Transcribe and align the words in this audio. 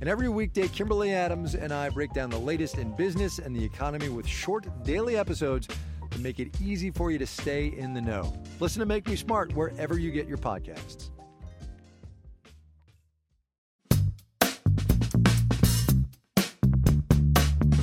And 0.00 0.08
every 0.08 0.28
weekday, 0.28 0.68
Kimberly 0.68 1.12
Adams 1.12 1.54
and 1.54 1.72
I 1.72 1.88
break 1.88 2.12
down 2.12 2.30
the 2.30 2.38
latest 2.38 2.78
in 2.78 2.94
business 2.96 3.38
and 3.38 3.54
the 3.54 3.64
economy 3.64 4.08
with 4.08 4.26
short 4.26 4.66
daily 4.82 5.16
episodes 5.16 5.68
to 6.10 6.18
make 6.18 6.40
it 6.40 6.60
easy 6.60 6.90
for 6.90 7.10
you 7.10 7.18
to 7.18 7.26
stay 7.26 7.68
in 7.68 7.94
the 7.94 8.00
know. 8.00 8.36
Listen 8.60 8.80
to 8.80 8.86
Make 8.86 9.08
Me 9.08 9.16
Smart 9.16 9.54
wherever 9.54 9.98
you 9.98 10.10
get 10.10 10.26
your 10.26 10.38
podcasts. 10.38 11.10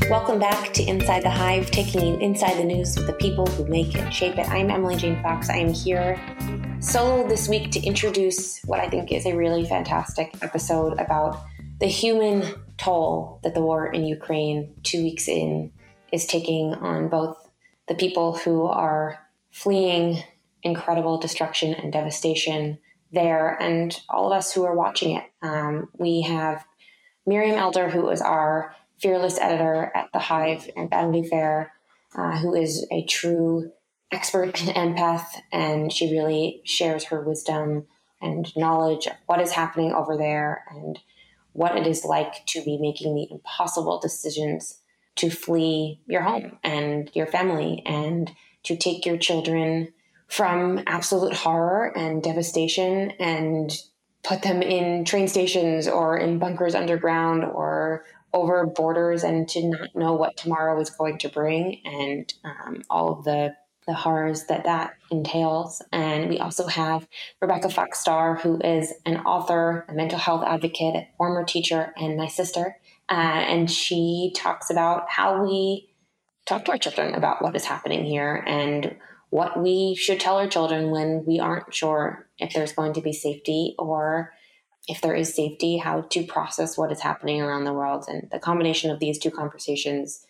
Welcome 0.10 0.40
back 0.40 0.74
to 0.74 0.84
Inside 0.84 1.24
the 1.24 1.30
Hive, 1.30 1.72
taking 1.72 2.06
you 2.06 2.18
inside 2.18 2.58
the 2.58 2.66
news 2.66 2.98
with 2.98 3.08
the 3.08 3.14
people 3.14 3.48
who 3.48 3.66
make 3.68 3.96
it, 3.96 4.14
shape 4.14 4.38
it. 4.38 4.50
I'm 4.50 4.70
Emily 4.70 4.98
Jane 4.98 5.22
Fox. 5.24 5.50
I 5.50 5.56
am 5.56 5.74
here 5.74 6.20
solo 6.82 7.26
this 7.30 7.48
week 7.48 7.72
to 7.72 7.80
introduce 7.80 8.60
what 8.66 8.82
I 8.82 8.90
think 8.90 9.14
is 9.14 9.26
a 9.26 9.34
really 9.34 9.66
fantastic 9.66 10.36
episode 10.42 11.00
about 11.00 11.46
the 11.82 11.88
human 11.88 12.44
toll 12.78 13.40
that 13.44 13.56
the 13.56 13.62
war 13.62 13.88
in 13.88 14.06
Ukraine, 14.06 14.76
two 14.84 15.02
weeks 15.02 15.28
in, 15.28 15.72
is 16.12 16.28
taking 16.28 16.76
on 16.76 17.10
both 17.10 17.50
the 17.88 17.96
people 17.96 18.38
who 18.38 18.66
are 18.68 19.20
fleeing 19.50 20.24
incredible 20.62 21.18
destruction 21.18 21.74
and 21.74 21.92
devastation 21.92 22.78
there 23.12 23.60
and 23.60 24.00
all 24.10 24.32
of 24.32 24.38
us 24.38 24.54
who 24.54 24.64
are 24.64 24.76
watching 24.76 25.18
it. 25.18 25.24
Um, 25.42 25.90
we 25.98 26.22
have 26.22 26.64
Miriam 27.26 27.58
Elder, 27.58 27.90
who 27.90 28.10
is 28.10 28.22
our 28.22 28.76
fearless 29.00 29.40
editor 29.40 29.92
at 29.96 30.10
The 30.14 30.20
Hive 30.20 30.70
and 30.78 30.88
Vanity 30.88 31.28
Fair, 31.28 31.74
uh, 32.16 32.38
who 32.38 32.54
is 32.54 32.86
a 32.92 33.06
true 33.06 33.72
expert 34.12 34.62
and 34.68 34.96
empath, 34.96 35.26
and 35.52 35.92
she 35.92 36.12
really 36.12 36.62
shares 36.64 37.06
her 37.06 37.22
wisdom 37.22 37.88
and 38.22 38.56
knowledge 38.56 39.08
of 39.08 39.14
what 39.26 39.42
is 39.42 39.54
happening 39.54 39.94
over 39.94 40.16
there 40.16 40.64
and 40.70 41.00
what 41.54 41.78
it 41.78 41.88
is 41.88 42.06
like 42.06 42.46
to 42.48 42.64
be 42.64 42.78
making 42.78 43.16
the 43.16 43.28
impossible 43.32 44.00
decisions 44.00 44.82
to 45.16 45.30
flee 45.30 46.00
your 46.08 46.22
home 46.22 46.58
and 46.64 47.12
your 47.14 47.28
family 47.28 47.84
and 47.86 48.32
to 48.64 48.76
take 48.76 49.06
your 49.06 49.18
children 49.18 49.92
from 50.28 50.82
absolute 50.88 51.34
horror 51.34 51.96
and 51.98 52.24
devastation 52.24 53.12
and 53.20 53.78
put 54.24 54.44
them 54.44 54.62
in 54.62 55.04
train 55.04 55.28
stations 55.28 55.88
or 55.88 56.18
in 56.18 56.40
bunkers 56.40 56.76
underground 56.76 57.44
or 57.44 58.06
over 58.34 58.66
borders 58.66 59.24
and 59.24 59.50
to 59.50 59.68
not 59.68 59.96
know 59.96 60.14
what 60.14 60.38
tomorrow 60.38 60.80
is 60.80 60.90
going 60.90 61.18
to 61.18 61.28
bring 61.28 61.82
and 61.84 62.34
um, 62.46 62.82
all 62.90 63.12
of 63.12 63.26
the 63.26 63.54
the 63.88 63.94
horrors 63.94 64.46
that 64.46 64.66
that 64.66 64.94
entails. 65.10 65.82
And 65.92 66.30
we 66.30 66.40
also 66.40 66.68
have 66.68 67.08
Rebecca 67.42 67.70
Fox-Starr, 67.70 68.36
who 68.36 68.60
is 68.62 68.94
an 69.06 69.18
author, 69.18 69.86
a 69.90 69.94
mental 69.94 70.20
health 70.20 70.44
advocate, 70.46 70.96
a 70.96 71.08
former 71.18 71.44
teacher, 71.44 71.94
and 71.98 72.18
my 72.18 72.28
sister. 72.28 72.78
Uh, 73.10 73.14
and 73.14 73.70
she 73.70 74.34
talks 74.36 74.70
about 74.70 75.10
how 75.10 75.44
we 75.44 75.90
talk 76.46 76.66
to 76.66 76.72
our 76.72 76.78
children 76.78 77.14
about 77.14 77.42
what 77.42 77.56
is 77.56 77.66
happening 77.66 78.06
here 78.06 78.44
and 78.48 78.96
what 79.30 79.62
we 79.62 79.96
should 79.96 80.20
tell 80.20 80.38
our 80.38 80.48
children 80.48 80.92
when 80.92 81.24
we 81.26 81.40
aren't 81.40 81.74
sure 81.74 82.28
if 82.38 82.54
there's 82.54 82.74
going 82.74 82.94
to 82.94 83.02
be 83.02 83.14
safety 83.14 83.76
or 83.80 84.34
if 84.88 85.02
there 85.02 85.14
is 85.14 85.34
safety, 85.34 85.78
how 85.78 86.02
to 86.02 86.24
process 86.26 86.78
what 86.78 86.92
is 86.92 87.00
happening 87.00 87.42
around 87.42 87.64
the 87.64 87.74
world. 87.74 88.06
And 88.08 88.30
the 88.32 88.40
combination 88.40 88.92
of 88.92 89.00
these 89.00 89.20
two 89.20 89.32
conversations 89.32 90.26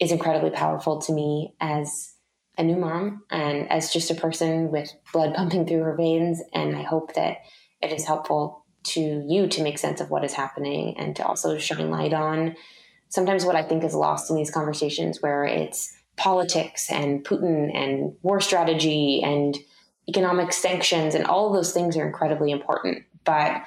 is 0.00 0.12
incredibly 0.12 0.50
powerful 0.50 1.00
to 1.02 1.12
me 1.12 1.54
as 1.60 2.11
a 2.58 2.62
new 2.62 2.76
mom 2.76 3.22
and 3.30 3.70
as 3.70 3.92
just 3.92 4.10
a 4.10 4.14
person 4.14 4.70
with 4.70 4.92
blood 5.12 5.34
pumping 5.36 5.66
through 5.66 5.82
her 5.82 5.96
veins. 5.96 6.42
And 6.52 6.76
I 6.76 6.82
hope 6.82 7.14
that 7.14 7.38
it 7.80 7.92
is 7.92 8.04
helpful 8.04 8.64
to 8.84 9.24
you 9.28 9.46
to 9.46 9.62
make 9.62 9.78
sense 9.78 10.00
of 10.00 10.10
what 10.10 10.24
is 10.24 10.32
happening 10.32 10.96
and 10.98 11.14
to 11.16 11.24
also 11.26 11.56
shine 11.58 11.90
light 11.90 12.12
on 12.12 12.56
sometimes 13.12 13.44
what 13.44 13.56
I 13.56 13.62
think 13.62 13.84
is 13.84 13.94
lost 13.94 14.30
in 14.30 14.36
these 14.36 14.50
conversations 14.50 15.20
where 15.20 15.44
it's 15.44 15.94
politics 16.16 16.90
and 16.90 17.22
Putin 17.22 17.70
and 17.74 18.16
war 18.22 18.40
strategy 18.40 19.22
and 19.22 19.54
economic 20.08 20.50
sanctions 20.54 21.14
and 21.14 21.26
all 21.26 21.52
those 21.52 21.74
things 21.74 21.94
are 21.94 22.06
incredibly 22.06 22.50
important. 22.50 23.04
But 23.24 23.62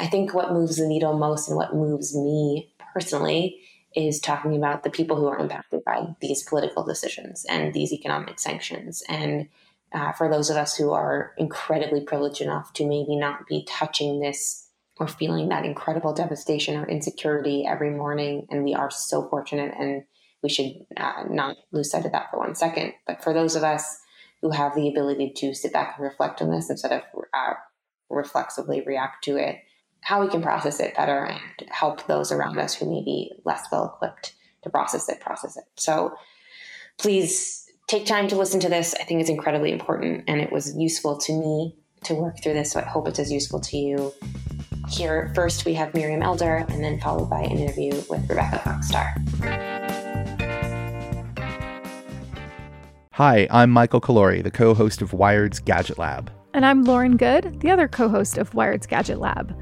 I 0.00 0.06
think 0.06 0.32
what 0.32 0.52
moves 0.52 0.76
the 0.78 0.86
needle 0.86 1.18
most 1.18 1.46
and 1.48 1.58
what 1.58 1.74
moves 1.74 2.16
me 2.16 2.72
personally 2.94 3.60
is 3.96 4.20
talking 4.20 4.54
about 4.54 4.84
the 4.84 4.90
people 4.90 5.16
who 5.16 5.26
are 5.26 5.38
impacted 5.38 5.82
by 5.84 6.06
these 6.20 6.42
political 6.42 6.84
decisions 6.84 7.46
and 7.48 7.72
these 7.72 7.92
economic 7.92 8.38
sanctions. 8.38 9.02
And 9.08 9.48
uh, 9.92 10.12
for 10.12 10.30
those 10.30 10.50
of 10.50 10.56
us 10.56 10.76
who 10.76 10.92
are 10.92 11.32
incredibly 11.38 12.02
privileged 12.02 12.42
enough 12.42 12.72
to 12.74 12.86
maybe 12.86 13.16
not 13.16 13.46
be 13.46 13.64
touching 13.66 14.20
this 14.20 14.68
or 14.98 15.08
feeling 15.08 15.48
that 15.48 15.64
incredible 15.64 16.12
devastation 16.12 16.76
or 16.76 16.86
insecurity 16.86 17.66
every 17.66 17.90
morning, 17.90 18.46
and 18.50 18.64
we 18.64 18.74
are 18.74 18.90
so 18.90 19.28
fortunate 19.28 19.74
and 19.78 20.04
we 20.42 20.48
should 20.48 20.72
uh, 20.96 21.24
not 21.28 21.56
lose 21.72 21.90
sight 21.90 22.04
of 22.04 22.12
that 22.12 22.30
for 22.30 22.38
one 22.38 22.54
second. 22.54 22.92
But 23.06 23.22
for 23.22 23.32
those 23.32 23.56
of 23.56 23.64
us 23.64 24.00
who 24.42 24.50
have 24.50 24.74
the 24.74 24.88
ability 24.88 25.32
to 25.36 25.54
sit 25.54 25.72
back 25.72 25.96
and 25.96 26.04
reflect 26.04 26.42
on 26.42 26.50
this 26.50 26.70
instead 26.70 26.92
of 26.92 27.02
uh, 27.34 27.54
reflexively 28.10 28.82
react 28.82 29.24
to 29.24 29.36
it, 29.36 29.56
how 30.06 30.22
we 30.22 30.28
can 30.28 30.40
process 30.40 30.78
it 30.78 30.94
better 30.94 31.24
and 31.24 31.40
help 31.68 32.06
those 32.06 32.30
around 32.30 32.56
us 32.60 32.72
who 32.72 32.88
may 32.88 33.02
be 33.02 33.32
less 33.44 33.66
well 33.72 33.92
equipped 33.92 34.34
to 34.62 34.70
process 34.70 35.08
it, 35.08 35.18
process 35.18 35.56
it. 35.56 35.64
So 35.74 36.14
please 36.96 37.68
take 37.88 38.06
time 38.06 38.28
to 38.28 38.36
listen 38.36 38.60
to 38.60 38.68
this. 38.68 38.94
I 39.00 39.02
think 39.02 39.20
it's 39.20 39.28
incredibly 39.28 39.72
important 39.72 40.22
and 40.28 40.40
it 40.40 40.52
was 40.52 40.76
useful 40.76 41.18
to 41.18 41.32
me 41.32 41.74
to 42.04 42.14
work 42.14 42.40
through 42.40 42.52
this. 42.52 42.70
So 42.70 42.78
I 42.78 42.84
hope 42.84 43.08
it's 43.08 43.18
as 43.18 43.32
useful 43.32 43.58
to 43.62 43.76
you. 43.76 44.14
Here, 44.88 45.32
first, 45.34 45.64
we 45.64 45.74
have 45.74 45.92
Miriam 45.92 46.22
Elder, 46.22 46.64
and 46.68 46.84
then 46.84 47.00
followed 47.00 47.28
by 47.28 47.40
an 47.40 47.58
interview 47.58 47.90
with 48.08 48.28
Rebecca 48.28 48.60
Fox-Starr. 48.60 49.12
Hi, 53.10 53.48
I'm 53.50 53.72
Michael 53.72 54.00
Calore, 54.00 54.40
the 54.40 54.52
co 54.52 54.72
host 54.72 55.02
of 55.02 55.12
Wired's 55.12 55.58
Gadget 55.58 55.98
Lab. 55.98 56.30
And 56.54 56.64
I'm 56.64 56.84
Lauren 56.84 57.16
Goode, 57.16 57.58
the 57.60 57.72
other 57.72 57.88
co 57.88 58.08
host 58.08 58.38
of 58.38 58.54
Wired's 58.54 58.86
Gadget 58.86 59.18
Lab. 59.18 59.52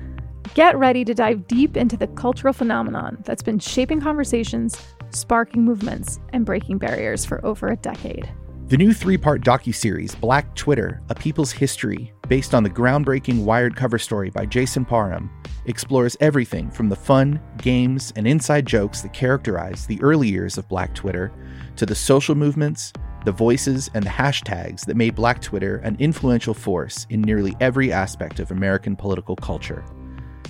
Get 0.54 0.78
ready 0.78 1.04
to 1.06 1.14
dive 1.14 1.48
deep 1.48 1.76
into 1.76 1.96
the 1.96 2.06
cultural 2.06 2.52
phenomenon 2.52 3.18
that's 3.24 3.42
been 3.42 3.58
shaping 3.58 4.00
conversations, 4.00 4.80
sparking 5.10 5.64
movements, 5.64 6.20
and 6.32 6.46
breaking 6.46 6.78
barriers 6.78 7.24
for 7.24 7.44
over 7.44 7.66
a 7.66 7.76
decade. 7.76 8.32
The 8.68 8.76
new 8.76 8.92
three-part 8.92 9.42
docu-series 9.42 10.14
Black 10.14 10.54
Twitter: 10.54 11.02
A 11.08 11.14
People's 11.16 11.50
History, 11.50 12.12
based 12.28 12.54
on 12.54 12.62
the 12.62 12.70
groundbreaking 12.70 13.42
Wired 13.42 13.74
cover 13.74 13.98
story 13.98 14.30
by 14.30 14.46
Jason 14.46 14.84
Parham, 14.84 15.28
explores 15.64 16.16
everything 16.20 16.70
from 16.70 16.88
the 16.88 16.94
fun, 16.94 17.40
games, 17.58 18.12
and 18.14 18.24
inside 18.24 18.64
jokes 18.64 19.00
that 19.00 19.12
characterize 19.12 19.88
the 19.88 20.00
early 20.02 20.28
years 20.28 20.56
of 20.56 20.68
Black 20.68 20.94
Twitter 20.94 21.32
to 21.74 21.84
the 21.84 21.96
social 21.96 22.36
movements, 22.36 22.92
the 23.24 23.32
voices, 23.32 23.90
and 23.94 24.04
the 24.04 24.10
hashtags 24.10 24.86
that 24.86 24.96
made 24.96 25.16
Black 25.16 25.42
Twitter 25.42 25.78
an 25.78 25.96
influential 25.98 26.54
force 26.54 27.08
in 27.10 27.22
nearly 27.22 27.56
every 27.58 27.92
aspect 27.92 28.38
of 28.38 28.52
American 28.52 28.94
political 28.94 29.34
culture. 29.34 29.84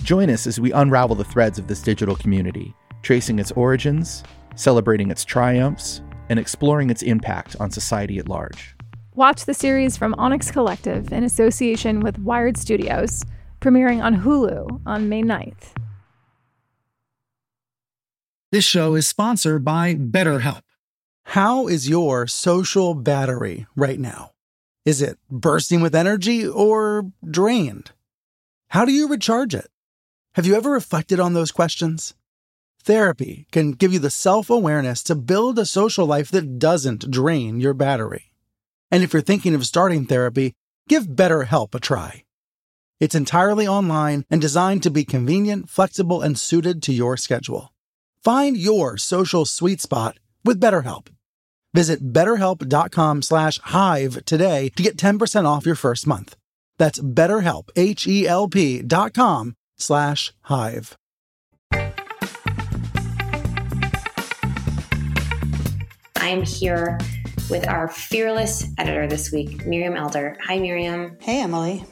Join 0.05 0.29
us 0.29 0.45
as 0.45 0.59
we 0.59 0.71
unravel 0.71 1.15
the 1.15 1.23
threads 1.23 1.57
of 1.57 1.65
this 1.65 1.81
digital 1.81 2.15
community, 2.15 2.75
tracing 3.01 3.39
its 3.39 3.51
origins, 3.53 4.23
celebrating 4.55 5.09
its 5.09 5.25
triumphs, 5.25 6.03
and 6.29 6.37
exploring 6.37 6.91
its 6.91 7.01
impact 7.01 7.55
on 7.59 7.71
society 7.71 8.19
at 8.19 8.29
large. 8.29 8.75
Watch 9.15 9.45
the 9.45 9.55
series 9.55 9.97
from 9.97 10.13
Onyx 10.19 10.51
Collective 10.51 11.11
in 11.11 11.23
association 11.23 12.01
with 12.01 12.19
Wired 12.19 12.55
Studios, 12.55 13.23
premiering 13.61 14.03
on 14.03 14.21
Hulu 14.21 14.79
on 14.85 15.09
May 15.09 15.23
9th. 15.23 15.73
This 18.51 18.63
show 18.63 18.93
is 18.93 19.07
sponsored 19.07 19.65
by 19.65 19.95
BetterHelp. 19.95 20.61
How 21.23 21.65
is 21.65 21.89
your 21.89 22.27
social 22.27 22.93
battery 22.93 23.65
right 23.75 23.99
now? 23.99 24.33
Is 24.85 25.01
it 25.01 25.17
bursting 25.31 25.81
with 25.81 25.95
energy 25.95 26.47
or 26.47 27.09
drained? 27.27 27.89
How 28.67 28.85
do 28.85 28.91
you 28.91 29.07
recharge 29.07 29.55
it? 29.55 29.65
Have 30.35 30.45
you 30.45 30.55
ever 30.55 30.71
reflected 30.71 31.17
on 31.17 31.33
those 31.33 31.53
questions? 31.53 32.13
Therapy 32.83 33.47
can 33.53 33.71
give 33.71 33.93
you 33.93 33.99
the 33.99 34.09
self 34.09 34.49
awareness 34.49 35.01
to 35.03 35.15
build 35.15 35.57
a 35.57 35.65
social 35.65 36.05
life 36.05 36.29
that 36.31 36.59
doesn't 36.59 37.09
drain 37.09 37.61
your 37.61 37.73
battery. 37.73 38.33
And 38.91 39.01
if 39.01 39.13
you're 39.13 39.21
thinking 39.21 39.55
of 39.55 39.65
starting 39.65 40.05
therapy, 40.05 40.53
give 40.89 41.07
BetterHelp 41.07 41.73
a 41.73 41.79
try. 41.79 42.25
It's 42.99 43.15
entirely 43.15 43.65
online 43.65 44.25
and 44.29 44.41
designed 44.41 44.83
to 44.83 44.89
be 44.89 45.05
convenient, 45.05 45.69
flexible, 45.69 46.21
and 46.21 46.37
suited 46.37 46.83
to 46.83 46.91
your 46.91 47.15
schedule. 47.15 47.71
Find 48.21 48.57
your 48.57 48.97
social 48.97 49.45
sweet 49.45 49.79
spot 49.79 50.19
with 50.43 50.59
BetterHelp. 50.59 51.07
Visit 51.73 52.11
betterhelp.com 52.11 53.21
slash 53.21 53.61
hive 53.63 54.25
today 54.25 54.67
to 54.75 54.83
get 54.83 54.97
10% 54.97 55.45
off 55.45 55.65
your 55.65 55.75
first 55.75 56.05
month. 56.05 56.35
That's 56.77 56.99
betterhelp, 56.99 57.69
H-E-L-P 57.77 58.81
dot 58.81 59.13
com 59.13 59.55
slash 59.77 60.33
hive. 60.41 60.97
I'm 66.15 66.43
here 66.43 66.97
with 67.49 67.67
our 67.67 67.87
fearless 67.87 68.65
editor 68.77 69.07
this 69.07 69.31
week, 69.31 69.65
Miriam 69.65 69.95
Elder. 69.95 70.37
Hi, 70.43 70.57
Miriam. 70.57 71.17
Hey, 71.21 71.41
Emily. 71.41 71.83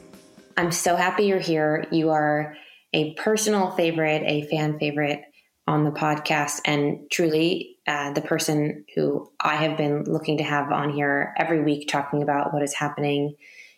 I'm 0.56 0.72
so 0.72 0.96
happy 0.96 1.24
you're 1.24 1.38
here. 1.38 1.84
You 1.90 2.10
are 2.10 2.56
a 2.92 3.14
personal 3.14 3.70
favorite, 3.72 4.22
a 4.26 4.42
fan 4.48 4.78
favorite 4.78 5.22
on 5.66 5.84
the 5.84 5.90
podcast, 5.90 6.60
and 6.64 7.10
truly 7.10 7.76
uh, 7.86 8.12
the 8.12 8.20
person 8.20 8.84
who 8.94 9.30
I 9.40 9.56
have 9.56 9.76
been 9.76 10.04
looking 10.04 10.38
to 10.38 10.44
have 10.44 10.72
on 10.72 10.90
here 10.90 11.34
every 11.38 11.62
week 11.62 11.88
talking 11.88 12.22
about 12.22 12.52
what 12.52 12.62
is 12.62 12.74
happening 12.74 13.34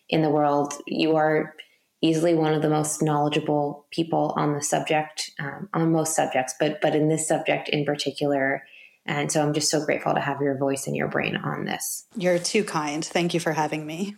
in 0.09 0.23
the 0.23 0.31
world. 0.31 0.75
You 0.87 1.17
are 1.17 1.55
easily 2.03 2.35
one 2.35 2.55
of 2.55 2.63
the 2.63 2.71
most 2.71 3.03
knowledgeable 3.03 3.87
people 3.91 4.35
on 4.37 4.55
the 4.55 4.63
subject, 4.63 5.31
um, 5.39 5.69
on 5.73 5.93
most 5.93 6.15
subjects, 6.15 6.55
but 6.59 6.81
but 6.81 6.95
in 6.95 7.09
this 7.09 7.27
subject 7.27 7.69
in 7.69 7.85
particular. 7.85 8.65
And 9.07 9.31
so 9.31 9.43
I'm 9.43 9.53
just 9.53 9.71
so 9.71 9.85
grateful 9.85 10.15
to 10.15 10.21
have 10.21 10.41
your 10.41 10.59
voice 10.59 10.87
and 10.87 10.97
your 10.97 11.09
brain 11.09 11.37
on 11.37 11.65
this. 11.65 12.07
You're 12.17 12.41
too 12.41 12.65
kind. 12.65 13.05
Thank 13.05 13.35
you 13.35 13.41
for 13.41 13.53
having 13.53 13.87
me. 13.87 14.17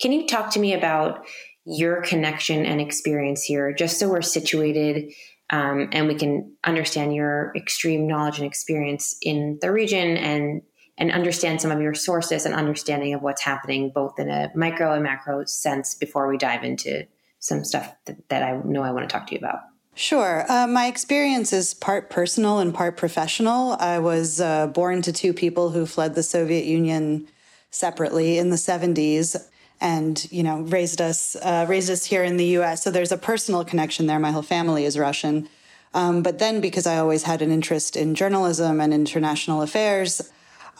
Can 0.00 0.10
you 0.12 0.26
talk 0.26 0.50
to 0.52 0.60
me 0.60 0.74
about 0.74 1.24
your 1.64 2.02
connection 2.02 2.66
and 2.66 2.80
experience 2.80 3.44
here, 3.44 3.72
just 3.72 3.98
so 3.98 4.08
we're 4.08 4.22
situated 4.22 5.12
um, 5.50 5.88
and 5.92 6.06
we 6.06 6.14
can 6.14 6.52
understand 6.64 7.14
your 7.14 7.52
extreme 7.56 8.06
knowledge 8.06 8.38
and 8.38 8.46
experience 8.46 9.16
in 9.20 9.58
the 9.60 9.72
region 9.72 10.16
and 10.16 10.62
and 11.00 11.10
understand 11.10 11.60
some 11.60 11.70
of 11.70 11.80
your 11.80 11.94
sources 11.94 12.44
and 12.44 12.54
understanding 12.54 13.14
of 13.14 13.22
what's 13.22 13.40
happening 13.40 13.90
both 13.90 14.18
in 14.18 14.28
a 14.28 14.52
micro 14.54 14.92
and 14.92 15.02
macro 15.02 15.44
sense 15.46 15.94
before 15.94 16.28
we 16.28 16.36
dive 16.36 16.62
into 16.62 17.06
some 17.38 17.64
stuff 17.64 17.94
that, 18.04 18.28
that 18.28 18.42
I 18.42 18.60
know 18.64 18.82
I 18.82 18.92
want 18.92 19.08
to 19.08 19.12
talk 19.12 19.26
to 19.28 19.32
you 19.32 19.38
about. 19.38 19.60
Sure. 19.94 20.44
Uh, 20.48 20.66
my 20.66 20.86
experience 20.86 21.52
is 21.52 21.74
part 21.74 22.10
personal 22.10 22.58
and 22.58 22.72
part 22.72 22.96
professional. 22.96 23.72
I 23.80 23.98
was 23.98 24.40
uh, 24.40 24.66
born 24.68 25.02
to 25.02 25.12
two 25.12 25.32
people 25.32 25.70
who 25.70 25.86
fled 25.86 26.14
the 26.14 26.22
Soviet 26.22 26.64
Union 26.64 27.26
separately 27.70 28.38
in 28.38 28.50
the 28.50 28.56
70s 28.56 29.36
and 29.80 30.30
you 30.30 30.42
know 30.42 30.60
raised 30.60 31.00
us 31.00 31.36
uh, 31.36 31.64
raised 31.66 31.88
us 31.88 32.04
here 32.04 32.22
in 32.22 32.36
the 32.36 32.44
U.S. 32.46 32.84
So 32.84 32.90
there's 32.90 33.12
a 33.12 33.16
personal 33.16 33.64
connection 33.64 34.06
there. 34.06 34.18
My 34.18 34.30
whole 34.30 34.42
family 34.42 34.84
is 34.84 34.98
Russian, 34.98 35.48
um, 35.94 36.22
but 36.22 36.38
then 36.38 36.60
because 36.60 36.86
I 36.86 36.98
always 36.98 37.22
had 37.22 37.40
an 37.40 37.50
interest 37.50 37.96
in 37.96 38.14
journalism 38.14 38.80
and 38.80 38.92
international 38.92 39.62
affairs, 39.62 40.20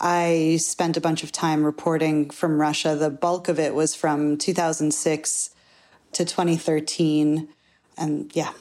I 0.01 0.57
spent 0.59 0.97
a 0.97 1.01
bunch 1.01 1.23
of 1.23 1.31
time 1.31 1.65
reporting 1.65 2.31
from 2.31 2.61
Russia. 2.61 2.97
The 2.97 3.11
bulk 3.11 3.49
of 3.49 3.59
it 3.59 3.75
was 3.75 3.95
from 3.95 4.39
2006 4.39 5.51
to 6.13 6.25
2013, 6.25 7.49
and 7.99 8.31
yeah, 8.35 8.53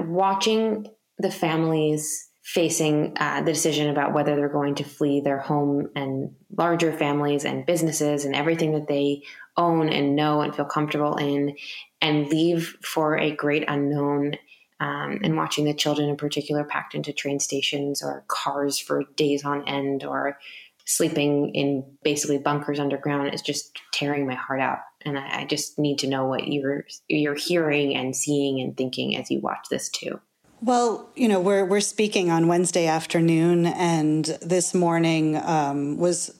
watching 0.00 0.88
the 1.18 1.30
families 1.30 2.28
facing 2.46 3.12
uh, 3.18 3.42
the 3.42 3.52
decision 3.52 3.90
about 3.90 4.14
whether 4.14 4.36
they're 4.36 4.48
going 4.48 4.76
to 4.76 4.84
flee 4.84 5.20
their 5.20 5.38
home 5.38 5.90
and 5.96 6.32
larger 6.56 6.92
families 6.92 7.44
and 7.44 7.66
businesses 7.66 8.24
and 8.24 8.36
everything 8.36 8.72
that 8.72 8.86
they 8.86 9.20
own 9.56 9.88
and 9.88 10.14
know 10.14 10.42
and 10.42 10.54
feel 10.54 10.64
comfortable 10.64 11.16
in 11.16 11.56
and 12.00 12.28
leave 12.28 12.76
for 12.82 13.18
a 13.18 13.34
great 13.34 13.64
unknown 13.66 14.36
um, 14.80 15.20
and 15.22 15.36
watching 15.36 15.64
the 15.64 15.74
children 15.74 16.08
in 16.08 16.16
particular 16.16 16.64
packed 16.64 16.94
into 16.94 17.12
train 17.12 17.40
stations 17.40 18.02
or 18.02 18.24
cars 18.28 18.78
for 18.78 19.04
days 19.16 19.44
on 19.44 19.66
end 19.66 20.04
or 20.04 20.38
sleeping 20.84 21.54
in 21.54 21.84
basically 22.04 22.38
bunkers 22.38 22.78
underground 22.78 23.34
is 23.34 23.42
just 23.42 23.78
tearing 23.92 24.26
my 24.26 24.34
heart 24.34 24.60
out 24.60 24.78
and 25.04 25.18
I, 25.18 25.40
I 25.40 25.44
just 25.44 25.78
need 25.78 25.98
to 26.00 26.06
know 26.06 26.26
what 26.26 26.46
you're 26.46 26.84
you're 27.08 27.34
hearing 27.34 27.96
and 27.96 28.14
seeing 28.14 28.60
and 28.60 28.76
thinking 28.76 29.16
as 29.16 29.30
you 29.30 29.40
watch 29.40 29.66
this 29.70 29.88
too 29.88 30.20
well, 30.62 31.10
you 31.14 31.28
know, 31.28 31.38
we're 31.38 31.64
we're 31.64 31.80
speaking 31.80 32.30
on 32.30 32.48
Wednesday 32.48 32.86
afternoon, 32.86 33.66
and 33.66 34.24
this 34.40 34.72
morning 34.72 35.36
um, 35.36 35.98
was 35.98 36.34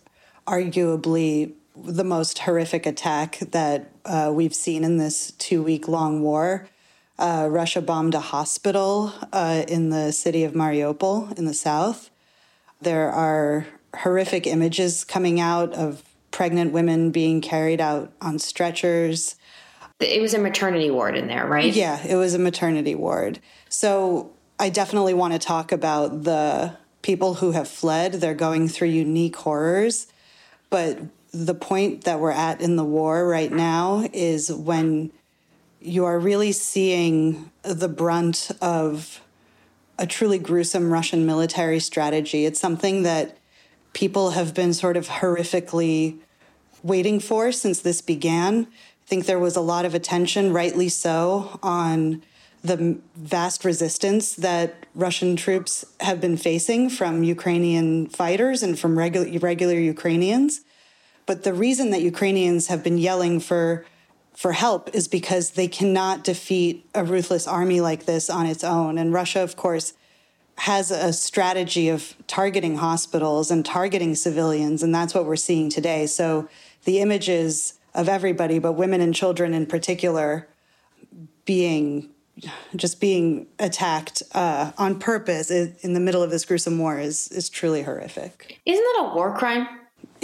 arguably 0.46 1.52
the 1.76 2.04
most 2.04 2.38
horrific 2.38 2.86
attack 2.86 3.38
that 3.50 3.90
uh, 4.06 4.30
we've 4.32 4.54
seen 4.54 4.84
in 4.84 4.96
this 4.96 5.32
two 5.32 5.62
week 5.62 5.86
long 5.86 6.22
war. 6.22 6.66
Uh, 7.18 7.48
Russia 7.50 7.80
bombed 7.80 8.14
a 8.14 8.20
hospital 8.20 9.12
uh, 9.32 9.64
in 9.68 9.90
the 9.90 10.12
city 10.12 10.44
of 10.44 10.52
Mariupol 10.52 11.36
in 11.38 11.46
the 11.46 11.54
south. 11.54 12.10
There 12.80 13.10
are 13.10 13.66
horrific 13.94 14.46
images 14.46 15.04
coming 15.04 15.40
out 15.40 15.72
of 15.72 16.02
pregnant 16.30 16.72
women 16.72 17.10
being 17.10 17.40
carried 17.40 17.80
out 17.80 18.12
on 18.20 18.38
stretchers. 18.38 19.36
It 20.00 20.20
was 20.20 20.34
a 20.34 20.38
maternity 20.38 20.90
ward 20.90 21.16
in 21.16 21.28
there, 21.28 21.46
right? 21.46 21.72
Yeah, 21.72 22.04
it 22.06 22.16
was 22.16 22.34
a 22.34 22.38
maternity 22.38 22.94
ward. 22.94 23.40
So 23.70 24.32
I 24.58 24.68
definitely 24.68 25.14
want 25.14 25.32
to 25.32 25.38
talk 25.38 25.72
about 25.72 26.24
the 26.24 26.76
people 27.00 27.34
who 27.34 27.52
have 27.52 27.68
fled. 27.68 28.14
They're 28.14 28.34
going 28.34 28.68
through 28.68 28.88
unique 28.88 29.36
horrors. 29.36 30.06
But 30.68 30.98
the 31.32 31.54
point 31.54 32.04
that 32.04 32.20
we're 32.20 32.30
at 32.32 32.60
in 32.60 32.76
the 32.76 32.84
war 32.84 33.26
right 33.26 33.52
now 33.52 34.06
is 34.12 34.52
when 34.52 35.12
you 35.86 36.04
are 36.04 36.18
really 36.18 36.50
seeing 36.50 37.50
the 37.62 37.88
brunt 37.88 38.50
of 38.60 39.20
a 39.98 40.06
truly 40.06 40.38
gruesome 40.38 40.90
Russian 40.90 41.24
military 41.24 41.78
strategy. 41.78 42.44
It's 42.44 42.58
something 42.58 43.04
that 43.04 43.38
people 43.92 44.30
have 44.30 44.52
been 44.52 44.74
sort 44.74 44.96
of 44.96 45.08
horrifically 45.08 46.18
waiting 46.82 47.20
for 47.20 47.52
since 47.52 47.80
this 47.80 48.02
began. 48.02 48.66
I 48.66 49.06
think 49.06 49.26
there 49.26 49.38
was 49.38 49.54
a 49.54 49.60
lot 49.60 49.84
of 49.84 49.94
attention, 49.94 50.52
rightly 50.52 50.88
so, 50.88 51.58
on 51.62 52.22
the 52.64 52.98
vast 53.14 53.64
resistance 53.64 54.34
that 54.34 54.86
Russian 54.96 55.36
troops 55.36 55.84
have 56.00 56.20
been 56.20 56.36
facing 56.36 56.90
from 56.90 57.22
Ukrainian 57.22 58.08
fighters 58.08 58.64
and 58.64 58.76
from 58.76 58.98
regular, 58.98 59.38
regular 59.38 59.78
Ukrainians. 59.78 60.62
But 61.26 61.44
the 61.44 61.54
reason 61.54 61.90
that 61.90 62.02
Ukrainians 62.02 62.66
have 62.66 62.82
been 62.82 62.98
yelling 62.98 63.38
for 63.38 63.86
for 64.36 64.52
help 64.52 64.94
is 64.94 65.08
because 65.08 65.52
they 65.52 65.66
cannot 65.66 66.22
defeat 66.22 66.86
a 66.94 67.02
ruthless 67.02 67.48
army 67.48 67.80
like 67.80 68.04
this 68.04 68.28
on 68.28 68.44
its 68.44 68.62
own. 68.62 68.98
And 68.98 69.12
Russia, 69.12 69.40
of 69.40 69.56
course, 69.56 69.94
has 70.58 70.90
a 70.90 71.12
strategy 71.12 71.88
of 71.88 72.14
targeting 72.26 72.76
hospitals 72.76 73.50
and 73.50 73.64
targeting 73.64 74.14
civilians, 74.14 74.82
and 74.82 74.94
that's 74.94 75.14
what 75.14 75.24
we're 75.24 75.36
seeing 75.36 75.70
today. 75.70 76.06
So 76.06 76.48
the 76.84 77.00
images 77.00 77.78
of 77.94 78.10
everybody, 78.10 78.58
but 78.58 78.72
women 78.72 79.00
and 79.00 79.14
children 79.14 79.54
in 79.54 79.64
particular, 79.64 80.46
being 81.46 82.10
just 82.74 83.00
being 83.00 83.46
attacked 83.58 84.22
uh, 84.34 84.72
on 84.76 84.98
purpose 84.98 85.50
in 85.50 85.94
the 85.94 86.00
middle 86.00 86.22
of 86.22 86.30
this 86.30 86.44
gruesome 86.44 86.78
war 86.78 86.98
is 87.00 87.28
is 87.28 87.48
truly 87.48 87.82
horrific. 87.82 88.60
Isn't 88.66 88.84
that 88.84 89.08
a 89.10 89.14
war 89.14 89.34
crime? 89.34 89.66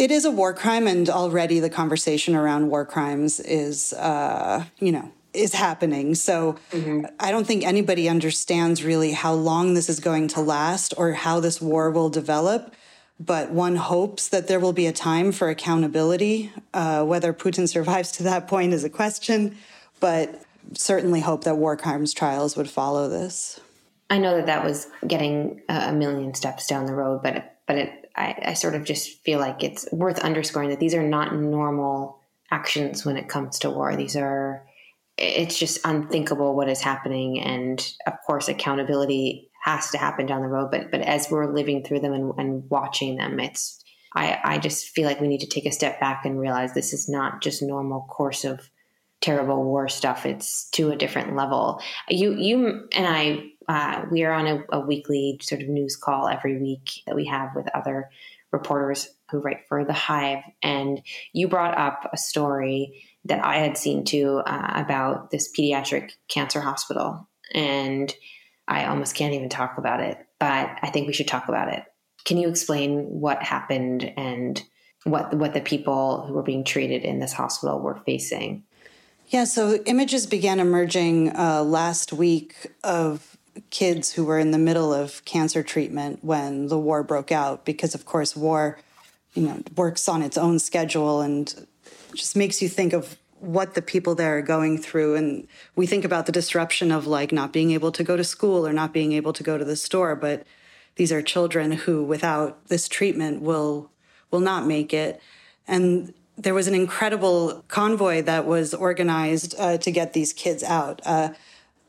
It 0.02 0.10
is 0.10 0.24
a 0.24 0.32
war 0.32 0.52
crime, 0.52 0.88
and 0.88 1.08
already 1.08 1.60
the 1.60 1.70
conversation 1.70 2.34
around 2.34 2.70
war 2.70 2.84
crimes 2.84 3.38
is, 3.38 3.92
uh, 3.92 4.64
you 4.80 4.90
know, 4.90 5.12
is 5.32 5.54
happening. 5.54 6.16
So 6.16 6.56
mm-hmm. 6.72 7.06
I 7.20 7.30
don't 7.30 7.46
think 7.46 7.64
anybody 7.64 8.08
understands 8.08 8.82
really 8.82 9.12
how 9.12 9.32
long 9.32 9.74
this 9.74 9.88
is 9.88 10.00
going 10.00 10.26
to 10.28 10.40
last 10.40 10.92
or 10.96 11.12
how 11.12 11.38
this 11.38 11.60
war 11.60 11.88
will 11.92 12.08
develop 12.10 12.74
but 13.20 13.50
one 13.50 13.76
hopes 13.76 14.28
that 14.28 14.48
there 14.48 14.58
will 14.58 14.72
be 14.72 14.86
a 14.86 14.92
time 14.92 15.30
for 15.30 15.48
accountability. 15.48 16.50
Uh, 16.74 17.04
whether 17.04 17.32
Putin 17.32 17.68
survives 17.68 18.10
to 18.10 18.24
that 18.24 18.48
point 18.48 18.72
is 18.72 18.82
a 18.82 18.90
question, 18.90 19.56
but 20.00 20.42
certainly 20.74 21.20
hope 21.20 21.44
that 21.44 21.56
war 21.56 21.76
crimes 21.76 22.12
trials 22.12 22.56
would 22.56 22.68
follow 22.68 23.08
this. 23.08 23.60
I 24.10 24.18
know 24.18 24.36
that 24.36 24.46
that 24.46 24.64
was 24.64 24.88
getting 25.06 25.62
a 25.68 25.92
million 25.92 26.34
steps 26.34 26.66
down 26.66 26.86
the 26.86 26.94
road, 26.94 27.22
but 27.22 27.58
but 27.66 27.76
it, 27.76 28.01
I, 28.16 28.36
I 28.46 28.54
sort 28.54 28.74
of 28.74 28.84
just 28.84 29.22
feel 29.22 29.38
like 29.38 29.62
it's 29.62 29.90
worth 29.92 30.18
underscoring 30.18 30.70
that 30.70 30.80
these 30.80 30.94
are 30.94 31.02
not 31.02 31.34
normal 31.34 32.20
actions 32.50 33.04
when 33.04 33.16
it 33.16 33.28
comes 33.28 33.58
to 33.60 33.70
war. 33.70 33.96
These 33.96 34.16
are 34.16 34.66
it's 35.18 35.58
just 35.58 35.78
unthinkable 35.84 36.56
what 36.56 36.68
is 36.68 36.80
happening, 36.80 37.40
and 37.40 37.94
of 38.06 38.14
course, 38.26 38.48
accountability 38.48 39.50
has 39.62 39.90
to 39.90 39.98
happen 39.98 40.26
down 40.26 40.42
the 40.42 40.48
road. 40.48 40.70
But 40.70 40.90
but 40.90 41.00
as 41.00 41.30
we're 41.30 41.52
living 41.52 41.84
through 41.84 42.00
them 42.00 42.12
and, 42.12 42.32
and 42.38 42.70
watching 42.70 43.16
them, 43.16 43.38
it's 43.38 43.82
I, 44.14 44.38
I 44.42 44.58
just 44.58 44.88
feel 44.88 45.06
like 45.06 45.20
we 45.20 45.28
need 45.28 45.40
to 45.40 45.46
take 45.46 45.66
a 45.66 45.72
step 45.72 46.00
back 46.00 46.24
and 46.24 46.38
realize 46.38 46.74
this 46.74 46.92
is 46.92 47.08
not 47.08 47.42
just 47.42 47.62
normal 47.62 48.02
course 48.10 48.44
of 48.44 48.68
terrible 49.20 49.64
war 49.64 49.88
stuff. 49.88 50.26
It's 50.26 50.68
to 50.70 50.90
a 50.90 50.96
different 50.96 51.36
level. 51.36 51.80
You 52.08 52.34
you 52.34 52.88
and 52.92 53.06
I 53.06 53.51
uh, 53.68 54.04
we 54.10 54.24
are 54.24 54.32
on 54.32 54.46
a, 54.46 54.64
a, 54.72 54.80
weekly 54.80 55.38
sort 55.42 55.62
of 55.62 55.68
news 55.68 55.96
call 55.96 56.28
every 56.28 56.58
week 56.58 57.02
that 57.06 57.14
we 57.14 57.26
have 57.26 57.54
with 57.54 57.68
other 57.74 58.10
reporters 58.50 59.08
who 59.30 59.38
write 59.38 59.66
for 59.68 59.84
the 59.84 59.92
Hive, 59.92 60.42
and 60.62 61.00
you 61.32 61.48
brought 61.48 61.76
up 61.78 62.08
a 62.12 62.16
story 62.16 63.04
that 63.24 63.44
I 63.44 63.58
had 63.58 63.78
seen 63.78 64.04
too 64.04 64.42
uh, 64.46 64.72
about 64.74 65.30
this 65.30 65.50
pediatric 65.52 66.12
cancer 66.28 66.60
hospital, 66.60 67.28
and 67.54 68.12
I 68.68 68.86
almost 68.86 69.14
can't 69.14 69.34
even 69.34 69.48
talk 69.48 69.78
about 69.78 70.00
it, 70.00 70.18
but 70.38 70.70
I 70.82 70.90
think 70.90 71.06
we 71.06 71.12
should 71.12 71.28
talk 71.28 71.48
about 71.48 71.72
it. 71.72 71.84
Can 72.24 72.36
you 72.36 72.48
explain 72.48 73.04
what 73.04 73.42
happened 73.42 74.12
and 74.16 74.62
what 75.04 75.34
what 75.34 75.54
the 75.54 75.60
people 75.60 76.26
who 76.26 76.34
were 76.34 76.42
being 76.42 76.64
treated 76.64 77.02
in 77.04 77.18
this 77.18 77.32
hospital 77.32 77.80
were 77.80 77.96
facing? 78.06 78.64
Yeah, 79.28 79.44
so 79.44 79.76
images 79.86 80.26
began 80.26 80.60
emerging 80.60 81.34
uh, 81.34 81.62
last 81.64 82.12
week 82.12 82.66
of 82.84 83.38
kids 83.70 84.12
who 84.12 84.24
were 84.24 84.38
in 84.38 84.50
the 84.50 84.58
middle 84.58 84.92
of 84.92 85.24
cancer 85.24 85.62
treatment 85.62 86.20
when 86.22 86.68
the 86.68 86.78
war 86.78 87.02
broke 87.02 87.32
out, 87.32 87.64
because 87.64 87.94
of 87.94 88.04
course 88.04 88.36
war, 88.36 88.78
you 89.34 89.42
know, 89.42 89.62
works 89.76 90.08
on 90.08 90.22
its 90.22 90.38
own 90.38 90.58
schedule 90.58 91.20
and 91.20 91.66
just 92.14 92.36
makes 92.36 92.60
you 92.62 92.68
think 92.68 92.92
of 92.92 93.16
what 93.38 93.74
the 93.74 93.82
people 93.82 94.14
there 94.14 94.38
are 94.38 94.42
going 94.42 94.78
through. 94.78 95.16
And 95.16 95.48
we 95.74 95.86
think 95.86 96.04
about 96.04 96.26
the 96.26 96.32
disruption 96.32 96.92
of 96.92 97.06
like 97.06 97.32
not 97.32 97.52
being 97.52 97.72
able 97.72 97.92
to 97.92 98.04
go 98.04 98.16
to 98.16 98.24
school 98.24 98.66
or 98.66 98.72
not 98.72 98.92
being 98.92 99.12
able 99.12 99.32
to 99.32 99.42
go 99.42 99.58
to 99.58 99.64
the 99.64 99.76
store 99.76 100.14
but 100.14 100.46
these 100.96 101.12
are 101.12 101.22
children 101.22 101.72
who 101.72 102.04
without 102.04 102.68
this 102.68 102.88
treatment 102.88 103.42
will 103.42 103.90
will 104.30 104.40
not 104.40 104.66
make 104.66 104.92
it. 104.92 105.20
And 105.68 106.14
there 106.36 106.54
was 106.54 106.66
an 106.66 106.74
incredible 106.74 107.64
convoy 107.68 108.22
that 108.22 108.46
was 108.46 108.72
organized 108.74 109.54
uh, 109.58 109.78
to 109.78 109.90
get 109.90 110.12
these 110.12 110.32
kids 110.32 110.62
out. 110.62 111.00
Uh, 111.04 111.30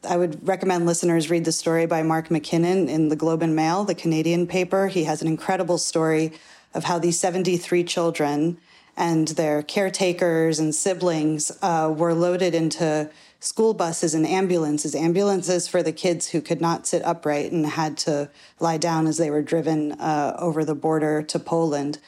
I 0.05 0.17
would 0.17 0.45
recommend 0.47 0.85
listeners 0.85 1.29
read 1.29 1.45
the 1.45 1.51
story 1.51 1.85
by 1.85 2.03
Mark 2.03 2.29
MacKinnon 2.29 2.89
in 2.89 3.09
the 3.09 3.15
Globe 3.15 3.41
and 3.41 3.55
Mail, 3.55 3.83
the 3.83 3.95
Canadian 3.95 4.47
paper. 4.47 4.87
He 4.87 5.05
has 5.05 5.21
an 5.21 5.27
incredible 5.27 5.77
story 5.77 6.33
of 6.73 6.83
how 6.85 6.99
these 6.99 7.19
73 7.19 7.83
children 7.83 8.57
and 8.97 9.29
their 9.29 9.63
caretakers 9.63 10.59
and 10.59 10.73
siblings 10.73 11.51
uh, 11.61 11.93
were 11.95 12.13
loaded 12.13 12.53
into 12.53 13.09
school 13.39 13.73
buses 13.73 14.13
and 14.13 14.27
ambulances, 14.27 14.95
ambulances 14.95 15.67
for 15.67 15.81
the 15.81 15.91
kids 15.91 16.29
who 16.29 16.41
could 16.41 16.61
not 16.61 16.85
sit 16.85 17.03
upright 17.03 17.51
and 17.51 17.65
had 17.65 17.97
to 17.97 18.29
lie 18.59 18.77
down 18.77 19.07
as 19.07 19.17
they 19.17 19.29
were 19.29 19.41
driven 19.41 19.93
uh, 19.93 20.35
over 20.37 20.63
the 20.63 20.75
border 20.75 21.21
to 21.23 21.39
Poland. 21.39 21.99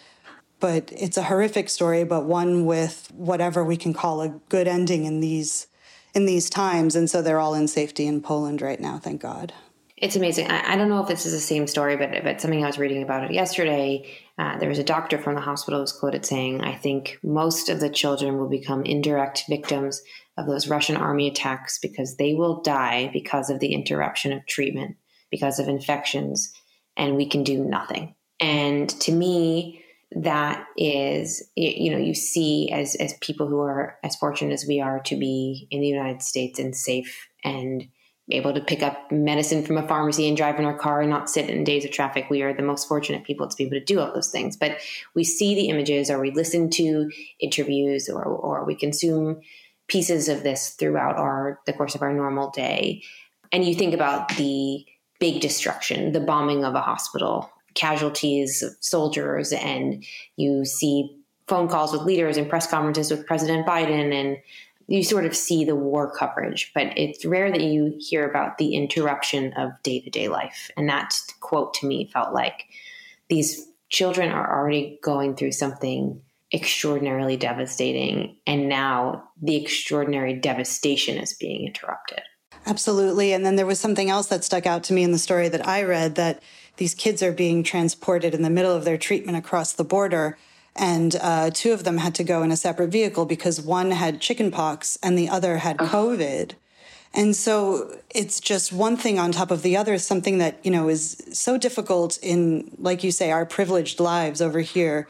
But 0.59 0.91
it's 0.95 1.17
a 1.17 1.23
horrific 1.23 1.69
story, 1.69 2.03
but 2.03 2.25
one 2.25 2.65
with 2.65 3.11
whatever 3.13 3.63
we 3.63 3.77
can 3.77 3.93
call 3.93 4.21
a 4.21 4.29
good 4.49 4.67
ending 4.67 5.05
in 5.05 5.19
these 5.19 5.67
in 6.15 6.25
these 6.25 6.49
times. 6.49 6.95
And 6.95 7.09
so 7.09 7.21
they're 7.21 7.39
all 7.39 7.53
in 7.53 7.67
safety 7.67 8.07
in 8.07 8.21
Poland 8.21 8.61
right 8.61 8.79
now, 8.79 8.97
thank 8.97 9.21
God. 9.21 9.53
It's 9.97 10.15
amazing. 10.15 10.49
I, 10.49 10.73
I 10.73 10.75
don't 10.75 10.89
know 10.89 11.01
if 11.01 11.07
this 11.07 11.25
is 11.25 11.31
the 11.31 11.39
same 11.39 11.67
story, 11.67 11.95
but, 11.95 12.23
but 12.23 12.41
something 12.41 12.63
I 12.63 12.67
was 12.67 12.77
reading 12.77 13.03
about 13.03 13.23
it 13.23 13.31
yesterday. 13.31 14.09
Uh, 14.37 14.57
there 14.57 14.67
was 14.67 14.79
a 14.79 14.83
doctor 14.83 15.17
from 15.17 15.35
the 15.35 15.41
hospital 15.41 15.79
who 15.79 15.83
was 15.83 15.93
quoted 15.93 16.25
saying, 16.25 16.61
I 16.61 16.75
think 16.75 17.17
most 17.23 17.69
of 17.69 17.79
the 17.79 17.89
children 17.89 18.37
will 18.37 18.49
become 18.49 18.83
indirect 18.83 19.45
victims 19.47 20.01
of 20.37 20.47
those 20.47 20.67
Russian 20.67 20.97
army 20.97 21.29
attacks 21.29 21.79
because 21.79 22.17
they 22.17 22.33
will 22.33 22.61
die 22.61 23.09
because 23.13 23.49
of 23.49 23.61
the 23.61 23.73
interruption 23.73 24.33
of 24.33 24.45
treatment, 24.47 24.97
because 25.31 25.59
of 25.59 25.69
infections, 25.69 26.51
and 26.97 27.15
we 27.15 27.25
can 27.25 27.43
do 27.43 27.63
nothing. 27.63 28.15
And 28.41 28.89
to 29.01 29.13
me, 29.13 29.84
that 30.11 30.65
is 30.77 31.43
you 31.55 31.91
know 31.91 31.97
you 31.97 32.13
see 32.13 32.69
as 32.71 32.95
as 32.95 33.15
people 33.21 33.47
who 33.47 33.59
are 33.59 33.97
as 34.03 34.15
fortunate 34.15 34.53
as 34.53 34.65
we 34.67 34.79
are 34.79 34.99
to 35.01 35.15
be 35.15 35.67
in 35.71 35.81
the 35.81 35.87
United 35.87 36.21
States 36.21 36.59
and 36.59 36.75
safe 36.75 37.27
and 37.43 37.87
able 38.31 38.53
to 38.53 38.61
pick 38.61 38.81
up 38.81 39.11
medicine 39.11 39.63
from 39.63 39.77
a 39.77 39.87
pharmacy 39.87 40.27
and 40.27 40.35
drive 40.35 40.57
in 40.57 40.65
our 40.65 40.77
car 40.77 41.01
and 41.01 41.09
not 41.09 41.29
sit 41.29 41.49
in 41.49 41.63
days 41.63 41.85
of 41.85 41.91
traffic. 41.91 42.27
We 42.29 42.41
are 42.41 42.53
the 42.53 42.63
most 42.63 42.87
fortunate 42.87 43.23
people 43.23 43.47
to 43.47 43.55
be 43.55 43.65
able 43.65 43.77
to 43.77 43.85
do 43.85 43.99
all 43.99 44.13
those 44.13 44.31
things. 44.31 44.57
But 44.57 44.79
we 45.13 45.23
see 45.23 45.53
the 45.53 45.69
images 45.69 46.09
or 46.09 46.19
we 46.19 46.31
listen 46.31 46.69
to 46.71 47.11
interviews 47.39 48.09
or, 48.09 48.23
or 48.23 48.65
we 48.65 48.75
consume 48.75 49.41
pieces 49.87 50.27
of 50.27 50.41
this 50.41 50.69
throughout 50.69 51.17
our 51.17 51.61
the 51.67 51.73
course 51.73 51.93
of 51.93 52.01
our 52.01 52.13
normal 52.13 52.49
day. 52.49 53.03
And 53.51 53.63
you 53.63 53.75
think 53.75 53.93
about 53.93 54.35
the 54.37 54.83
big 55.19 55.39
destruction, 55.39 56.11
the 56.11 56.19
bombing 56.19 56.65
of 56.65 56.73
a 56.73 56.81
hospital, 56.81 57.51
casualties 57.75 58.63
of 58.63 58.73
soldiers, 58.79 59.51
and 59.51 60.03
you 60.37 60.65
see 60.65 61.17
phone 61.47 61.67
calls 61.67 61.91
with 61.91 62.01
leaders 62.01 62.37
and 62.37 62.49
press 62.49 62.67
conferences 62.67 63.11
with 63.11 63.27
President 63.27 63.67
Biden 63.67 64.11
and 64.13 64.37
you 64.87 65.03
sort 65.03 65.25
of 65.25 65.35
see 65.35 65.65
the 65.65 65.75
war 65.75 66.11
coverage, 66.11 66.71
but 66.75 66.95
it's 66.97 67.25
rare 67.25 67.51
that 67.51 67.61
you 67.61 67.95
hear 67.99 68.29
about 68.29 68.57
the 68.57 68.75
interruption 68.75 69.51
of 69.53 69.71
day 69.83 69.99
to 70.01 70.09
day 70.09 70.27
life. 70.27 70.69
And 70.77 70.87
that 70.89 71.15
quote 71.39 71.73
to 71.75 71.87
me 71.87 72.09
felt 72.13 72.33
like 72.33 72.65
these 73.29 73.67
children 73.89 74.29
are 74.31 74.59
already 74.59 74.99
going 75.01 75.35
through 75.35 75.53
something 75.53 76.21
extraordinarily 76.53 77.35
devastating. 77.35 78.37
And 78.45 78.69
now 78.69 79.29
the 79.41 79.55
extraordinary 79.55 80.33
devastation 80.33 81.17
is 81.17 81.33
being 81.33 81.65
interrupted. 81.65 82.21
Absolutely. 82.67 83.33
And 83.33 83.45
then 83.45 83.55
there 83.55 83.65
was 83.65 83.79
something 83.79 84.09
else 84.09 84.27
that 84.27 84.43
stuck 84.43 84.65
out 84.65 84.83
to 84.85 84.93
me 84.93 85.03
in 85.03 85.11
the 85.11 85.17
story 85.17 85.49
that 85.49 85.67
I 85.67 85.83
read 85.83 86.15
that 86.15 86.41
these 86.77 86.93
kids 86.93 87.23
are 87.23 87.31
being 87.31 87.63
transported 87.63 88.33
in 88.33 88.41
the 88.41 88.49
middle 88.49 88.75
of 88.75 88.85
their 88.85 88.97
treatment 88.97 89.37
across 89.37 89.73
the 89.73 89.83
border 89.83 90.37
and 90.75 91.15
uh, 91.21 91.51
two 91.53 91.71
of 91.71 91.83
them 91.85 91.99
had 91.99 92.13
to 92.15 92.23
go 92.23 92.43
in 92.43 92.51
a 92.51 92.57
separate 92.57 92.89
vehicle 92.89 93.25
because 93.25 93.61
one 93.61 93.91
had 93.91 94.19
chickenpox 94.19 94.97
and 95.01 95.17
the 95.17 95.29
other 95.29 95.57
had 95.59 95.77
COVID. 95.77 96.51
And 97.13 97.33
so 97.33 97.97
it's 98.13 98.41
just 98.41 98.73
one 98.73 98.97
thing 98.97 99.17
on 99.17 99.31
top 99.31 99.51
of 99.51 99.61
the 99.61 99.77
other, 99.77 99.97
something 99.97 100.37
that, 100.39 100.59
you 100.65 100.71
know, 100.71 100.89
is 100.89 101.23
so 101.31 101.57
difficult 101.57 102.19
in, 102.21 102.75
like 102.77 103.05
you 103.05 103.11
say, 103.11 103.31
our 103.31 103.45
privileged 103.45 104.01
lives 104.01 104.41
over 104.41 104.59
here. 104.59 105.07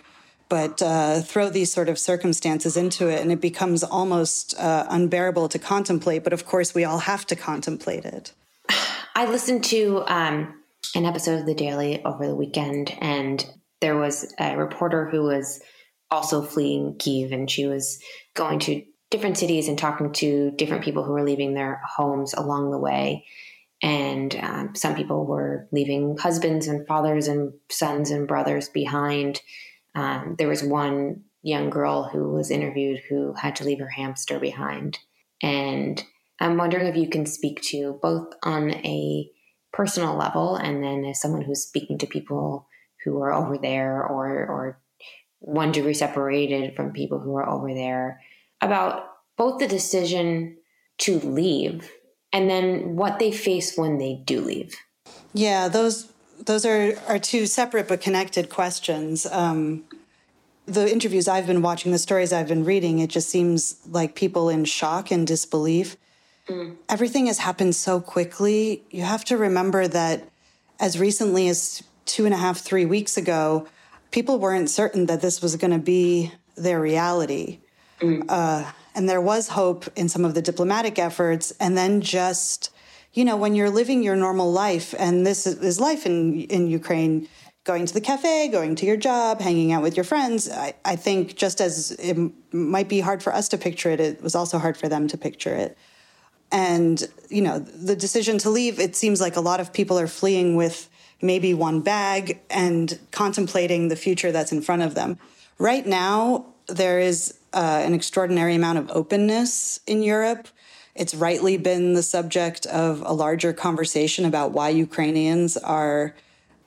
But 0.47 0.79
uh, 0.83 1.21
throw 1.21 1.49
these 1.49 1.73
sort 1.73 1.89
of 1.89 1.97
circumstances 1.97 2.77
into 2.77 3.07
it, 3.07 3.19
and 3.19 3.31
it 3.31 3.41
becomes 3.41 3.83
almost 3.83 4.53
uh, 4.59 4.85
unbearable 4.89 5.49
to 5.49 5.57
contemplate. 5.57 6.23
But 6.23 6.33
of 6.33 6.45
course, 6.45 6.75
we 6.75 6.83
all 6.83 6.99
have 6.99 7.25
to 7.25 7.35
contemplate 7.35 8.05
it. 8.05 8.31
I 9.15 9.25
listened 9.25 9.63
to 9.65 10.03
um, 10.05 10.53
an 10.95 11.05
episode 11.05 11.41
of 11.41 11.45
The 11.45 11.53
Daily 11.53 12.03
over 12.03 12.25
the 12.25 12.35
weekend, 12.35 12.95
and 12.99 13.45
there 13.81 13.97
was 13.97 14.33
a 14.39 14.57
reporter 14.57 15.09
who 15.09 15.23
was 15.23 15.61
also 16.09 16.41
fleeing 16.41 16.97
Kiev, 16.97 17.33
and 17.33 17.51
she 17.51 17.67
was 17.67 17.99
going 18.33 18.59
to 18.59 18.83
different 19.11 19.37
cities 19.37 19.67
and 19.67 19.77
talking 19.77 20.11
to 20.13 20.51
different 20.51 20.83
people 20.83 21.03
who 21.03 21.11
were 21.11 21.25
leaving 21.25 21.53
their 21.53 21.81
homes 21.85 22.33
along 22.33 22.71
the 22.71 22.79
way. 22.79 23.25
And 23.83 24.35
um, 24.37 24.75
some 24.75 24.95
people 24.95 25.25
were 25.25 25.67
leaving 25.71 26.17
husbands 26.17 26.67
and 26.67 26.87
fathers 26.87 27.27
and 27.27 27.53
sons 27.69 28.09
and 28.09 28.27
brothers 28.27 28.69
behind. 28.69 29.41
Um, 29.93 30.35
there 30.37 30.47
was 30.47 30.63
one 30.63 31.23
young 31.43 31.69
girl 31.69 32.09
who 32.11 32.31
was 32.31 32.49
interviewed 32.49 33.01
who 33.09 33.33
had 33.33 33.57
to 33.57 33.63
leave 33.63 33.79
her 33.79 33.89
hamster 33.89 34.39
behind. 34.39 34.97
And 35.43 36.03
I'm 36.39 36.57
wondering 36.57 36.87
if 36.87 36.95
you 36.95 37.09
can 37.09 37.25
speak 37.25 37.61
to 37.63 37.99
both 38.01 38.33
on 38.43 38.71
a 38.71 39.29
personal 39.75 40.15
level 40.15 40.55
and 40.55 40.81
then 40.81 41.03
as 41.03 41.19
someone 41.19 41.41
who's 41.41 41.61
speaking 41.61 41.97
to 41.97 42.07
people 42.07 42.65
who 43.03 43.21
are 43.21 43.33
over 43.33 43.57
there 43.57 44.01
or 44.03 44.27
or 44.45 44.79
to 45.73 45.83
be 45.83 45.93
separated 45.93 46.75
from 46.75 46.91
people 46.91 47.19
who 47.19 47.35
are 47.35 47.47
over 47.47 47.73
there 47.73 48.21
about 48.61 49.09
both 49.37 49.59
the 49.59 49.67
decision 49.67 50.57
to 50.97 51.19
leave 51.19 51.91
and 52.31 52.49
then 52.49 52.95
what 52.95 53.19
they 53.19 53.31
face 53.31 53.77
when 53.77 53.97
they 53.97 54.21
do 54.25 54.41
leave. 54.41 54.73
Yeah, 55.33 55.67
those 55.67 56.07
those 56.45 56.65
are 56.65 56.93
are 57.07 57.19
two 57.19 57.45
separate 57.45 57.87
but 57.87 58.01
connected 58.01 58.49
questions. 58.49 59.25
Um, 59.25 59.83
the 60.65 60.91
interviews 60.91 61.27
I've 61.27 61.47
been 61.47 61.61
watching, 61.61 61.91
the 61.91 61.99
stories 61.99 62.33
I've 62.33 62.47
been 62.47 62.63
reading, 62.63 62.99
it 62.99 63.09
just 63.09 63.29
seems 63.29 63.77
like 63.87 64.15
people 64.15 64.49
in 64.49 64.65
shock 64.65 65.11
and 65.11 65.27
disbelief. 65.27 65.97
Mm. 66.47 66.77
Everything 66.89 67.25
has 67.27 67.39
happened 67.39 67.75
so 67.75 67.99
quickly. 67.99 68.83
You 68.91 69.03
have 69.03 69.25
to 69.25 69.37
remember 69.37 69.87
that 69.87 70.29
as 70.79 70.99
recently 70.99 71.47
as 71.47 71.83
two 72.05 72.25
and 72.25 72.33
a 72.33 72.37
half, 72.37 72.59
three 72.59 72.85
weeks 72.85 73.17
ago, 73.17 73.67
people 74.11 74.39
weren't 74.39 74.69
certain 74.69 75.07
that 75.07 75.21
this 75.21 75.41
was 75.41 75.55
going 75.55 75.71
to 75.71 75.79
be 75.79 76.31
their 76.55 76.79
reality. 76.79 77.59
Mm. 77.99 78.25
Uh, 78.29 78.71
and 78.93 79.09
there 79.09 79.21
was 79.21 79.49
hope 79.49 79.85
in 79.95 80.07
some 80.07 80.23
of 80.23 80.33
the 80.33 80.41
diplomatic 80.41 80.99
efforts. 80.99 81.51
And 81.59 81.77
then 81.77 82.01
just, 82.01 82.71
you 83.13 83.25
know, 83.25 83.35
when 83.35 83.55
you're 83.55 83.69
living 83.69 84.03
your 84.03 84.15
normal 84.15 84.51
life, 84.51 84.93
and 84.97 85.25
this 85.25 85.47
is 85.47 85.79
life 85.79 86.05
in, 86.05 86.41
in 86.41 86.67
Ukraine, 86.67 87.27
going 87.63 87.85
to 87.87 87.93
the 87.93 88.01
cafe, 88.01 88.47
going 88.47 88.75
to 88.75 88.85
your 88.85 88.95
job, 88.95 89.41
hanging 89.41 89.71
out 89.71 89.81
with 89.81 89.97
your 89.97 90.03
friends, 90.03 90.49
I, 90.49 90.75
I 90.85 90.95
think 90.95 91.35
just 91.35 91.59
as 91.59 91.91
it 91.91 92.15
might 92.53 92.87
be 92.87 92.99
hard 92.99 93.23
for 93.23 93.33
us 93.33 93.49
to 93.49 93.57
picture 93.57 93.89
it, 93.89 93.99
it 93.99 94.21
was 94.21 94.35
also 94.35 94.59
hard 94.59 94.77
for 94.77 94.87
them 94.87 95.07
to 95.07 95.17
picture 95.17 95.55
it. 95.55 95.75
And, 96.51 97.07
you 97.29 97.41
know, 97.41 97.59
the 97.59 97.95
decision 97.95 98.37
to 98.39 98.49
leave, 98.49 98.79
it 98.79 98.95
seems 98.95 99.19
like 99.19 99.35
a 99.35 99.41
lot 99.41 99.59
of 99.59 99.73
people 99.73 99.99
are 99.99 100.07
fleeing 100.07 100.55
with 100.55 100.89
maybe 101.21 101.53
one 101.53 101.81
bag 101.81 102.39
and 102.49 102.99
contemplating 103.11 103.87
the 103.87 103.95
future 103.95 104.31
that's 104.31 104.51
in 104.51 104.61
front 104.61 104.81
of 104.81 104.95
them. 104.95 105.17
Right 105.57 105.85
now, 105.85 106.45
there 106.67 106.99
is 106.99 107.37
uh, 107.53 107.81
an 107.83 107.93
extraordinary 107.93 108.55
amount 108.55 108.77
of 108.77 108.91
openness 108.91 109.79
in 109.87 110.03
Europe. 110.03 110.47
It's 110.93 111.15
rightly 111.15 111.57
been 111.57 111.93
the 111.93 112.03
subject 112.03 112.65
of 112.67 113.01
a 113.05 113.13
larger 113.13 113.53
conversation 113.53 114.25
about 114.25 114.51
why 114.51 114.69
Ukrainians 114.69 115.57
are 115.57 116.15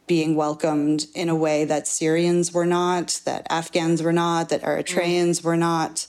being 0.06 0.34
welcomed 0.34 1.06
in 1.14 1.28
a 1.28 1.36
way 1.36 1.64
that 1.66 1.86
Syrians 1.86 2.52
were 2.52 2.66
not, 2.66 3.20
that 3.24 3.46
Afghans 3.50 4.02
were 4.02 4.12
not, 4.12 4.48
that 4.48 4.62
Eritreans 4.62 5.40
mm. 5.40 5.44
were 5.44 5.56
not. 5.56 6.06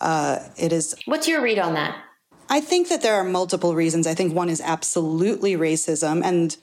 Uh, 0.00 0.38
it 0.58 0.72
is. 0.72 0.96
What's 1.04 1.28
your 1.28 1.42
read 1.42 1.58
on 1.58 1.74
that? 1.74 1.96
I 2.54 2.60
think 2.60 2.88
that 2.88 3.02
there 3.02 3.16
are 3.16 3.24
multiple 3.24 3.74
reasons. 3.74 4.06
I 4.06 4.14
think 4.14 4.32
one 4.32 4.48
is 4.48 4.60
absolutely 4.60 5.56
racism 5.56 6.22
and 6.24 6.56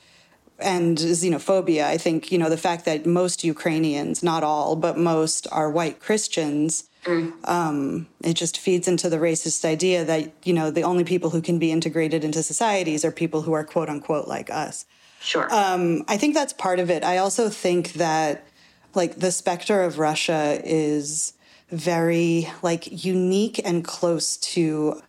and 0.57 0.97
xenophobia. 0.97 1.83
I 1.83 1.97
think 1.97 2.31
you 2.31 2.37
know 2.37 2.49
the 2.49 2.63
fact 2.69 2.85
that 2.85 3.05
most 3.05 3.43
Ukrainians, 3.43 4.23
not 4.23 4.41
all, 4.41 4.77
but 4.77 4.97
most, 4.97 5.47
are 5.51 5.69
white 5.69 5.99
Christians. 5.99 6.87
Mm. 7.03 7.33
Um, 7.45 8.07
it 8.23 8.35
just 8.35 8.57
feeds 8.57 8.87
into 8.87 9.09
the 9.09 9.17
racist 9.17 9.65
idea 9.65 10.05
that 10.05 10.31
you 10.45 10.53
know 10.53 10.71
the 10.71 10.83
only 10.83 11.03
people 11.03 11.31
who 11.31 11.41
can 11.41 11.59
be 11.59 11.73
integrated 11.73 12.23
into 12.23 12.41
societies 12.41 13.03
are 13.03 13.11
people 13.11 13.41
who 13.41 13.51
are 13.51 13.65
quote 13.65 13.89
unquote 13.89 14.29
like 14.29 14.49
us. 14.49 14.85
Sure. 15.19 15.53
Um, 15.53 16.05
I 16.07 16.15
think 16.15 16.35
that's 16.35 16.53
part 16.53 16.79
of 16.79 16.89
it. 16.89 17.03
I 17.03 17.17
also 17.17 17.49
think 17.49 17.93
that 18.05 18.47
like 18.95 19.19
the 19.19 19.31
specter 19.33 19.83
of 19.83 19.99
Russia 19.99 20.61
is 20.63 21.33
very 21.69 22.47
like 22.61 23.03
unique 23.03 23.59
and 23.65 23.83
close 23.83 24.37
to 24.37 25.01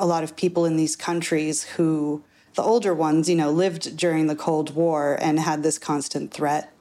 a 0.00 0.06
lot 0.06 0.24
of 0.24 0.34
people 0.34 0.64
in 0.64 0.76
these 0.76 0.96
countries 0.96 1.62
who 1.62 2.24
the 2.54 2.62
older 2.62 2.92
ones, 2.92 3.28
you 3.28 3.36
know, 3.36 3.50
lived 3.50 3.96
during 3.96 4.26
the 4.26 4.34
Cold 4.34 4.74
War 4.74 5.16
and 5.20 5.38
had 5.38 5.62
this 5.62 5.78
constant 5.78 6.32
threat 6.32 6.72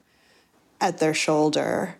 at 0.81 0.97
their 0.97 1.13
shoulder. 1.13 1.95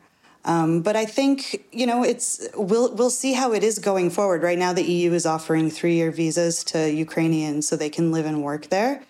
Um, 0.46 0.82
but 0.82 0.96
I 0.96 1.06
think 1.06 1.66
you 1.72 1.86
know 1.86 2.04
it's 2.04 2.48
we'll 2.56 2.96
we'll 2.96 3.10
see 3.10 3.34
how 3.34 3.52
it 3.52 3.64
is 3.64 3.78
going 3.78 4.10
forward. 4.10 4.42
Right 4.42 4.58
now, 4.58 4.74
the 4.74 4.84
EU 4.84 5.14
is 5.14 5.26
offering 5.26 5.70
three 5.70 5.96
year 5.96 6.12
visas 6.12 6.64
to 6.66 6.92
Ukrainians 6.92 7.68
so 7.68 7.76
they 7.76 7.90
can 7.90 8.12
live 8.12 8.26
and 8.26 8.42
work 8.42 8.70
there. 8.70 9.04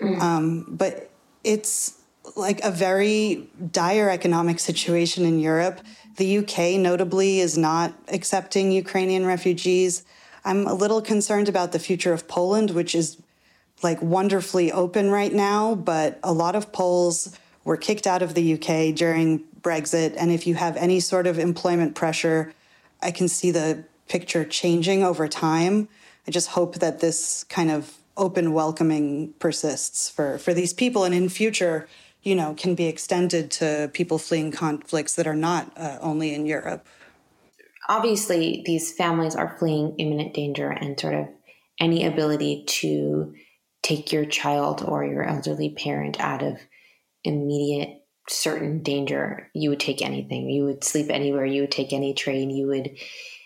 Mm. 0.00 0.20
Um, 0.20 0.64
but 0.68 1.10
it's 1.44 1.98
like 2.34 2.64
a 2.64 2.70
very 2.70 3.48
dire 3.70 4.08
economic 4.08 4.58
situation 4.58 5.24
in 5.24 5.38
Europe. 5.38 5.80
The 6.16 6.38
UK, 6.38 6.80
notably, 6.80 7.40
is 7.40 7.58
not 7.58 7.92
accepting 8.08 8.72
Ukrainian 8.72 9.26
refugees. 9.26 10.02
I'm 10.44 10.66
a 10.66 10.74
little 10.74 11.02
concerned 11.02 11.48
about 11.48 11.72
the 11.72 11.78
future 11.78 12.12
of 12.12 12.28
Poland, 12.28 12.70
which 12.70 12.94
is 12.94 13.18
like 13.82 14.00
wonderfully 14.02 14.72
open 14.72 15.10
right 15.10 15.32
now, 15.32 15.74
but 15.74 16.18
a 16.22 16.32
lot 16.32 16.54
of 16.54 16.72
Poles 16.72 17.36
were 17.64 17.76
kicked 17.76 18.06
out 18.06 18.22
of 18.22 18.34
the 18.34 18.54
UK 18.54 18.94
during 18.94 19.44
Brexit. 19.60 20.14
And 20.16 20.30
if 20.30 20.46
you 20.46 20.54
have 20.54 20.76
any 20.76 21.00
sort 21.00 21.26
of 21.26 21.38
employment 21.38 21.94
pressure, 21.94 22.52
I 23.02 23.10
can 23.10 23.28
see 23.28 23.50
the 23.50 23.84
picture 24.08 24.44
changing 24.44 25.02
over 25.02 25.28
time. 25.28 25.88
I 26.26 26.30
just 26.30 26.48
hope 26.48 26.76
that 26.76 27.00
this 27.00 27.44
kind 27.44 27.70
of 27.70 27.96
open 28.16 28.52
welcoming 28.52 29.32
persists 29.38 30.10
for 30.10 30.36
for 30.38 30.52
these 30.52 30.72
people 30.74 31.04
and 31.04 31.14
in 31.14 31.28
future 31.28 31.88
you 32.22 32.34
know 32.34 32.54
can 32.54 32.74
be 32.74 32.84
extended 32.84 33.50
to 33.50 33.88
people 33.94 34.18
fleeing 34.18 34.50
conflicts 34.50 35.14
that 35.14 35.26
are 35.26 35.34
not 35.34 35.72
uh, 35.76 35.96
only 36.02 36.34
in 36.34 36.44
Europe 36.44 36.86
obviously 37.90 38.62
these 38.64 38.92
families 38.92 39.34
are 39.34 39.56
fleeing 39.58 39.96
imminent 39.98 40.32
danger 40.32 40.70
and 40.70 40.98
sort 40.98 41.12
of 41.12 41.26
any 41.80 42.06
ability 42.06 42.64
to 42.66 43.34
take 43.82 44.12
your 44.12 44.24
child 44.24 44.82
or 44.86 45.04
your 45.04 45.24
elderly 45.24 45.70
parent 45.70 46.20
out 46.20 46.42
of 46.42 46.56
immediate 47.24 48.04
certain 48.28 48.80
danger 48.82 49.50
you 49.54 49.70
would 49.70 49.80
take 49.80 50.02
anything. 50.02 50.48
You 50.48 50.64
would 50.66 50.84
sleep 50.84 51.10
anywhere. 51.10 51.44
You 51.44 51.62
would 51.62 51.72
take 51.72 51.92
any 51.92 52.14
train. 52.14 52.48
You 52.50 52.68
would 52.68 52.90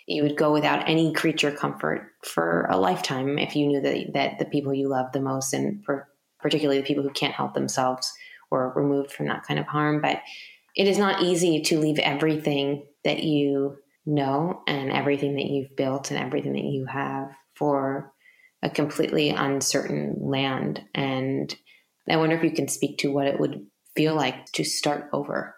you 0.05 0.21
would 0.21 0.37
go 0.37 0.53
without 0.53 0.87
any 0.87 1.11
creature 1.11 1.49
comfort 1.49 2.11
for 2.23 2.67
a 2.69 2.77
lifetime 2.77 3.39
if 3.39 3.55
you 3.55 3.65
knew 3.65 3.81
that 3.81 4.13
that 4.13 4.37
the 4.37 4.45
people 4.45 4.75
you 4.75 4.87
love 4.87 5.11
the 5.11 5.21
most 5.21 5.53
and 5.53 5.83
particularly 6.39 6.79
the 6.79 6.87
people 6.87 7.01
who 7.01 7.09
can't 7.09 7.33
help 7.33 7.55
themselves 7.55 8.13
were 8.51 8.71
removed 8.75 9.11
from 9.11 9.25
that 9.25 9.43
kind 9.47 9.59
of 9.59 9.65
harm. 9.65 10.01
But 10.01 10.21
it 10.75 10.87
is 10.87 10.99
not 10.99 11.23
easy 11.23 11.61
to 11.61 11.79
leave 11.79 11.97
everything 11.97 12.83
that 13.03 13.23
you 13.23 13.77
know 14.05 14.61
and 14.67 14.91
everything 14.91 15.35
that 15.35 15.45
you've 15.45 15.75
built 15.75 16.11
and 16.11 16.19
everything 16.19 16.53
that 16.53 16.63
you 16.63 16.85
have 16.85 17.29
for 17.55 18.11
a 18.61 18.69
completely 18.69 19.29
uncertain 19.29 20.15
land 20.19 20.81
and 20.93 21.55
i 22.09 22.17
wonder 22.17 22.35
if 22.35 22.43
you 22.43 22.51
can 22.51 22.67
speak 22.67 22.97
to 22.99 23.11
what 23.11 23.27
it 23.27 23.39
would 23.39 23.65
feel 23.95 24.15
like 24.15 24.45
to 24.47 24.63
start 24.63 25.09
over 25.13 25.55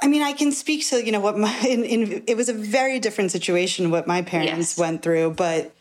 I 0.00 0.06
mean, 0.06 0.22
I 0.22 0.32
can 0.32 0.52
speak 0.52 0.86
to 0.88 1.04
you 1.04 1.12
know 1.12 1.20
what 1.20 1.36
my 1.36 1.52
in, 1.68 1.84
in, 1.84 2.24
it 2.26 2.36
was 2.36 2.48
a 2.48 2.54
very 2.54 3.00
different 3.00 3.32
situation 3.32 3.90
what 3.90 4.06
my 4.06 4.22
parents 4.22 4.52
yes. 4.56 4.78
went 4.78 5.02
through, 5.02 5.32
but 5.32 5.74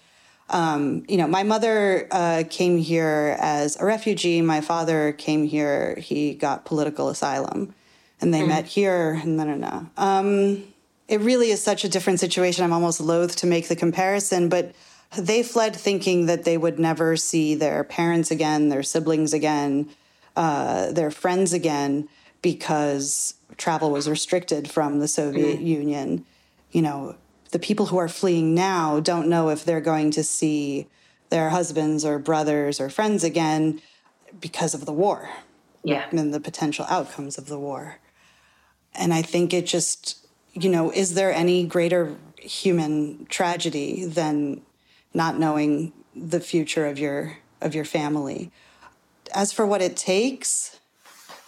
um, 0.50 1.04
you 1.10 1.18
know, 1.18 1.28
my 1.28 1.44
mother 1.44 2.08
uh, 2.10 2.44
came 2.50 2.78
here 2.78 3.36
as 3.40 3.80
a 3.80 3.86
refugee. 3.86 4.42
My 4.42 4.62
father 4.62 5.12
came 5.12 5.46
here; 5.46 5.96
he 5.96 6.34
got 6.34 6.66
political 6.66 7.10
asylum, 7.10 7.76
and 8.22 8.34
they 8.34 8.42
mm. 8.42 8.48
met 8.48 8.66
here. 8.66 9.20
And 9.22 9.38
no, 9.38 9.44
no, 9.44 9.56
no. 9.56 9.90
Um, 9.98 10.64
it 11.08 11.22
really 11.22 11.52
is 11.52 11.64
such 11.64 11.84
a 11.84 11.90
different 11.90 12.20
situation. 12.20 12.64
I'm 12.64 12.74
almost 12.74 13.00
loath 13.00 13.36
to 13.38 13.48
make 13.48 13.68
the 13.68 13.76
comparison, 13.76 14.50
but 14.50 14.74
they 15.18 15.42
fled 15.42 15.76
thinking 15.76 16.26
that 16.26 16.44
they 16.44 16.58
would 16.58 16.80
never 16.80 17.16
see 17.16 17.56
their 17.56 17.84
parents 17.84 18.30
again, 18.30 18.70
their 18.70 18.84
siblings 18.84 19.34
again, 19.34 19.90
uh, 20.36 20.92
their 20.92 21.12
friends 21.12 21.54
again, 21.54 22.10
because 22.42 23.36
travel 23.56 23.90
was 23.90 24.10
restricted 24.10 24.70
from 24.70 25.00
the 25.00 25.08
Soviet 25.08 25.60
mm. 25.60 25.66
Union. 25.66 26.26
You 26.72 26.82
know, 26.82 27.16
the 27.52 27.60
people 27.60 27.88
who 27.88 27.98
are 27.98 28.10
fleeing 28.10 28.54
now 28.54 29.00
don't 29.00 29.30
know 29.30 29.50
if 29.50 29.64
they're 29.64 29.82
going 29.82 30.12
to 30.12 30.24
see 30.24 30.88
their 31.30 31.50
husbands 31.50 32.04
or 32.06 32.20
brothers 32.20 32.80
or 32.80 32.90
friends 32.90 33.24
again 33.24 33.82
because 34.40 34.74
of 34.74 34.86
the 34.86 34.94
war. 34.94 35.30
Yeah. 35.84 36.06
And 36.12 36.34
the 36.34 36.42
potential 36.42 36.86
outcomes 36.90 37.38
of 37.38 37.48
the 37.48 37.58
war. 37.58 38.00
And 38.94 39.14
I 39.14 39.22
think 39.22 39.54
it 39.54 39.66
just, 39.66 40.27
you 40.64 40.70
know, 40.70 40.92
is 40.92 41.14
there 41.14 41.32
any 41.32 41.66
greater 41.66 42.16
human 42.38 43.26
tragedy 43.28 44.06
than 44.06 44.62
not 45.14 45.40
knowing 45.40 45.94
the 46.16 46.40
future 46.40 46.86
of 46.86 47.00
your 47.00 47.38
of 47.62 47.74
your 47.76 47.86
family? 47.86 48.52
As 49.34 49.52
for 49.52 49.66
what 49.66 49.82
it 49.82 49.98
takes, 49.98 50.80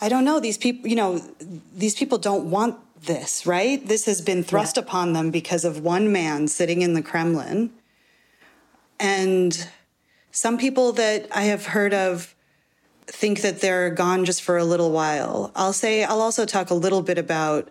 I 0.01 0.09
don't 0.09 0.25
know. 0.25 0.39
These 0.39 0.57
people, 0.57 0.89
you 0.89 0.95
know, 0.95 1.19
these 1.75 1.95
people 1.95 2.17
don't 2.17 2.49
want 2.49 2.77
this, 3.01 3.45
right? 3.45 3.85
This 3.85 4.05
has 4.05 4.21
been 4.21 4.43
thrust 4.43 4.77
yeah. 4.77 4.83
upon 4.83 5.13
them 5.13 5.31
because 5.31 5.65
of 5.65 5.83
one 5.83 6.11
man 6.11 6.47
sitting 6.47 6.81
in 6.81 6.93
the 6.93 7.01
Kremlin. 7.01 7.71
And 8.99 9.67
some 10.31 10.57
people 10.57 10.91
that 10.93 11.27
I 11.33 11.43
have 11.43 11.67
heard 11.67 11.93
of 11.93 12.35
think 13.07 13.41
that 13.41 13.61
they're 13.61 13.89
gone 13.89 14.25
just 14.25 14.41
for 14.41 14.57
a 14.57 14.63
little 14.63 14.91
while. 14.91 15.51
I'll 15.55 15.73
say, 15.73 16.03
I'll 16.03 16.21
also 16.21 16.45
talk 16.45 16.69
a 16.69 16.75
little 16.75 17.01
bit 17.01 17.17
about 17.17 17.69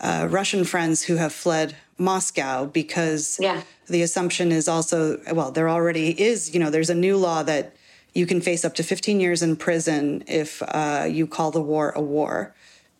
uh, 0.00 0.26
Russian 0.30 0.64
friends 0.64 1.02
who 1.02 1.16
have 1.16 1.32
fled 1.32 1.76
Moscow 1.98 2.66
because 2.66 3.38
yeah. 3.40 3.62
the 3.86 4.02
assumption 4.02 4.52
is 4.52 4.68
also, 4.68 5.20
well, 5.32 5.50
there 5.50 5.68
already 5.68 6.20
is, 6.20 6.52
you 6.52 6.60
know, 6.60 6.70
there's 6.70 6.90
a 6.90 6.94
new 6.94 7.16
law 7.16 7.42
that 7.42 7.76
you 8.14 8.26
can 8.26 8.40
face 8.40 8.64
up 8.64 8.74
to 8.74 8.82
15 8.82 9.20
years 9.20 9.42
in 9.42 9.56
prison 9.56 10.22
if 10.26 10.62
uh, 10.62 11.06
you 11.08 11.26
call 11.26 11.50
the 11.50 11.62
war 11.62 11.90
a 11.90 12.00
war. 12.00 12.54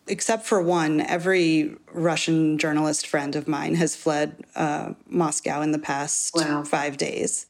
Except 0.07 0.45
for 0.45 0.61
one, 0.61 0.99
every 0.99 1.75
Russian 1.93 2.57
journalist 2.57 3.07
friend 3.07 3.35
of 3.35 3.47
mine 3.47 3.75
has 3.75 3.95
fled 3.95 4.43
uh, 4.55 4.93
Moscow 5.07 5.61
in 5.61 5.71
the 5.71 5.79
past 5.79 6.35
wow. 6.35 6.63
five 6.63 6.97
days. 6.97 7.45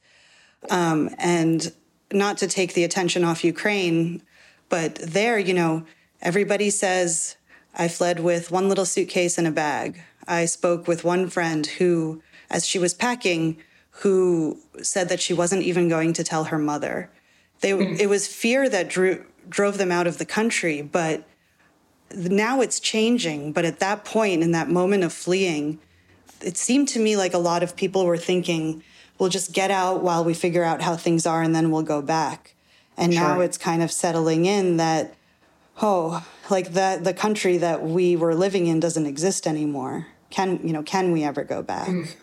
Um, 0.70 1.10
and 1.18 1.72
not 2.12 2.38
to 2.38 2.46
take 2.46 2.74
the 2.74 2.84
attention 2.84 3.24
off 3.24 3.42
Ukraine, 3.42 4.22
but 4.68 4.94
there, 4.96 5.38
you 5.38 5.52
know, 5.52 5.84
everybody 6.22 6.70
says, 6.70 7.36
I 7.76 7.88
fled 7.88 8.20
with 8.20 8.50
one 8.50 8.68
little 8.68 8.84
suitcase 8.84 9.38
and 9.38 9.46
a 9.46 9.50
bag. 9.50 10.00
I 10.26 10.44
spoke 10.46 10.86
with 10.86 11.04
one 11.04 11.28
friend 11.28 11.66
who, 11.66 12.22
as 12.50 12.66
she 12.66 12.78
was 12.78 12.94
packing, 12.94 13.58
who 13.98 14.58
said 14.82 15.08
that 15.08 15.20
she 15.20 15.34
wasn't 15.34 15.62
even 15.62 15.88
going 15.88 16.12
to 16.14 16.24
tell 16.24 16.44
her 16.44 16.58
mother 16.58 17.10
they, 17.64 17.70
mm. 17.70 17.98
It 17.98 18.08
was 18.08 18.26
fear 18.26 18.68
that 18.68 18.90
drew, 18.90 19.24
drove 19.48 19.78
them 19.78 19.90
out 19.90 20.06
of 20.06 20.18
the 20.18 20.26
country, 20.26 20.82
but 20.82 21.24
now 22.14 22.60
it's 22.60 22.78
changing. 22.78 23.52
But 23.52 23.64
at 23.64 23.80
that 23.80 24.04
point, 24.04 24.42
in 24.42 24.52
that 24.52 24.68
moment 24.68 25.02
of 25.02 25.14
fleeing, 25.14 25.78
it 26.42 26.58
seemed 26.58 26.88
to 26.88 26.98
me 26.98 27.16
like 27.16 27.32
a 27.32 27.38
lot 27.38 27.62
of 27.62 27.74
people 27.74 28.04
were 28.04 28.18
thinking, 28.18 28.82
we'll 29.18 29.30
just 29.30 29.52
get 29.52 29.70
out 29.70 30.02
while 30.02 30.22
we 30.22 30.34
figure 30.34 30.62
out 30.62 30.82
how 30.82 30.94
things 30.94 31.24
are 31.24 31.42
and 31.42 31.54
then 31.54 31.70
we'll 31.70 31.82
go 31.82 32.02
back. 32.02 32.54
And 32.98 33.14
sure. 33.14 33.22
now 33.22 33.40
it's 33.40 33.56
kind 33.56 33.82
of 33.82 33.90
settling 33.90 34.44
in 34.44 34.76
that, 34.76 35.14
oh, 35.80 36.26
like 36.50 36.72
that 36.72 37.04
the 37.04 37.14
country 37.14 37.58
that 37.58 37.82
we 37.82 38.16
were 38.16 38.34
living 38.34 38.66
in 38.66 38.80
doesn't 38.80 39.06
exist 39.06 39.46
anymore. 39.46 40.06
Can 40.30 40.60
you 40.66 40.72
know, 40.72 40.82
can 40.82 41.12
we 41.12 41.24
ever 41.24 41.44
go 41.44 41.62
back? 41.62 41.88
Mm. 41.88 42.14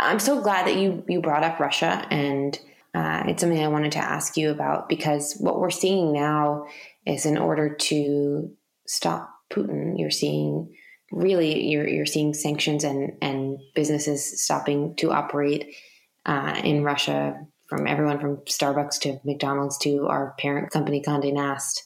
I'm 0.00 0.18
so 0.18 0.40
glad 0.40 0.66
that 0.66 0.76
you 0.76 1.04
you 1.08 1.20
brought 1.20 1.44
up 1.44 1.60
Russia 1.60 2.06
and 2.10 2.58
uh, 2.94 3.24
it's 3.26 3.40
something 3.40 3.62
I 3.62 3.68
wanted 3.68 3.92
to 3.92 3.98
ask 3.98 4.36
you 4.36 4.50
about 4.50 4.88
because 4.88 5.34
what 5.38 5.58
we're 5.58 5.70
seeing 5.70 6.12
now 6.12 6.66
is 7.06 7.26
in 7.26 7.36
order 7.36 7.74
to 7.74 8.50
stop 8.86 9.30
Putin, 9.52 9.94
you're 9.98 10.10
seeing 10.10 10.72
really 11.12 11.68
you're 11.68 11.86
you're 11.86 12.06
seeing 12.06 12.34
sanctions 12.34 12.84
and 12.84 13.12
and 13.22 13.58
businesses 13.74 14.42
stopping 14.42 14.94
to 14.96 15.12
operate 15.12 15.74
uh, 16.26 16.60
in 16.64 16.82
Russia 16.82 17.38
from 17.68 17.86
everyone 17.86 18.20
from 18.20 18.36
Starbucks 18.38 19.00
to 19.00 19.20
McDonald's 19.24 19.78
to 19.78 20.06
our 20.06 20.34
parent 20.38 20.70
company 20.70 21.02
Condé 21.02 21.32
Nast, 21.32 21.82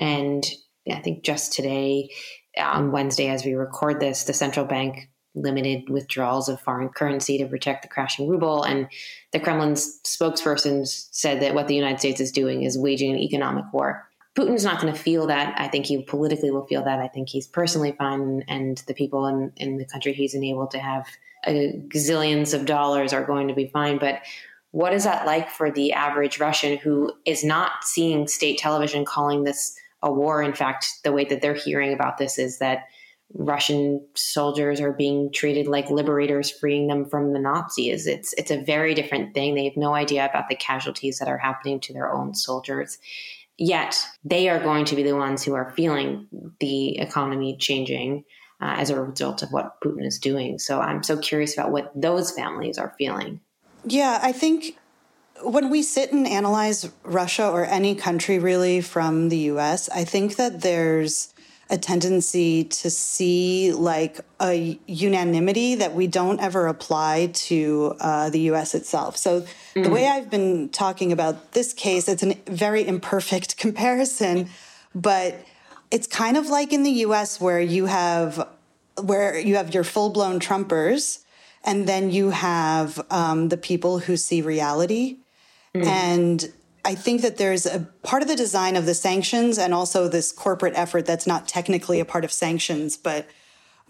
and 0.00 0.44
I 0.90 1.00
think 1.00 1.22
just 1.22 1.52
today 1.52 2.10
on 2.58 2.90
Wednesday, 2.90 3.28
as 3.28 3.44
we 3.44 3.54
record 3.54 4.00
this, 4.00 4.24
the 4.24 4.32
central 4.32 4.66
bank 4.66 5.08
limited 5.34 5.88
withdrawals 5.88 6.48
of 6.48 6.60
foreign 6.60 6.88
currency 6.88 7.38
to 7.38 7.46
protect 7.46 7.82
the 7.82 7.88
crashing 7.88 8.28
ruble. 8.28 8.64
And 8.64 8.88
the 9.32 9.38
Kremlin's 9.38 10.00
spokesperson 10.04 10.86
said 11.12 11.40
that 11.40 11.54
what 11.54 11.68
the 11.68 11.76
United 11.76 12.00
States 12.00 12.20
is 12.20 12.32
doing 12.32 12.64
is 12.64 12.76
waging 12.76 13.12
an 13.12 13.18
economic 13.18 13.64
war. 13.72 14.08
Putin's 14.36 14.64
not 14.64 14.80
going 14.80 14.92
to 14.92 14.98
feel 14.98 15.26
that. 15.26 15.54
I 15.58 15.68
think 15.68 15.86
he 15.86 16.02
politically 16.02 16.50
will 16.50 16.66
feel 16.66 16.84
that. 16.84 16.98
I 16.98 17.08
think 17.08 17.28
he's 17.28 17.46
personally 17.46 17.92
fine, 17.92 18.44
and 18.48 18.78
the 18.86 18.94
people 18.94 19.26
in, 19.26 19.52
in 19.56 19.76
the 19.76 19.84
country 19.84 20.12
he's 20.12 20.34
enabled 20.34 20.70
to 20.72 20.78
have 20.78 21.06
uh, 21.46 21.50
gazillions 21.88 22.54
of 22.54 22.64
dollars 22.64 23.12
are 23.12 23.24
going 23.24 23.48
to 23.48 23.54
be 23.54 23.68
fine. 23.68 23.98
But 23.98 24.22
what 24.70 24.92
is 24.94 25.04
that 25.04 25.26
like 25.26 25.50
for 25.50 25.70
the 25.70 25.92
average 25.92 26.38
Russian 26.38 26.78
who 26.78 27.12
is 27.24 27.42
not 27.42 27.82
seeing 27.82 28.28
state 28.28 28.58
television 28.58 29.04
calling 29.04 29.42
this 29.42 29.76
a 30.02 30.12
war? 30.12 30.42
In 30.42 30.54
fact, 30.54 30.86
the 31.04 31.12
way 31.12 31.24
that 31.24 31.42
they're 31.42 31.54
hearing 31.54 31.92
about 31.92 32.18
this 32.18 32.38
is 32.38 32.58
that 32.58 32.84
Russian 33.34 34.04
soldiers 34.14 34.80
are 34.80 34.92
being 34.92 35.30
treated 35.32 35.68
like 35.68 35.88
liberators, 35.88 36.50
freeing 36.50 36.88
them 36.88 37.04
from 37.04 37.32
the 37.32 37.38
Nazis. 37.38 38.06
It's 38.06 38.32
it's 38.34 38.50
a 38.50 38.62
very 38.62 38.94
different 38.94 39.34
thing. 39.34 39.54
They 39.54 39.66
have 39.66 39.76
no 39.76 39.94
idea 39.94 40.26
about 40.26 40.48
the 40.48 40.56
casualties 40.56 41.18
that 41.18 41.28
are 41.28 41.38
happening 41.38 41.78
to 41.80 41.92
their 41.92 42.12
own 42.12 42.34
soldiers. 42.34 42.98
Yet 43.56 44.04
they 44.24 44.48
are 44.48 44.58
going 44.58 44.84
to 44.86 44.96
be 44.96 45.02
the 45.02 45.16
ones 45.16 45.44
who 45.44 45.54
are 45.54 45.70
feeling 45.76 46.26
the 46.60 46.98
economy 46.98 47.56
changing 47.58 48.24
uh, 48.60 48.74
as 48.78 48.90
a 48.90 49.00
result 49.00 49.42
of 49.42 49.52
what 49.52 49.80
Putin 49.80 50.06
is 50.06 50.18
doing. 50.18 50.58
So 50.58 50.80
I'm 50.80 51.02
so 51.02 51.16
curious 51.16 51.54
about 51.54 51.70
what 51.70 51.92
those 51.94 52.32
families 52.32 52.78
are 52.78 52.94
feeling. 52.98 53.40
Yeah, 53.84 54.18
I 54.22 54.32
think 54.32 54.76
when 55.42 55.70
we 55.70 55.82
sit 55.82 56.12
and 56.12 56.26
analyze 56.26 56.90
Russia 57.02 57.48
or 57.48 57.64
any 57.64 57.94
country 57.94 58.38
really 58.38 58.80
from 58.80 59.28
the 59.28 59.38
US, 59.38 59.88
I 59.88 60.04
think 60.04 60.36
that 60.36 60.60
there's 60.60 61.32
a 61.70 61.78
tendency 61.78 62.64
to 62.64 62.90
see 62.90 63.72
like 63.72 64.20
a 64.40 64.78
unanimity 64.86 65.76
that 65.76 65.94
we 65.94 66.08
don't 66.08 66.40
ever 66.40 66.66
apply 66.66 67.30
to 67.32 67.94
uh, 68.00 68.28
the 68.30 68.40
US 68.52 68.74
itself. 68.74 69.16
So, 69.16 69.42
mm-hmm. 69.42 69.82
the 69.82 69.90
way 69.90 70.08
I've 70.08 70.28
been 70.28 70.68
talking 70.70 71.12
about 71.12 71.52
this 71.52 71.72
case, 71.72 72.08
it's 72.08 72.24
a 72.24 72.34
very 72.46 72.86
imperfect 72.86 73.56
comparison, 73.64 74.48
but 74.94 75.36
it's 75.90 76.06
kind 76.06 76.36
of 76.36 76.48
like 76.48 76.72
in 76.72 76.82
the 76.82 76.90
US 77.06 77.40
where 77.40 77.60
you 77.60 77.86
have 77.86 78.48
where 79.00 79.38
you 79.38 79.56
have 79.56 79.72
your 79.72 79.84
full-blown 79.84 80.40
trumpers 80.40 81.24
and 81.64 81.86
then 81.86 82.10
you 82.10 82.30
have 82.30 83.00
um, 83.10 83.48
the 83.48 83.56
people 83.56 84.00
who 84.00 84.16
see 84.16 84.42
reality 84.42 85.18
mm-hmm. 85.74 85.86
and 85.86 86.52
I 86.84 86.94
think 86.94 87.22
that 87.22 87.36
there's 87.36 87.66
a 87.66 87.80
part 88.02 88.22
of 88.22 88.28
the 88.28 88.36
design 88.36 88.76
of 88.76 88.86
the 88.86 88.94
sanctions 88.94 89.58
and 89.58 89.74
also 89.74 90.08
this 90.08 90.32
corporate 90.32 90.74
effort 90.76 91.06
that's 91.06 91.26
not 91.26 91.46
technically 91.46 92.00
a 92.00 92.04
part 92.04 92.24
of 92.24 92.32
sanctions, 92.32 92.96
but 92.96 93.28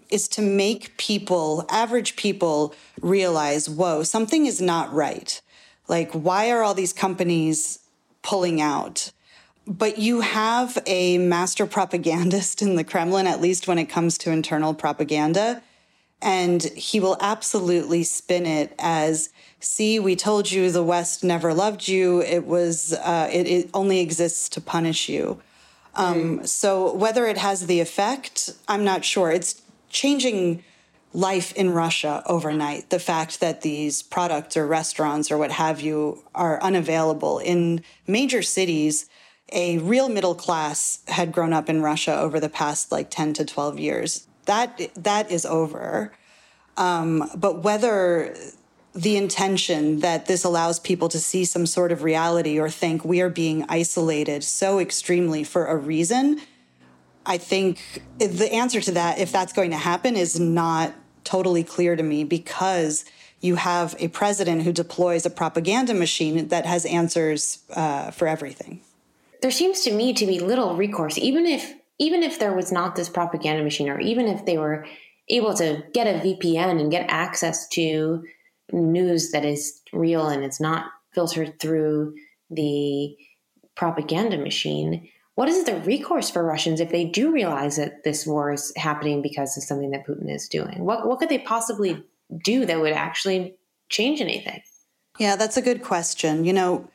is 0.09 0.27
to 0.27 0.41
make 0.41 0.97
people, 0.97 1.65
average 1.69 2.15
people, 2.17 2.75
realize, 3.01 3.69
whoa, 3.69 4.03
something 4.03 4.45
is 4.45 4.61
not 4.61 4.93
right. 4.93 5.41
Like, 5.87 6.11
why 6.11 6.51
are 6.51 6.61
all 6.61 6.73
these 6.73 6.93
companies 6.93 7.79
pulling 8.21 8.61
out? 8.61 9.11
But 9.65 9.97
you 9.97 10.21
have 10.21 10.77
a 10.85 11.17
master 11.17 11.65
propagandist 11.65 12.61
in 12.61 12.75
the 12.75 12.83
Kremlin, 12.83 13.25
at 13.25 13.41
least 13.41 13.67
when 13.67 13.79
it 13.79 13.85
comes 13.85 14.17
to 14.19 14.31
internal 14.31 14.73
propaganda. 14.73 15.63
And 16.21 16.61
he 16.63 16.99
will 16.99 17.17
absolutely 17.21 18.03
spin 18.03 18.45
it 18.45 18.75
as 18.77 19.29
see, 19.61 19.99
we 19.99 20.15
told 20.15 20.51
you 20.51 20.69
the 20.71 20.83
West 20.83 21.23
never 21.23 21.53
loved 21.53 21.87
you. 21.87 22.21
It 22.21 22.45
was, 22.45 22.93
uh, 22.93 23.29
it, 23.31 23.47
it, 23.47 23.69
only 23.73 23.99
exists 23.99 24.49
to 24.49 24.61
punish 24.61 25.07
you. 25.07 25.41
Um, 25.95 26.39
mm. 26.39 26.47
So 26.47 26.93
whether 26.93 27.25
it 27.27 27.37
has 27.37 27.67
the 27.67 27.79
effect, 27.79 28.49
I'm 28.67 28.83
not 28.83 29.05
sure. 29.05 29.31
It's 29.31 29.61
changing 29.89 30.63
life 31.13 31.53
in 31.53 31.71
Russia 31.71 32.23
overnight. 32.25 32.89
The 32.89 32.99
fact 32.99 33.39
that 33.39 33.61
these 33.61 34.01
products 34.01 34.57
or 34.57 34.65
restaurants 34.65 35.31
or 35.31 35.37
what 35.37 35.51
have 35.51 35.81
you 35.81 36.23
are 36.33 36.61
unavailable 36.61 37.39
in 37.39 37.83
major 38.07 38.41
cities. 38.41 39.07
A 39.53 39.79
real 39.79 40.07
middle 40.07 40.35
class 40.35 40.99
had 41.09 41.33
grown 41.33 41.51
up 41.51 41.69
in 41.69 41.81
Russia 41.81 42.17
over 42.17 42.39
the 42.39 42.47
past 42.47 42.89
like 42.91 43.09
10 43.09 43.33
to 43.33 43.45
12 43.45 43.79
years. 43.79 44.27
That 44.45 44.89
that 44.95 45.29
is 45.29 45.45
over. 45.45 46.13
Um, 46.77 47.29
but 47.35 47.61
whether 47.61 48.33
the 48.93 49.15
intention 49.15 49.99
that 50.01 50.25
this 50.25 50.43
allows 50.43 50.79
people 50.79 51.07
to 51.09 51.19
see 51.19 51.45
some 51.45 51.65
sort 51.65 51.91
of 51.91 52.03
reality 52.03 52.59
or 52.59 52.69
think 52.69 53.05
we 53.05 53.21
are 53.21 53.29
being 53.29 53.65
isolated 53.69 54.43
so 54.43 54.79
extremely 54.79 55.43
for 55.43 55.67
a 55.67 55.77
reason. 55.77 56.41
I 57.25 57.37
think 57.37 58.03
the 58.17 58.51
answer 58.51 58.81
to 58.81 58.91
that, 58.93 59.19
if 59.19 59.31
that's 59.31 59.53
going 59.53 59.71
to 59.71 59.77
happen, 59.77 60.15
is 60.15 60.39
not 60.39 60.93
totally 61.23 61.63
clear 61.63 61.95
to 61.95 62.03
me 62.03 62.23
because 62.23 63.05
you 63.39 63.55
have 63.55 63.95
a 63.99 64.07
president 64.09 64.63
who 64.63 64.73
deploys 64.73 65.25
a 65.25 65.29
propaganda 65.29 65.93
machine 65.93 66.47
that 66.49 66.65
has 66.65 66.85
answers 66.85 67.59
uh, 67.73 68.11
for 68.11 68.27
everything. 68.27 68.81
There 69.41 69.51
seems 69.51 69.81
to 69.81 69.91
me 69.91 70.13
to 70.13 70.25
be 70.25 70.39
little 70.39 70.75
recourse, 70.75 71.17
even 71.17 71.45
if 71.45 71.73
even 71.97 72.23
if 72.23 72.39
there 72.39 72.53
was 72.55 72.71
not 72.71 72.95
this 72.95 73.09
propaganda 73.09 73.63
machine, 73.63 73.87
or 73.87 73.99
even 73.99 74.27
if 74.27 74.45
they 74.45 74.57
were 74.57 74.87
able 75.29 75.53
to 75.53 75.83
get 75.93 76.07
a 76.07 76.19
VPN 76.19 76.79
and 76.79 76.89
get 76.89 77.05
access 77.09 77.67
to 77.69 78.23
news 78.71 79.31
that 79.31 79.45
is 79.45 79.81
real 79.93 80.27
and 80.27 80.43
it's 80.43 80.61
not 80.61 80.85
filtered 81.13 81.59
through 81.59 82.13
the 82.49 83.15
propaganda 83.75 84.37
machine, 84.37 85.09
what 85.35 85.49
is 85.49 85.63
the 85.63 85.77
recourse 85.81 86.29
for 86.29 86.43
Russians 86.43 86.79
if 86.79 86.89
they 86.89 87.05
do 87.05 87.31
realize 87.31 87.77
that 87.77 88.03
this 88.03 88.27
war 88.27 88.51
is 88.51 88.73
happening 88.75 89.21
because 89.21 89.57
of 89.57 89.63
something 89.63 89.91
that 89.91 90.05
Putin 90.05 90.33
is 90.33 90.47
doing? 90.47 90.83
What 90.83 91.07
what 91.07 91.19
could 91.19 91.29
they 91.29 91.39
possibly 91.39 92.03
do 92.43 92.65
that 92.65 92.79
would 92.79 92.93
actually 92.93 93.55
change 93.89 94.21
anything? 94.21 94.61
Yeah, 95.17 95.35
that's 95.35 95.57
a 95.57 95.61
good 95.61 95.81
question. 95.81 96.45
You 96.45 96.53
know, 96.53 96.87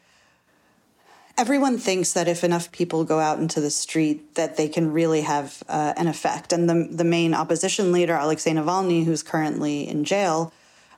everyone 1.37 1.79
thinks 1.79 2.13
that 2.13 2.29
if 2.29 2.45
enough 2.45 2.73
people 2.73 3.05
go 3.05 3.21
out 3.21 3.39
into 3.39 3.61
the 3.61 3.71
street, 3.71 4.35
that 4.35 4.57
they 4.57 4.69
can 4.69 4.93
really 4.93 5.23
have 5.23 5.63
uh, 5.69 5.95
an 5.97 6.07
effect. 6.07 6.53
And 6.53 6.69
the 6.69 6.89
the 6.91 7.05
main 7.05 7.35
opposition 7.35 7.91
leader, 7.91 8.17
Alexei 8.17 8.53
Navalny, 8.53 9.05
who's 9.05 9.23
currently 9.23 9.89
in 9.89 10.05
jail, 10.05 10.53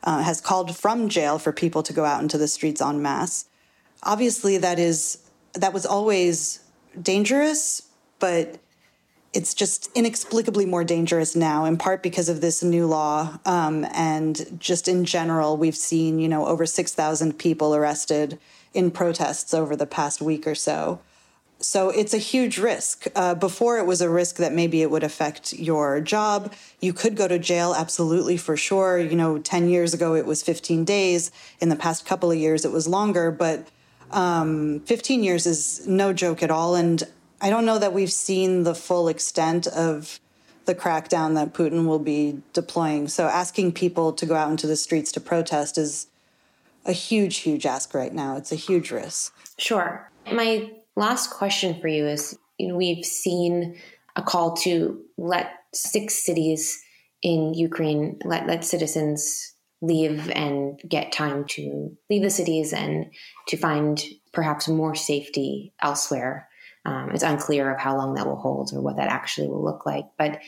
uh, 0.04 0.22
has 0.22 0.40
called 0.40 0.76
from 0.76 1.08
jail 1.08 1.38
for 1.38 1.52
people 1.52 1.82
to 1.82 1.92
go 1.92 2.04
out 2.04 2.22
into 2.22 2.38
the 2.38 2.48
streets 2.48 2.80
en 2.80 3.02
masse. 3.02 3.46
Obviously, 4.02 4.58
that 4.58 4.78
is 4.78 5.18
that 5.54 5.72
was 5.72 5.84
always 5.86 6.60
dangerous, 7.00 7.82
but 8.18 8.58
it's 9.32 9.54
just 9.54 9.90
inexplicably 9.94 10.64
more 10.64 10.84
dangerous 10.84 11.36
now, 11.36 11.64
in 11.64 11.76
part 11.76 12.02
because 12.02 12.28
of 12.28 12.40
this 12.40 12.62
new 12.62 12.86
law, 12.86 13.38
um, 13.44 13.84
and 13.92 14.58
just 14.58 14.88
in 14.88 15.04
general, 15.04 15.56
we've 15.56 15.76
seen 15.76 16.18
you 16.18 16.28
know 16.28 16.46
over 16.46 16.64
six 16.66 16.94
thousand 16.94 17.38
people 17.38 17.74
arrested 17.74 18.38
in 18.74 18.90
protests 18.90 19.52
over 19.52 19.74
the 19.76 19.86
past 19.86 20.20
week 20.20 20.46
or 20.46 20.54
so. 20.54 21.00
So 21.60 21.90
it's 21.90 22.14
a 22.14 22.18
huge 22.18 22.58
risk. 22.58 23.06
Uh, 23.16 23.34
before 23.34 23.78
it 23.78 23.86
was 23.86 24.00
a 24.00 24.08
risk 24.08 24.36
that 24.36 24.52
maybe 24.52 24.80
it 24.80 24.90
would 24.90 25.02
affect 25.02 25.52
your 25.52 26.00
job. 26.00 26.52
You 26.80 26.92
could 26.92 27.16
go 27.16 27.26
to 27.26 27.38
jail, 27.38 27.74
absolutely, 27.76 28.36
for 28.36 28.56
sure. 28.56 28.98
You 28.98 29.16
know, 29.16 29.38
10 29.38 29.68
years 29.68 29.92
ago 29.92 30.14
it 30.14 30.24
was 30.24 30.42
15 30.42 30.84
days. 30.84 31.32
In 31.60 31.68
the 31.68 31.76
past 31.76 32.06
couple 32.06 32.30
of 32.30 32.38
years 32.38 32.64
it 32.64 32.70
was 32.70 32.86
longer, 32.86 33.32
but 33.32 33.68
um, 34.12 34.80
15 34.80 35.24
years 35.24 35.46
is 35.46 35.86
no 35.86 36.12
joke 36.12 36.42
at 36.42 36.50
all. 36.50 36.76
And 36.76 37.02
I 37.40 37.50
don't 37.50 37.66
know 37.66 37.78
that 37.78 37.92
we've 37.92 38.12
seen 38.12 38.62
the 38.62 38.74
full 38.74 39.08
extent 39.08 39.66
of 39.66 40.20
the 40.66 40.74
crackdown 40.74 41.34
that 41.34 41.54
Putin 41.54 41.86
will 41.86 41.98
be 41.98 42.40
deploying. 42.52 43.08
So 43.08 43.26
asking 43.26 43.72
people 43.72 44.12
to 44.12 44.26
go 44.26 44.36
out 44.36 44.50
into 44.50 44.66
the 44.66 44.76
streets 44.76 45.10
to 45.12 45.20
protest 45.20 45.76
is 45.76 46.06
a 46.84 46.92
huge, 46.92 47.38
huge 47.38 47.66
ask 47.66 47.94
right 47.94 48.12
now. 48.12 48.36
It's 48.36 48.52
a 48.52 48.56
huge 48.56 48.92
risk. 48.92 49.34
Sure. 49.56 50.08
My 50.30 50.70
Last 50.98 51.30
question 51.30 51.80
for 51.80 51.86
you 51.86 52.08
is 52.08 52.36
you 52.58 52.66
know, 52.66 52.76
we've 52.76 53.04
seen 53.04 53.76
a 54.16 54.22
call 54.22 54.56
to 54.56 55.00
let 55.16 55.52
six 55.72 56.24
cities 56.24 56.82
in 57.22 57.54
Ukraine 57.54 58.18
let, 58.24 58.48
let 58.48 58.64
citizens 58.64 59.54
leave 59.80 60.28
and 60.30 60.80
get 60.88 61.12
time 61.12 61.44
to 61.50 61.96
leave 62.10 62.22
the 62.22 62.30
cities 62.30 62.72
and 62.72 63.12
to 63.46 63.56
find 63.56 64.02
perhaps 64.32 64.66
more 64.66 64.96
safety 64.96 65.72
elsewhere. 65.80 66.48
Um, 66.84 67.10
it's 67.14 67.22
unclear 67.22 67.72
of 67.72 67.78
how 67.78 67.96
long 67.96 68.14
that 68.14 68.26
will 68.26 68.40
hold 68.40 68.72
or 68.74 68.80
what 68.80 68.96
that 68.96 69.08
actually 69.08 69.46
will 69.46 69.64
look 69.64 69.86
like. 69.86 70.06
But 70.18 70.40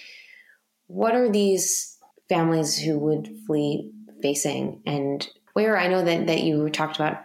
what 0.89 1.15
are 1.15 1.31
these 1.31 1.97
families 2.29 2.77
who 2.77 2.99
would 2.99 3.31
flee 3.47 3.93
facing? 4.21 4.83
And 4.85 5.29
where 5.53 5.79
I 5.79 5.87
know 5.87 6.05
that, 6.05 6.27
that 6.27 6.43
you 6.43 6.71
talked 6.71 6.97
about 6.97 7.19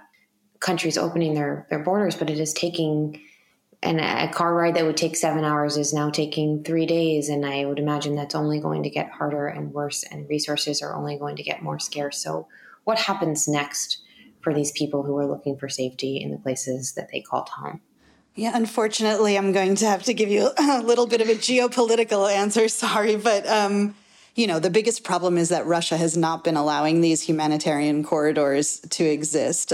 countries 0.65 0.97
opening 0.97 1.35
their, 1.35 1.67
their 1.69 1.79
borders, 1.79 2.15
but 2.15 2.29
it 2.29 2.39
is 2.39 2.51
taking 2.51 3.21
and 3.83 3.99
a 3.99 4.27
car 4.33 4.55
ride 4.55 4.75
that 4.75 4.85
would 4.85 4.97
take 4.97 5.15
seven 5.15 5.43
hours 5.43 5.77
is 5.77 5.93
now 5.93 6.09
taking 6.09 6.63
three 6.63 6.87
days. 6.87 7.29
And 7.29 7.45
I 7.45 7.65
would 7.65 7.77
imagine 7.77 8.15
that's 8.15 8.33
only 8.33 8.59
going 8.59 8.81
to 8.81 8.89
get 8.89 9.11
harder 9.11 9.47
and 9.47 9.71
worse, 9.71 10.03
and 10.03 10.27
resources 10.27 10.81
are 10.81 10.95
only 10.95 11.17
going 11.17 11.35
to 11.35 11.43
get 11.43 11.61
more 11.61 11.77
scarce. 11.77 12.17
So, 12.17 12.47
what 12.83 12.97
happens 12.97 13.47
next 13.47 14.01
for 14.41 14.53
these 14.53 14.71
people 14.71 15.03
who 15.03 15.15
are 15.17 15.27
looking 15.27 15.57
for 15.57 15.69
safety 15.69 16.19
in 16.19 16.31
the 16.31 16.37
places 16.37 16.93
that 16.93 17.09
they 17.11 17.21
called 17.21 17.49
home? 17.49 17.81
Yeah, 18.33 18.51
unfortunately, 18.55 19.37
I'm 19.37 19.51
going 19.51 19.75
to 19.75 19.85
have 19.85 20.03
to 20.03 20.13
give 20.13 20.29
you 20.29 20.49
a 20.57 20.81
little 20.81 21.05
bit 21.05 21.21
of 21.21 21.29
a 21.29 21.35
geopolitical 21.35 22.31
answer. 22.31 22.67
Sorry, 22.69 23.17
but 23.17 23.45
um, 23.47 23.93
you 24.33 24.47
know, 24.47 24.59
the 24.59 24.71
biggest 24.71 25.03
problem 25.03 25.37
is 25.37 25.49
that 25.49 25.65
Russia 25.67 25.97
has 25.97 26.17
not 26.17 26.43
been 26.43 26.57
allowing 26.57 27.01
these 27.01 27.21
humanitarian 27.21 28.03
corridors 28.03 28.79
to 28.91 29.03
exist. 29.03 29.73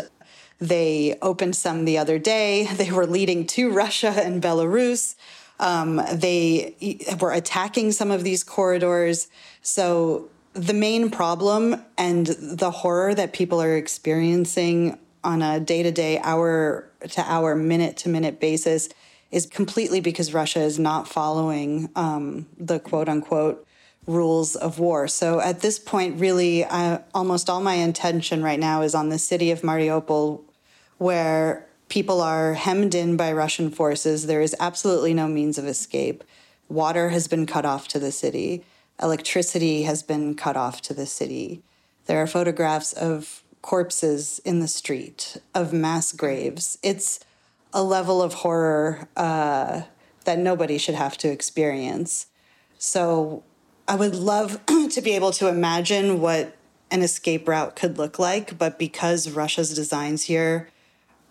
They 0.62 1.18
opened 1.22 1.56
some 1.56 1.86
the 1.86 1.98
other 1.98 2.20
day. 2.20 2.70
They 2.82 2.92
were 2.92 3.08
leading 3.08 3.46
to 3.48 3.72
Russia 3.72 4.14
and 4.16 4.42
Belarus. 4.42 5.16
Um, 5.60 6.02
they 6.14 6.76
were 7.20 7.34
attacking 7.34 7.92
some 7.92 8.12
of 8.12 8.24
these 8.24 8.44
corridors. 8.44 9.28
So, 9.62 10.30
the 10.54 10.74
main 10.74 11.10
problem 11.10 11.82
and 11.98 12.28
the 12.28 12.72
horror 12.72 13.16
that 13.16 13.32
people 13.32 13.62
are 13.62 13.78
experiencing 13.78 14.98
on 15.24 15.42
a 15.42 15.60
day 15.60 15.82
to 15.84 15.92
day, 15.92 16.20
hour 16.20 16.90
to 17.12 17.22
hour, 17.22 17.56
minute 17.56 17.96
to 17.98 18.10
minute 18.10 18.40
basis 18.40 18.90
is 19.32 19.46
completely 19.46 20.02
because 20.02 20.34
Russia 20.34 20.60
is 20.60 20.78
not 20.78 21.08
following 21.08 21.90
um, 21.96 22.48
the 22.58 22.80
quote 22.80 23.08
unquote 23.08 23.66
rules 24.08 24.56
of 24.56 24.80
war. 24.80 25.08
So 25.08 25.40
at 25.40 25.62
this 25.62 25.80
point, 25.80 26.20
really, 26.20 26.66
uh, 26.66 27.00
almost 27.14 27.50
all 27.50 27.62
my 27.62 27.76
intention 27.76 28.44
right 28.44 28.60
now 28.60 28.82
is 28.82 28.96
on 28.96 29.10
the 29.10 29.20
city 29.20 29.52
of 29.52 29.62
Mariupol, 29.62 30.42
where 31.02 31.66
people 31.90 32.22
are 32.22 32.54
hemmed 32.54 32.94
in 32.94 33.18
by 33.18 33.34
Russian 33.34 33.72
forces. 33.72 34.28
There 34.28 34.40
is 34.40 34.56
absolutely 34.60 35.16
no 35.16 35.28
means 35.28 35.58
of 35.58 35.66
escape. 35.66 36.24
Water 36.70 37.10
has 37.10 37.28
been 37.28 37.48
cut 37.48 37.66
off 37.66 37.88
to 37.88 37.98
the 37.98 38.12
city, 38.12 38.64
electricity 39.02 39.82
has 39.82 40.04
been 40.04 40.36
cut 40.36 40.56
off 40.56 40.80
to 40.84 40.94
the 40.94 41.08
city. 41.08 41.64
There 42.06 42.22
are 42.22 42.28
photographs 42.28 42.94
of 42.94 43.42
corpses 43.64 44.40
in 44.46 44.60
the 44.60 44.68
street, 44.68 45.38
of 45.56 45.74
mass 45.74 46.14
graves. 46.14 46.78
It's 46.84 47.20
a 47.74 47.82
level 47.82 48.22
of 48.22 48.36
horror 48.36 49.08
uh, 49.18 49.82
that 50.26 50.38
nobody 50.38 50.78
should 50.78 50.94
have 50.94 51.18
to 51.18 51.32
experience. 51.32 52.28
So 52.78 53.44
I 53.88 53.96
would 53.96 54.14
love 54.14 54.64
to 54.68 55.02
be 55.02 55.16
able 55.16 55.32
to 55.32 55.48
imagine 55.48 56.22
what 56.22 56.56
an 56.92 57.02
escape 57.02 57.48
route 57.48 57.76
could 57.76 57.98
look 57.98 58.20
like, 58.20 58.60
but 58.60 58.78
because 58.78 59.32
Russia's 59.32 59.74
designs 59.74 60.24
here 60.24 60.70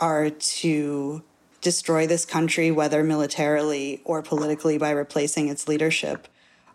are 0.00 0.30
to 0.30 1.22
destroy 1.60 2.06
this 2.06 2.24
country, 2.24 2.70
whether 2.70 3.04
militarily 3.04 4.00
or 4.04 4.22
politically 4.22 4.78
by 4.78 4.90
replacing 4.90 5.48
its 5.48 5.68
leadership, 5.68 6.26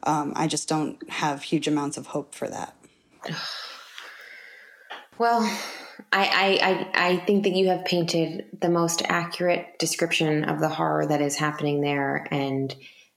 um, 0.04 0.34
I 0.36 0.48
just 0.48 0.70
don't 0.70 1.10
have 1.10 1.42
huge 1.44 1.68
amounts 1.68 1.98
of 1.98 2.08
hope 2.08 2.36
for 2.36 2.48
that. 2.48 2.76
Well, 5.18 5.42
I, 6.14 6.88
I, 6.94 7.08
I 7.12 7.18
think 7.26 7.46
that 7.46 7.54
you 7.54 7.70
have 7.70 7.86
painted 7.86 8.46
the 8.62 8.70
most 8.70 9.02
accurate 9.06 9.80
description 9.80 10.44
of 10.44 10.60
the 10.60 10.70
horror 10.70 11.08
that 11.08 11.22
is 11.22 11.36
happening 11.36 11.82
there. 11.82 12.28
And 12.30 12.76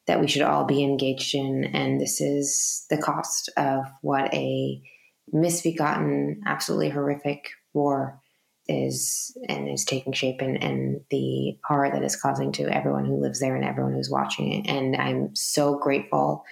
that 0.09 0.21
we 0.21 0.27
should 0.27 0.43
all 0.43 0.65
be 0.65 0.83
engaged 0.83 1.35
in. 1.35 1.65
And 1.65 2.01
this 2.01 2.21
is 2.21 2.87
the 2.91 2.97
cost 2.97 3.51
of 3.57 3.85
what 4.01 4.35
a 4.35 4.83
misbegotten, 5.31 6.41
absolutely 6.47 6.89
horrific 6.89 7.51
war 7.75 8.21
is 8.69 9.37
and 9.49 9.69
is 9.69 9.85
taking 9.85 10.13
shape 10.13 10.41
and, 10.41 10.63
and 10.63 11.01
the 11.11 11.59
horror 11.67 11.91
that 11.91 12.03
is 12.03 12.21
causing 12.21 12.53
to 12.53 12.65
everyone 12.65 13.07
who 13.07 13.21
lives 13.21 13.41
there 13.41 13.57
and 13.57 13.65
everyone 13.65 13.95
who's 13.95 14.11
watching 14.11 14.53
it. 14.53 14.69
And 14.69 14.95
I'm 14.97 15.35
so 15.35 15.79
grateful 15.79 16.45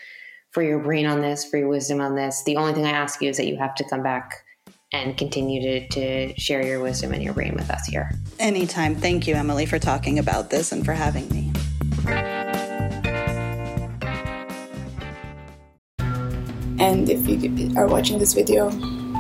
for 0.51 0.63
your 0.63 0.79
brain 0.79 1.07
on 1.07 1.21
this, 1.21 1.45
for 1.45 1.59
your 1.59 1.69
wisdom 1.69 2.01
on 2.01 2.15
this. 2.15 2.43
The 2.45 2.57
only 2.57 2.73
thing 2.73 2.87
I 2.87 2.91
ask 2.91 3.21
you 3.21 3.29
is 3.29 3.37
that 3.37 3.47
you 3.47 3.57
have 3.59 3.75
to 3.75 3.85
come 3.89 4.03
back 4.03 4.45
and 4.93 5.17
continue 5.19 5.61
to, 5.61 5.89
to 5.89 6.41
share 6.41 6.65
your 6.65 6.81
wisdom 6.81 7.13
and 7.13 7.23
your 7.23 7.35
brain 7.35 7.55
with 7.55 7.71
us 7.71 7.87
here. 7.87 8.11
Anytime. 8.39 8.95
Thank 8.95 9.27
you, 9.27 9.35
Emily, 9.35 9.67
for 9.67 9.79
talking 9.79 10.19
about 10.19 10.49
this 10.49 10.73
and 10.73 10.85
for 10.85 10.95
having 10.95 11.29
me. 11.29 11.53
And 16.79 17.11
if 17.11 17.27
you 17.29 17.73
are 17.77 17.87
watching 17.87 18.19
this 18.19 18.33
video, 18.33 18.71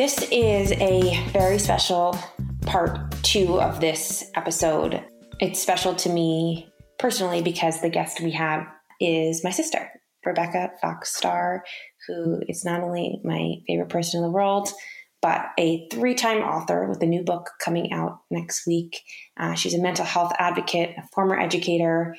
This 0.00 0.26
is 0.32 0.72
a 0.72 1.22
very 1.26 1.58
special 1.58 2.18
part 2.62 3.12
two 3.22 3.60
of 3.60 3.82
this 3.82 4.30
episode. 4.34 5.04
It's 5.40 5.60
special 5.60 5.94
to 5.96 6.08
me 6.08 6.72
personally 6.98 7.42
because 7.42 7.82
the 7.82 7.90
guest 7.90 8.22
we 8.22 8.30
have 8.30 8.66
is 8.98 9.44
my 9.44 9.50
sister, 9.50 9.90
Rebecca 10.24 10.70
Fox 10.80 11.14
Starr, 11.14 11.64
who 12.08 12.40
is 12.48 12.64
not 12.64 12.80
only 12.80 13.20
my 13.24 13.56
favorite 13.66 13.90
person 13.90 14.16
in 14.16 14.24
the 14.24 14.30
world, 14.30 14.70
but 15.20 15.50
a 15.58 15.86
three 15.90 16.14
time 16.14 16.38
author 16.38 16.88
with 16.88 17.02
a 17.02 17.06
new 17.06 17.22
book 17.22 17.50
coming 17.62 17.92
out 17.92 18.20
next 18.30 18.66
week. 18.66 19.02
Uh, 19.36 19.52
she's 19.52 19.74
a 19.74 19.82
mental 19.82 20.06
health 20.06 20.32
advocate, 20.38 20.94
a 20.96 21.06
former 21.12 21.38
educator, 21.38 22.16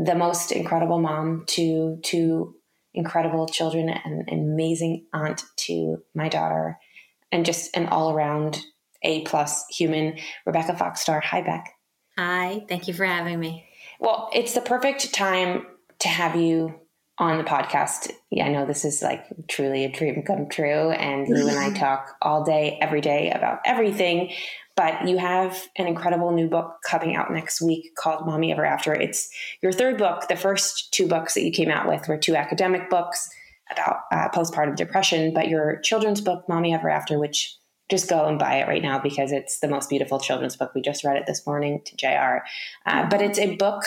the 0.00 0.16
most 0.16 0.50
incredible 0.50 0.98
mom 0.98 1.44
to 1.46 2.00
two 2.02 2.56
incredible 2.92 3.46
children, 3.46 3.88
and 3.88 4.28
an 4.28 4.36
amazing 4.36 5.06
aunt 5.12 5.44
to 5.58 5.98
my 6.12 6.28
daughter 6.28 6.76
and 7.32 7.46
just 7.46 7.76
an 7.76 7.86
all 7.86 8.12
around 8.12 8.64
A 9.02 9.22
plus 9.22 9.64
human. 9.68 10.18
Rebecca 10.46 10.76
Fox 10.76 11.00
Starr. 11.00 11.20
Hi, 11.20 11.42
Beck. 11.42 11.72
Hi, 12.18 12.64
thank 12.68 12.88
you 12.88 12.94
for 12.94 13.04
having 13.04 13.38
me. 13.40 13.66
Well, 13.98 14.30
it's 14.32 14.54
the 14.54 14.60
perfect 14.60 15.12
time 15.14 15.66
to 16.00 16.08
have 16.08 16.36
you 16.36 16.74
on 17.18 17.36
the 17.36 17.44
podcast. 17.44 18.10
Yeah, 18.30 18.46
I 18.46 18.48
know 18.48 18.66
this 18.66 18.84
is 18.84 19.02
like 19.02 19.26
truly 19.48 19.84
a 19.84 19.92
dream 19.92 20.22
come 20.26 20.48
true, 20.48 20.90
and 20.90 21.28
you 21.28 21.48
and 21.48 21.58
I 21.58 21.72
talk 21.78 22.16
all 22.22 22.42
day, 22.42 22.78
every 22.80 23.00
day 23.00 23.30
about 23.30 23.60
everything. 23.64 24.32
But 24.76 25.06
you 25.06 25.18
have 25.18 25.68
an 25.76 25.86
incredible 25.86 26.32
new 26.32 26.48
book 26.48 26.78
coming 26.88 27.14
out 27.14 27.30
next 27.30 27.60
week 27.60 27.94
called 27.96 28.24
Mommy 28.24 28.52
Ever 28.52 28.64
After. 28.64 28.94
It's 28.94 29.28
your 29.62 29.72
third 29.72 29.98
book. 29.98 30.28
The 30.28 30.36
first 30.36 30.92
two 30.94 31.06
books 31.06 31.34
that 31.34 31.42
you 31.42 31.52
came 31.52 31.70
out 31.70 31.86
with 31.86 32.08
were 32.08 32.16
two 32.16 32.34
academic 32.34 32.88
books 32.88 33.28
about 33.70 34.00
uh, 34.12 34.28
postpartum 34.30 34.76
depression, 34.76 35.32
but 35.32 35.48
your 35.48 35.80
children's 35.80 36.20
book, 36.20 36.48
Mommy 36.48 36.74
Ever 36.74 36.90
After, 36.90 37.18
which 37.18 37.56
just 37.90 38.08
go 38.08 38.26
and 38.26 38.38
buy 38.38 38.56
it 38.56 38.68
right 38.68 38.82
now 38.82 38.98
because 38.98 39.32
it's 39.32 39.58
the 39.58 39.68
most 39.68 39.88
beautiful 39.88 40.20
children's 40.20 40.56
book. 40.56 40.72
We 40.74 40.80
just 40.80 41.04
read 41.04 41.16
it 41.16 41.26
this 41.26 41.46
morning 41.46 41.82
to 41.84 41.96
JR. 41.96 42.44
Uh, 42.86 43.08
but 43.08 43.20
it's 43.20 43.38
a 43.38 43.56
book 43.56 43.82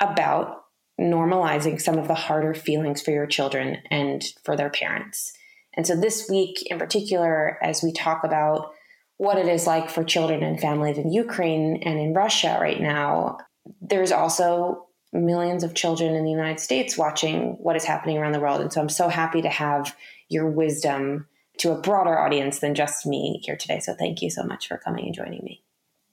about 0.00 0.64
normalizing 1.00 1.80
some 1.80 1.98
of 1.98 2.08
the 2.08 2.14
harder 2.14 2.54
feelings 2.54 3.00
for 3.00 3.10
your 3.10 3.26
children 3.26 3.78
and 3.90 4.24
for 4.44 4.56
their 4.56 4.70
parents. 4.70 5.32
And 5.74 5.86
so 5.86 5.96
this 5.96 6.28
week 6.28 6.62
in 6.70 6.78
particular, 6.78 7.58
as 7.62 7.82
we 7.82 7.92
talk 7.92 8.24
about 8.24 8.72
what 9.16 9.38
it 9.38 9.48
is 9.48 9.66
like 9.66 9.90
for 9.90 10.04
children 10.04 10.42
and 10.42 10.60
families 10.60 10.98
in 10.98 11.12
Ukraine 11.12 11.82
and 11.84 11.98
in 11.98 12.14
Russia 12.14 12.58
right 12.60 12.80
now, 12.80 13.38
there's 13.80 14.12
also 14.12 14.87
millions 15.12 15.64
of 15.64 15.74
children 15.74 16.14
in 16.14 16.24
the 16.24 16.30
United 16.30 16.60
States 16.60 16.98
watching 16.98 17.56
what 17.60 17.76
is 17.76 17.84
happening 17.84 18.18
around 18.18 18.32
the 18.32 18.40
world. 18.40 18.60
And 18.60 18.72
so 18.72 18.80
I'm 18.80 18.88
so 18.88 19.08
happy 19.08 19.42
to 19.42 19.48
have 19.48 19.96
your 20.28 20.48
wisdom 20.48 21.26
to 21.58 21.72
a 21.72 21.80
broader 21.80 22.18
audience 22.18 22.60
than 22.60 22.74
just 22.74 23.06
me 23.06 23.40
here 23.44 23.56
today. 23.56 23.80
So 23.80 23.94
thank 23.94 24.22
you 24.22 24.30
so 24.30 24.44
much 24.44 24.68
for 24.68 24.78
coming 24.78 25.06
and 25.06 25.14
joining 25.14 25.42
me. 25.42 25.62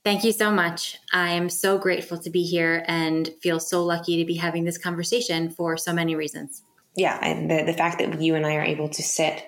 Thank 0.04 0.24
you 0.24 0.32
so 0.32 0.52
much. 0.52 1.00
I 1.12 1.32
am 1.32 1.50
so 1.50 1.78
grateful 1.78 2.20
to 2.20 2.30
be 2.30 2.44
here 2.44 2.86
and 2.88 3.30
feel 3.42 3.60
so 3.60 3.84
lucky 3.84 4.18
to 4.18 4.26
be 4.26 4.36
having 4.36 4.64
this 4.64 4.78
conversation 4.78 5.50
for 5.50 5.78
so 5.78 5.94
many 5.94 6.16
reasons. 6.16 6.62
Yeah, 6.96 7.20
and 7.22 7.50
the, 7.50 7.64
the 7.64 7.74
fact 7.74 8.00
that 8.00 8.22
you 8.22 8.36
and 8.36 8.46
I 8.46 8.56
are 8.56 8.64
able 8.64 8.88
to 8.90 9.04
sit 9.04 9.44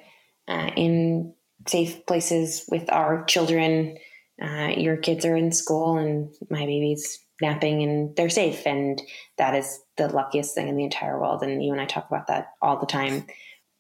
uh, 0.48 0.72
in 0.76 1.34
safe 1.68 2.06
places 2.06 2.66
with 2.70 2.92
our 2.92 3.24
children. 3.26 3.98
Uh, 4.42 4.74
your 4.76 4.98
kids 4.98 5.26
are 5.26 5.36
in 5.36 5.52
school, 5.52 5.98
and 5.98 6.34
my 6.50 6.66
baby's 6.66 7.20
napping, 7.42 7.84
and 7.84 8.16
they're 8.16 8.30
safe. 8.30 8.66
And 8.66 9.02
that 9.38 9.56
is 9.56 9.80
the 9.98 10.08
luckiest 10.08 10.56
thing 10.56 10.68
in 10.68 10.76
the 10.76 10.84
entire 10.84 11.20
world. 11.20 11.44
And 11.44 11.64
you 11.64 11.72
and 11.72 11.82
I 11.82 11.86
talk 11.86 12.08
about 12.08 12.28
that 12.28 12.54
all 12.62 12.80
the 12.80 12.86
time 12.86 13.26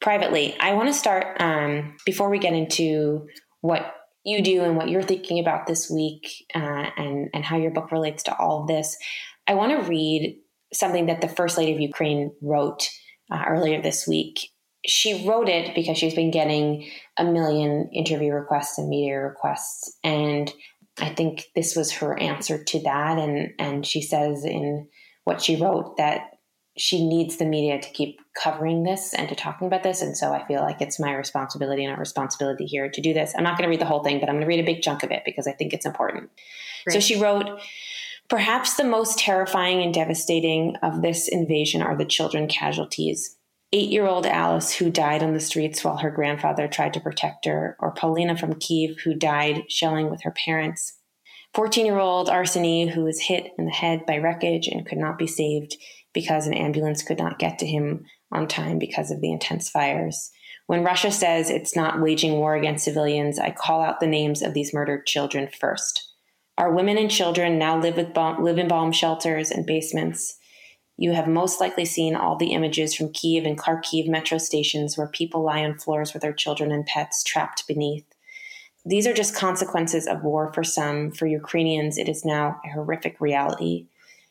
privately. 0.01 0.55
I 0.59 0.73
want 0.73 0.89
to 0.89 0.93
start 0.93 1.41
um, 1.41 1.95
before 2.05 2.29
we 2.29 2.39
get 2.39 2.53
into 2.53 3.27
what 3.61 3.93
you 4.23 4.41
do 4.41 4.63
and 4.63 4.75
what 4.75 4.89
you're 4.89 5.01
thinking 5.01 5.39
about 5.39 5.67
this 5.67 5.89
week 5.89 6.45
uh, 6.53 6.89
and, 6.97 7.29
and 7.33 7.45
how 7.45 7.57
your 7.57 7.71
book 7.71 7.91
relates 7.91 8.23
to 8.23 8.37
all 8.37 8.61
of 8.61 8.67
this. 8.67 8.97
I 9.47 9.53
want 9.53 9.71
to 9.71 9.89
read 9.89 10.37
something 10.73 11.05
that 11.05 11.21
the 11.21 11.29
First 11.29 11.57
Lady 11.57 11.73
of 11.73 11.79
Ukraine 11.79 12.33
wrote 12.41 12.89
uh, 13.31 13.43
earlier 13.47 13.81
this 13.81 14.07
week 14.07 14.51
she 14.87 15.27
wrote 15.27 15.49
it 15.49 15.75
because 15.75 15.97
she's 15.97 16.15
been 16.15 16.31
getting 16.31 16.89
a 17.17 17.23
million 17.23 17.89
interview 17.93 18.31
requests 18.31 18.77
and 18.77 18.89
media 18.89 19.19
requests 19.19 19.97
and 20.03 20.51
i 20.99 21.09
think 21.09 21.47
this 21.55 21.75
was 21.75 21.91
her 21.91 22.19
answer 22.19 22.63
to 22.63 22.81
that 22.81 23.17
and 23.17 23.53
and 23.59 23.85
she 23.85 24.01
says 24.01 24.45
in 24.45 24.87
what 25.23 25.41
she 25.41 25.55
wrote 25.55 25.97
that 25.97 26.31
she 26.77 27.07
needs 27.07 27.37
the 27.37 27.45
media 27.45 27.81
to 27.81 27.89
keep 27.89 28.19
covering 28.39 28.83
this 28.83 29.13
and 29.15 29.27
to 29.29 29.35
talking 29.35 29.67
about 29.67 29.83
this 29.83 30.01
and 30.01 30.15
so 30.17 30.33
i 30.33 30.45
feel 30.47 30.61
like 30.61 30.81
it's 30.81 30.99
my 30.99 31.13
responsibility 31.13 31.83
and 31.83 31.93
our 31.93 31.99
responsibility 31.99 32.65
here 32.65 32.89
to 32.89 33.01
do 33.01 33.13
this. 33.13 33.33
I'm 33.35 33.43
not 33.43 33.57
going 33.57 33.63
to 33.63 33.69
read 33.69 33.81
the 33.81 33.85
whole 33.85 34.03
thing 34.03 34.19
but 34.19 34.29
i'm 34.29 34.35
going 34.35 34.41
to 34.41 34.47
read 34.47 34.59
a 34.59 34.65
big 34.65 34.81
chunk 34.81 35.03
of 35.03 35.11
it 35.11 35.23
because 35.25 35.47
i 35.47 35.51
think 35.51 35.73
it's 35.73 35.85
important. 35.85 36.29
Great. 36.85 36.93
so 36.93 36.99
she 36.99 37.19
wrote 37.19 37.59
Perhaps 38.29 38.75
the 38.75 38.83
most 38.83 39.17
terrifying 39.17 39.81
and 39.81 39.93
devastating 39.93 40.75
of 40.83 41.01
this 41.01 41.29
invasion 41.29 41.81
are 41.81 41.95
the 41.95 42.03
children 42.03 42.49
casualties 42.49 43.36
eight 43.73 43.89
year 43.89 44.05
old 44.05 44.25
Alice, 44.25 44.75
who 44.75 44.89
died 44.89 45.23
on 45.23 45.33
the 45.33 45.39
streets 45.39 45.83
while 45.83 45.97
her 45.97 46.11
grandfather 46.11 46.67
tried 46.67 46.93
to 46.93 46.99
protect 46.99 47.45
her, 47.45 47.75
or 47.79 47.91
Paulina 47.91 48.37
from 48.37 48.55
Kiev, 48.55 48.97
who 49.03 49.13
died 49.13 49.63
shelling 49.69 50.09
with 50.09 50.23
her 50.23 50.31
parents. 50.31 50.93
14 51.53 51.85
year 51.85 51.99
old 51.99 52.27
Arseny, 52.27 52.89
who 52.89 53.03
was 53.03 53.21
hit 53.21 53.51
in 53.57 53.65
the 53.65 53.71
head 53.71 54.05
by 54.05 54.17
wreckage 54.17 54.67
and 54.67 54.85
could 54.85 54.97
not 54.97 55.17
be 55.17 55.27
saved 55.27 55.75
because 56.13 56.47
an 56.47 56.53
ambulance 56.53 57.03
could 57.03 57.19
not 57.19 57.39
get 57.39 57.59
to 57.59 57.65
him 57.65 58.05
on 58.31 58.47
time 58.47 58.79
because 58.79 59.11
of 59.11 59.21
the 59.21 59.31
intense 59.31 59.69
fires. 59.69 60.31
When 60.67 60.83
Russia 60.83 61.11
says 61.11 61.49
it's 61.49 61.75
not 61.75 62.01
waging 62.01 62.33
war 62.33 62.55
against 62.55 62.83
civilians, 62.83 63.39
I 63.39 63.51
call 63.51 63.81
out 63.81 63.99
the 63.99 64.07
names 64.07 64.41
of 64.41 64.53
these 64.53 64.73
murdered 64.73 65.05
children 65.05 65.47
first. 65.47 66.13
Our 66.57 66.73
women 66.73 66.97
and 66.97 67.09
children 67.09 67.57
now 67.57 67.79
live, 67.79 67.95
with 67.95 68.13
bomb, 68.13 68.43
live 68.43 68.57
in 68.57 68.67
bomb 68.67 68.91
shelters 68.91 69.51
and 69.51 69.65
basements. 69.65 70.37
You 70.97 71.13
have 71.13 71.27
most 71.27 71.61
likely 71.61 71.85
seen 71.85 72.15
all 72.15 72.35
the 72.35 72.53
images 72.53 72.95
from 72.95 73.13
Kiev 73.13 73.45
and 73.45 73.57
Kharkiv 73.57 74.07
metro 74.07 74.39
stations 74.39 74.97
where 74.97 75.07
people 75.07 75.43
lie 75.43 75.63
on 75.63 75.77
floors 75.77 76.11
with 76.11 76.23
their 76.23 76.33
children 76.33 76.71
and 76.71 76.85
pets 76.85 77.23
trapped 77.23 77.67
beneath. 77.67 78.05
These 78.83 79.05
are 79.05 79.13
just 79.13 79.35
consequences 79.35 80.07
of 80.07 80.23
war 80.23 80.51
for 80.53 80.63
some. 80.63 81.11
For 81.11 81.27
Ukrainians, 81.27 81.97
it 81.97 82.09
is 82.09 82.25
now 82.25 82.59
a 82.65 82.69
horrific 82.69 83.21
reality. 83.21 83.85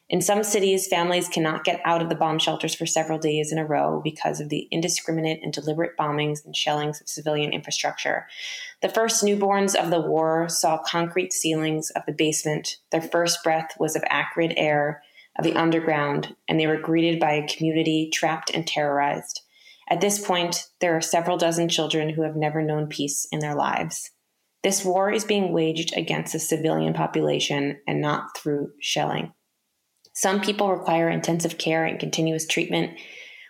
In 0.09 0.22
some 0.22 0.44
cities, 0.44 0.87
families 0.87 1.29
cannot 1.29 1.64
get 1.64 1.81
out 1.85 2.00
of 2.00 2.09
the 2.09 2.14
bomb 2.14 2.38
shelters 2.38 2.74
for 2.74 2.87
several 2.87 3.18
days 3.18 3.50
in 3.50 3.59
a 3.59 3.66
row 3.66 4.00
because 4.02 4.40
of 4.40 4.48
the 4.48 4.68
indiscriminate 4.70 5.40
and 5.42 5.52
deliberate 5.52 5.96
bombings 5.96 6.44
and 6.44 6.55
shellings 6.55 7.00
of 7.00 7.09
civilian 7.09 7.52
infrastructure. 7.52 8.26
The 8.83 8.88
first 8.88 9.24
newborns 9.24 9.74
of 9.74 9.90
the 9.90 10.00
war 10.00 10.48
saw 10.48 10.79
concrete 10.79 11.33
ceilings 11.33 11.90
of 11.90 12.05
the 12.07 12.12
basement. 12.12 12.79
Their 12.92 13.02
first 13.02 13.42
breath 13.42 13.74
was 13.81 13.96
of 13.96 14.05
acrid 14.09 14.55
air 14.57 15.02
of 15.38 15.44
the 15.44 15.55
underground, 15.55 16.35
and 16.49 16.59
they 16.59 16.66
were 16.66 16.81
greeted 16.81 17.20
by 17.20 17.33
a 17.33 17.49
community 17.49 18.11
trapped 18.12 18.51
and 18.51 18.66
terrorized. 18.66 19.42
At 19.88 20.01
this 20.01 20.25
point, 20.25 20.68
there 20.81 20.96
are 20.96 21.01
several 21.01 21.37
dozen 21.37 21.68
children 21.68 22.09
who 22.09 22.22
have 22.22 22.37
never 22.37 22.62
known 22.62 22.88
peace 22.88 23.27
in 23.31 23.38
their 23.38 23.55
lives. 23.55 24.11
This 24.62 24.85
war 24.85 25.12
is 25.12 25.25
being 25.25 25.53
waged 25.53 25.96
against 25.96 26.33
the 26.33 26.40
civilian 26.40 26.92
population 26.92 27.79
and 27.87 28.01
not 28.01 28.37
through 28.37 28.72
shelling. 28.81 29.33
Some 30.12 30.40
people 30.40 30.72
require 30.72 31.09
intensive 31.09 31.59
care 31.59 31.85
and 31.85 32.01
continuous 32.01 32.46
treatment, 32.46 32.99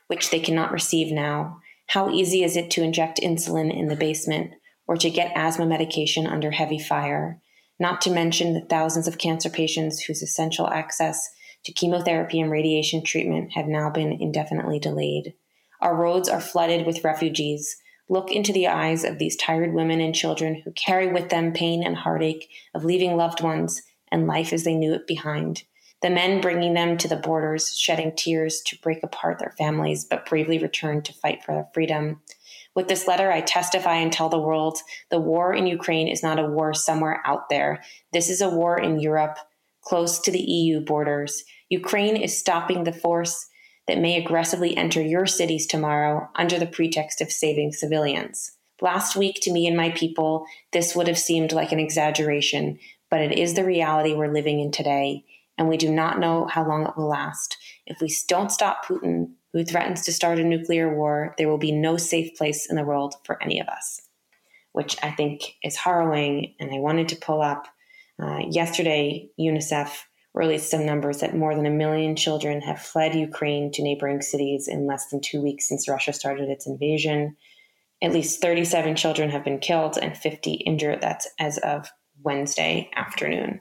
which 0.09 0.31
they 0.31 0.41
cannot 0.41 0.73
receive 0.73 1.13
now. 1.13 1.61
How 1.87 2.11
easy 2.11 2.43
is 2.43 2.57
it 2.57 2.71
to 2.73 2.83
inject 2.83 3.21
insulin 3.23 3.75
in 3.75 3.87
the 3.87 3.97
basement 3.97 4.51
or 4.87 4.97
to 4.97 5.09
get 5.09 5.33
asthma 5.37 5.65
medication 5.65 6.27
under 6.27 6.51
heavy 6.51 6.79
fire? 6.79 7.41
Not 7.79 8.01
to 8.03 8.11
mention 8.11 8.53
the 8.53 8.67
thousands 8.69 9.07
of 9.07 9.19
cancer 9.19 9.49
patients 9.49 10.03
whose 10.03 10.23
essential 10.23 10.69
access 10.69 11.29
to 11.67 11.73
chemotherapy 11.73 12.41
and 12.41 12.49
radiation 12.49 13.03
treatment 13.03 13.53
have 13.55 13.67
now 13.67 13.91
been 13.91 14.13
indefinitely 14.13 14.79
delayed. 14.79 15.35
Our 15.81 15.97
roads 15.97 16.29
are 16.29 16.41
flooded 16.41 16.87
with 16.87 17.03
refugees. 17.03 17.77
Look 18.09 18.31
into 18.31 18.53
the 18.53 18.69
eyes 18.69 19.03
of 19.03 19.19
these 19.19 19.35
tired 19.35 19.75
women 19.75 20.01
and 20.01 20.15
children 20.15 20.63
who 20.65 20.71
carry 20.71 21.13
with 21.13 21.29
them 21.29 21.53
pain 21.53 21.83
and 21.83 21.97
heartache 21.97 22.49
of 22.73 22.85
leaving 22.85 23.17
loved 23.17 23.43
ones 23.43 23.83
and 24.13 24.29
life 24.29 24.53
as 24.53 24.63
they 24.63 24.77
knew 24.77 24.95
it 24.95 25.09
behind. 25.09 25.65
The 26.03 26.11
men 26.11 26.41
bringing 26.41 26.75
them 26.75 26.99
to 26.99 27.09
the 27.09 27.17
borders, 27.17 27.77
shedding 27.77 28.15
tears 28.15 28.61
to 28.67 28.79
break 28.79 29.03
apart 29.03 29.41
their 29.41 29.55
families, 29.59 30.05
but 30.05 30.27
bravely 30.27 30.59
return 30.59 31.03
to 31.03 31.13
fight 31.13 31.43
for 31.43 31.53
their 31.53 31.69
freedom. 31.75 32.21
With 32.77 32.87
this 32.87 33.09
letter, 33.09 33.33
I 33.33 33.41
testify 33.41 33.97
and 33.97 34.13
tell 34.13 34.29
the 34.29 34.39
world 34.39 34.79
the 35.11 35.19
war 35.19 35.53
in 35.53 35.67
Ukraine 35.67 36.07
is 36.07 36.23
not 36.23 36.39
a 36.39 36.47
war 36.47 36.75
somewhere 36.75 37.23
out 37.25 37.49
there. 37.49 37.83
This 38.13 38.31
is 38.31 38.41
a 38.41 38.51
war 38.51 38.79
in 38.79 39.01
Europe, 39.01 39.39
close 39.81 40.21
to 40.21 40.31
the 40.31 40.39
EU 40.39 40.81
borders. 40.81 41.45
Ukraine 41.69 42.17
is 42.17 42.39
stopping 42.39 42.85
the 42.85 42.93
force 42.93 43.49
that 43.89 43.99
may 43.99 44.17
aggressively 44.17 44.77
enter 44.77 45.01
your 45.01 45.27
cities 45.27 45.67
tomorrow 45.67 46.29
under 46.37 46.59
the 46.59 46.67
pretext 46.67 47.21
of 47.21 47.31
saving 47.31 47.73
civilians. 47.73 48.53
Last 48.81 49.17
week, 49.17 49.39
to 49.43 49.53
me 49.53 49.67
and 49.67 49.77
my 49.77 49.91
people, 49.91 50.45
this 50.73 50.95
would 50.95 51.09
have 51.09 51.19
seemed 51.19 51.53
like 51.53 51.73
an 51.73 51.81
exaggeration, 51.81 52.79
but 53.11 53.21
it 53.21 53.39
is 53.39 53.55
the 53.55 53.65
reality 53.65 54.13
we're 54.13 54.33
living 54.33 54.61
in 54.61 54.71
today, 54.71 55.25
and 55.57 55.69
we 55.69 55.77
do 55.77 55.91
not 55.91 56.19
know 56.19 56.47
how 56.47 56.67
long 56.67 56.87
it 56.87 56.97
will 56.97 57.09
last. 57.09 57.57
If 57.87 58.01
we 58.01 58.15
don't 58.29 58.53
stop 58.53 58.85
Putin, 58.85 59.31
who 59.53 59.65
threatens 59.65 60.03
to 60.03 60.13
start 60.13 60.39
a 60.39 60.45
nuclear 60.45 60.95
war, 60.95 61.35
there 61.39 61.49
will 61.49 61.59
be 61.59 61.73
no 61.73 61.97
safe 61.97 62.37
place 62.37 62.69
in 62.69 62.77
the 62.77 62.85
world 62.85 63.15
for 63.25 63.43
any 63.43 63.59
of 63.59 63.69
us, 63.69 64.03
which 64.73 64.97
I 65.03 65.11
think 65.11 65.55
is 65.65 65.77
harrowing. 65.77 66.55
And 66.61 66.71
I 66.75 66.79
wanted 66.79 67.09
to 67.09 67.17
pull 67.17 67.41
up 67.41 67.67
uh, 68.23 68.41
yesterday, 68.51 69.31
UNICEF 69.41 70.05
released 70.37 70.71
some 70.71 70.85
numbers 70.85 71.21
that 71.21 71.35
more 71.35 71.55
than 71.55 71.65
a 71.65 71.71
million 71.71 72.15
children 72.15 72.61
have 72.61 72.81
fled 72.81 73.15
Ukraine 73.15 73.73
to 73.73 73.83
neighboring 73.83 74.21
cities 74.21 74.69
in 74.69 74.87
less 74.87 75.09
than 75.09 75.23
two 75.23 75.43
weeks 75.43 75.67
since 75.67 75.89
Russia 75.89 76.13
started 76.13 76.51
its 76.51 76.67
invasion. 76.67 77.37
At 78.03 78.13
least 78.13 78.43
37 78.43 78.97
children 78.97 79.31
have 79.31 79.43
been 79.43 79.59
killed 79.59 79.97
and 79.97 80.15
50 80.15 80.53
injured. 80.53 81.01
That's 81.01 81.27
as 81.41 81.57
of 81.59 81.89
Wednesday 82.23 82.91
afternoon. 82.95 83.61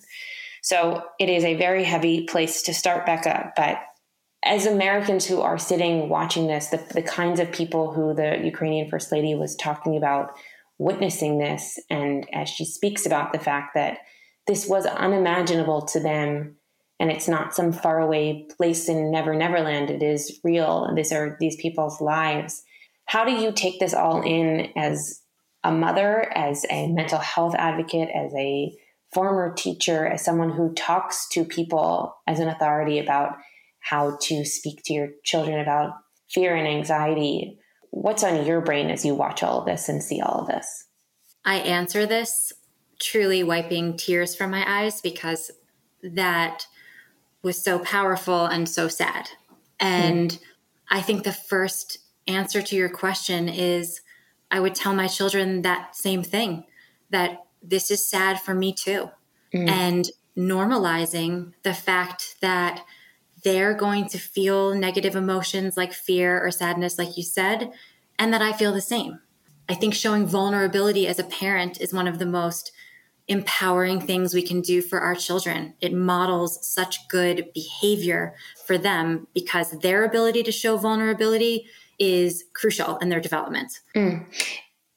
So 0.61 1.01
it 1.17 1.29
is 1.29 1.45
a 1.45 1.55
very 1.55 1.85
heavy 1.85 2.25
place 2.25 2.61
to 2.63 2.73
start 2.73 3.05
back 3.05 3.25
up. 3.25 3.53
But 3.55 3.77
as 4.43 4.65
Americans 4.65 5.25
who 5.25 5.39
are 5.41 5.57
sitting 5.57 6.09
watching 6.09 6.47
this, 6.47 6.67
the, 6.67 6.83
the 6.93 7.01
kinds 7.01 7.39
of 7.39 7.53
people 7.53 7.93
who 7.93 8.13
the 8.13 8.41
Ukrainian 8.43 8.89
First 8.89 9.13
Lady 9.13 9.33
was 9.33 9.55
talking 9.55 9.95
about 9.95 10.31
witnessing 10.77 11.37
this, 11.37 11.79
and 11.89 12.27
as 12.33 12.49
she 12.49 12.65
speaks 12.65 13.05
about 13.05 13.31
the 13.31 13.39
fact 13.39 13.75
that 13.75 13.99
this 14.45 14.67
was 14.67 14.85
unimaginable 14.85 15.83
to 15.83 15.99
them 16.01 16.57
and 16.99 17.11
it's 17.11 17.27
not 17.27 17.53
some 17.53 17.73
faraway 17.73 18.47
place 18.57 18.87
in 18.87 19.11
Never 19.11 19.35
Neverland. 19.35 19.89
It 19.89 20.01
is 20.01 20.39
real. 20.43 20.93
These 20.95 21.11
are 21.11 21.35
these 21.39 21.57
people's 21.57 21.99
lives. 21.99 22.63
How 23.05 23.25
do 23.25 23.31
you 23.31 23.51
take 23.51 23.79
this 23.79 23.93
all 23.93 24.21
in 24.21 24.71
as 24.75 25.21
a 25.63 25.71
mother, 25.71 26.31
as 26.35 26.65
a 26.69 26.87
mental 26.87 27.19
health 27.19 27.55
advocate, 27.55 28.09
as 28.13 28.33
a 28.35 28.75
former 29.13 29.53
teacher, 29.53 30.07
as 30.07 30.23
someone 30.23 30.51
who 30.51 30.73
talks 30.73 31.27
to 31.29 31.43
people 31.43 32.15
as 32.27 32.39
an 32.39 32.47
authority 32.47 32.99
about 32.99 33.37
how 33.79 34.17
to 34.21 34.45
speak 34.45 34.81
to 34.85 34.93
your 34.93 35.09
children 35.23 35.59
about 35.59 35.93
fear 36.29 36.55
and 36.55 36.67
anxiety? 36.67 37.59
What's 37.91 38.23
on 38.23 38.45
your 38.45 38.61
brain 38.61 38.89
as 38.89 39.05
you 39.05 39.15
watch 39.15 39.43
all 39.43 39.59
of 39.59 39.65
this 39.65 39.89
and 39.89 40.03
see 40.03 40.21
all 40.21 40.41
of 40.41 40.47
this? 40.47 40.85
I 41.43 41.57
answer 41.57 42.05
this 42.05 42.51
truly 42.99 43.43
wiping 43.43 43.97
tears 43.97 44.35
from 44.35 44.51
my 44.51 44.63
eyes 44.67 45.01
because 45.01 45.51
that 46.01 46.65
was 47.45 47.63
so 47.63 47.77
powerful 47.77 48.47
and 48.47 48.67
so 48.67 48.87
sad. 48.87 49.29
And 49.79 50.31
mm. 50.31 50.39
I 50.89 51.01
think 51.01 51.23
the 51.23 51.31
first 51.31 51.99
answer 52.27 52.59
to 52.63 52.75
your 52.75 52.89
question 52.89 53.47
is 53.47 54.01
I 54.49 54.59
would 54.59 54.73
tell 54.73 54.95
my 54.95 55.07
children 55.07 55.61
that 55.61 55.95
same 55.95 56.23
thing 56.23 56.65
that 57.11 57.45
this 57.61 57.91
is 57.91 58.03
sad 58.03 58.41
for 58.41 58.55
me 58.55 58.73
too. 58.73 59.11
Mm. 59.53 59.69
And 59.69 60.09
normalizing 60.35 61.53
the 61.61 61.75
fact 61.75 62.37
that 62.41 62.83
they're 63.43 63.75
going 63.75 64.09
to 64.09 64.17
feel 64.17 64.73
negative 64.73 65.15
emotions 65.15 65.77
like 65.77 65.93
fear 65.93 66.43
or 66.43 66.49
sadness, 66.49 66.97
like 66.97 67.15
you 67.15 67.21
said, 67.21 67.71
and 68.17 68.33
that 68.33 68.41
I 68.41 68.53
feel 68.53 68.73
the 68.73 68.81
same. 68.81 69.19
I 69.69 69.75
think 69.75 69.93
showing 69.93 70.25
vulnerability 70.25 71.05
as 71.05 71.19
a 71.19 71.23
parent 71.23 71.79
is 71.79 71.93
one 71.93 72.07
of 72.07 72.17
the 72.17 72.25
most 72.25 72.71
empowering 73.27 73.99
things 73.99 74.33
we 74.33 74.41
can 74.41 74.61
do 74.61 74.81
for 74.81 74.99
our 74.99 75.15
children. 75.15 75.73
It 75.81 75.93
models 75.93 76.65
such 76.65 77.07
good 77.07 77.49
behavior 77.53 78.35
for 78.65 78.77
them 78.77 79.27
because 79.33 79.71
their 79.79 80.03
ability 80.03 80.43
to 80.43 80.51
show 80.51 80.77
vulnerability 80.77 81.65
is 81.97 82.43
crucial 82.53 82.97
in 82.97 83.09
their 83.09 83.21
development. 83.21 83.79
Mm. 83.95 84.25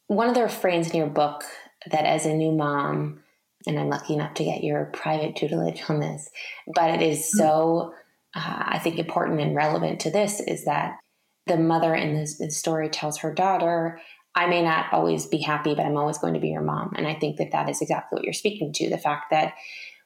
One 0.08 0.28
of 0.28 0.34
the 0.34 0.42
refrains 0.42 0.90
in 0.90 0.96
your 0.96 1.06
book 1.06 1.44
that 1.90 2.04
as 2.04 2.26
a 2.26 2.34
new 2.34 2.52
mom, 2.52 3.20
and 3.66 3.78
I'm 3.78 3.88
lucky 3.88 4.14
enough 4.14 4.34
to 4.34 4.44
get 4.44 4.64
your 4.64 4.86
private 4.86 5.36
tutelage 5.36 5.82
on 5.88 6.00
this, 6.00 6.28
but 6.74 6.90
it 6.90 7.02
is 7.02 7.30
so, 7.30 7.94
uh, 8.34 8.64
I 8.66 8.78
think, 8.78 8.98
important 8.98 9.40
and 9.40 9.54
relevant 9.54 10.00
to 10.00 10.10
this 10.10 10.40
is 10.40 10.64
that 10.64 10.98
the 11.46 11.56
mother 11.56 11.94
in 11.94 12.14
this, 12.14 12.38
this 12.38 12.56
story 12.56 12.88
tells 12.88 13.18
her 13.18 13.32
daughter, 13.32 14.00
I 14.38 14.46
may 14.46 14.62
not 14.62 14.92
always 14.92 15.26
be 15.26 15.38
happy, 15.38 15.74
but 15.74 15.84
I'm 15.84 15.96
always 15.96 16.16
going 16.16 16.34
to 16.34 16.40
be 16.40 16.50
your 16.50 16.62
mom. 16.62 16.94
And 16.96 17.08
I 17.08 17.14
think 17.14 17.38
that 17.38 17.50
that 17.50 17.68
is 17.68 17.82
exactly 17.82 18.16
what 18.16 18.24
you're 18.24 18.32
speaking 18.32 18.72
to 18.74 18.88
the 18.88 18.96
fact 18.96 19.30
that 19.32 19.54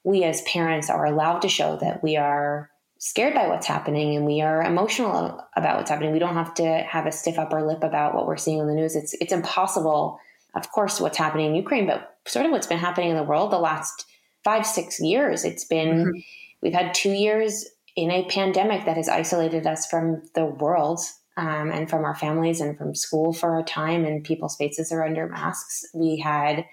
we 0.04 0.24
as 0.24 0.40
parents 0.42 0.88
are 0.88 1.04
allowed 1.04 1.40
to 1.40 1.50
show 1.50 1.76
that 1.82 2.02
we 2.02 2.16
are 2.16 2.70
scared 2.96 3.34
by 3.34 3.46
what's 3.48 3.66
happening 3.66 4.16
and 4.16 4.24
we 4.24 4.40
are 4.40 4.62
emotional 4.62 5.46
about 5.54 5.76
what's 5.76 5.90
happening. 5.90 6.12
We 6.12 6.18
don't 6.18 6.34
have 6.34 6.54
to 6.54 6.64
have 6.64 7.04
a 7.04 7.12
stiff 7.12 7.38
upper 7.38 7.62
lip 7.62 7.82
about 7.82 8.14
what 8.14 8.26
we're 8.26 8.38
seeing 8.38 8.58
on 8.58 8.68
the 8.68 8.74
news. 8.74 8.96
It's 8.96 9.12
it's 9.20 9.34
impossible, 9.34 10.18
of 10.54 10.72
course, 10.72 10.98
what's 10.98 11.18
happening 11.18 11.48
in 11.48 11.54
Ukraine, 11.54 11.86
but 11.86 12.16
sort 12.26 12.46
of 12.46 12.52
what's 12.52 12.66
been 12.66 12.78
happening 12.78 13.10
in 13.10 13.16
the 13.16 13.22
world 13.22 13.52
the 13.52 13.58
last 13.58 14.06
five, 14.44 14.64
six 14.64 14.98
years. 14.98 15.44
It's 15.44 15.66
been 15.66 16.06
mm-hmm. 16.06 16.18
we've 16.62 16.72
had 16.72 16.94
two 16.94 17.12
years 17.12 17.66
in 17.96 18.10
a 18.10 18.24
pandemic 18.30 18.86
that 18.86 18.96
has 18.96 19.10
isolated 19.10 19.66
us 19.66 19.86
from 19.86 20.22
the 20.34 20.46
world 20.46 21.00
um, 21.36 21.70
and 21.70 21.88
from 21.88 22.04
our 22.04 22.14
families 22.14 22.60
and 22.60 22.76
from 22.76 22.94
school 22.94 23.32
for 23.32 23.58
a 23.58 23.62
time, 23.62 24.04
and 24.04 24.24
people's 24.24 24.56
faces 24.56 24.92
are 24.92 25.04
under 25.04 25.28
masks. 25.28 25.84
We 25.94 26.18
had 26.18 26.66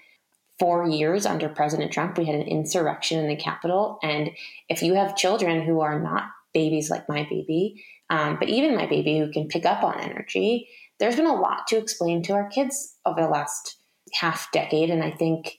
four 0.58 0.86
years 0.86 1.24
under 1.24 1.48
President 1.48 1.90
Trump, 1.90 2.18
we 2.18 2.26
had 2.26 2.34
an 2.34 2.42
insurrection 2.42 3.18
in 3.18 3.28
the 3.28 3.36
Capitol. 3.36 3.98
And 4.02 4.30
if 4.68 4.82
you 4.82 4.94
have 4.94 5.16
children 5.16 5.62
who 5.62 5.80
are 5.80 5.98
not 5.98 6.24
babies 6.52 6.90
like 6.90 7.08
my 7.08 7.26
baby, 7.30 7.82
um, 8.10 8.36
but 8.38 8.50
even 8.50 8.76
my 8.76 8.86
baby 8.86 9.18
who 9.18 9.32
can 9.32 9.48
pick 9.48 9.64
up 9.64 9.82
on 9.82 9.98
energy, 9.98 10.68
there's 10.98 11.16
been 11.16 11.24
a 11.24 11.34
lot 11.34 11.66
to 11.68 11.78
explain 11.78 12.22
to 12.24 12.34
our 12.34 12.48
kids 12.48 12.96
over 13.06 13.22
the 13.22 13.28
last 13.28 13.78
half 14.12 14.52
decade. 14.52 14.90
And 14.90 15.02
I 15.02 15.10
think 15.10 15.56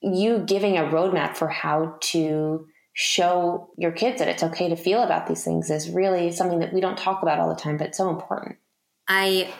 you 0.00 0.38
giving 0.38 0.78
a 0.78 0.84
roadmap 0.84 1.36
for 1.36 1.48
how 1.48 1.98
to 2.00 2.66
show 3.00 3.70
your 3.78 3.92
kids 3.92 4.18
that 4.18 4.28
it's 4.28 4.42
okay 4.42 4.68
to 4.68 4.76
feel 4.76 5.02
about 5.02 5.26
these 5.26 5.42
things 5.42 5.70
is 5.70 5.88
really 5.88 6.30
something 6.30 6.58
that 6.58 6.70
we 6.70 6.82
don't 6.82 6.98
talk 6.98 7.22
about 7.22 7.38
all 7.38 7.48
the 7.48 7.58
time, 7.58 7.78
but 7.78 7.86
it's 7.86 7.96
so 7.96 8.10
important. 8.10 8.58
I 9.08 9.50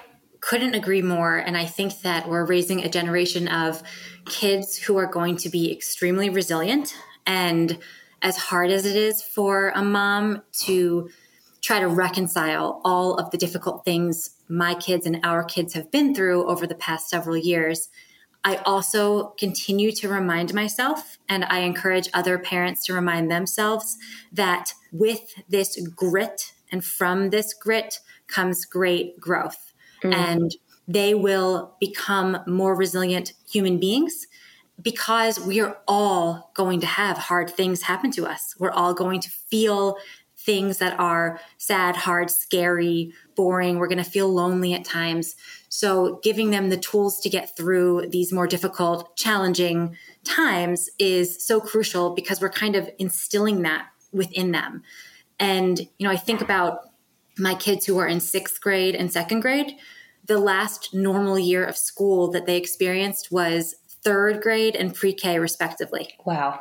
couldn't 0.42 0.74
agree 0.74 1.00
more. 1.00 1.38
And 1.38 1.56
I 1.56 1.64
think 1.64 2.02
that 2.02 2.28
we're 2.28 2.44
raising 2.44 2.84
a 2.84 2.90
generation 2.90 3.48
of 3.48 3.82
kids 4.26 4.76
who 4.76 4.98
are 4.98 5.06
going 5.06 5.38
to 5.38 5.48
be 5.48 5.72
extremely 5.72 6.28
resilient. 6.28 6.94
And 7.26 7.78
as 8.20 8.36
hard 8.36 8.70
as 8.70 8.84
it 8.84 8.94
is 8.94 9.22
for 9.22 9.70
a 9.74 9.82
mom 9.82 10.42
to 10.64 11.08
try 11.62 11.80
to 11.80 11.88
reconcile 11.88 12.82
all 12.84 13.14
of 13.14 13.30
the 13.30 13.38
difficult 13.38 13.86
things 13.86 14.36
my 14.50 14.74
kids 14.74 15.06
and 15.06 15.18
our 15.24 15.44
kids 15.44 15.72
have 15.72 15.90
been 15.90 16.14
through 16.14 16.44
over 16.46 16.66
the 16.66 16.74
past 16.74 17.08
several 17.08 17.38
years, 17.38 17.88
I 18.44 18.56
also 18.56 19.34
continue 19.38 19.92
to 19.92 20.08
remind 20.08 20.54
myself, 20.54 21.18
and 21.28 21.44
I 21.44 21.60
encourage 21.60 22.08
other 22.14 22.38
parents 22.38 22.86
to 22.86 22.94
remind 22.94 23.30
themselves 23.30 23.98
that 24.32 24.72
with 24.92 25.34
this 25.48 25.78
grit 25.94 26.52
and 26.72 26.84
from 26.84 27.30
this 27.30 27.52
grit 27.52 28.00
comes 28.28 28.64
great 28.64 29.20
growth. 29.20 29.72
Mm. 30.02 30.14
And 30.14 30.56
they 30.88 31.14
will 31.14 31.76
become 31.78 32.38
more 32.46 32.74
resilient 32.74 33.34
human 33.48 33.78
beings 33.78 34.26
because 34.82 35.38
we 35.38 35.60
are 35.60 35.78
all 35.86 36.50
going 36.54 36.80
to 36.80 36.86
have 36.86 37.18
hard 37.18 37.50
things 37.50 37.82
happen 37.82 38.10
to 38.12 38.26
us. 38.26 38.54
We're 38.58 38.70
all 38.70 38.94
going 38.94 39.20
to 39.20 39.30
feel 39.30 39.96
things 40.44 40.78
that 40.78 40.98
are 40.98 41.40
sad, 41.58 41.96
hard, 41.96 42.30
scary, 42.30 43.12
boring. 43.36 43.78
We're 43.78 43.88
going 43.88 43.98
to 43.98 44.10
feel 44.10 44.28
lonely 44.28 44.74
at 44.74 44.84
times. 44.84 45.36
So, 45.68 46.20
giving 46.22 46.50
them 46.50 46.68
the 46.68 46.76
tools 46.76 47.20
to 47.20 47.28
get 47.28 47.56
through 47.56 48.08
these 48.08 48.32
more 48.32 48.46
difficult, 48.46 49.16
challenging 49.16 49.96
times 50.24 50.88
is 50.98 51.44
so 51.44 51.60
crucial 51.60 52.14
because 52.14 52.40
we're 52.40 52.50
kind 52.50 52.76
of 52.76 52.90
instilling 52.98 53.62
that 53.62 53.86
within 54.12 54.52
them. 54.52 54.82
And, 55.38 55.78
you 55.78 56.06
know, 56.06 56.10
I 56.10 56.16
think 56.16 56.40
about 56.40 56.80
my 57.38 57.54
kids 57.54 57.86
who 57.86 57.98
are 57.98 58.06
in 58.06 58.20
sixth 58.20 58.60
grade 58.60 58.94
and 58.94 59.12
second 59.12 59.40
grade. 59.40 59.76
The 60.24 60.38
last 60.38 60.92
normal 60.92 61.38
year 61.38 61.64
of 61.64 61.76
school 61.76 62.30
that 62.32 62.46
they 62.46 62.56
experienced 62.56 63.32
was 63.32 63.74
third 64.02 64.42
grade 64.42 64.76
and 64.76 64.94
pre 64.94 65.12
K, 65.12 65.38
respectively. 65.38 66.14
Wow. 66.24 66.60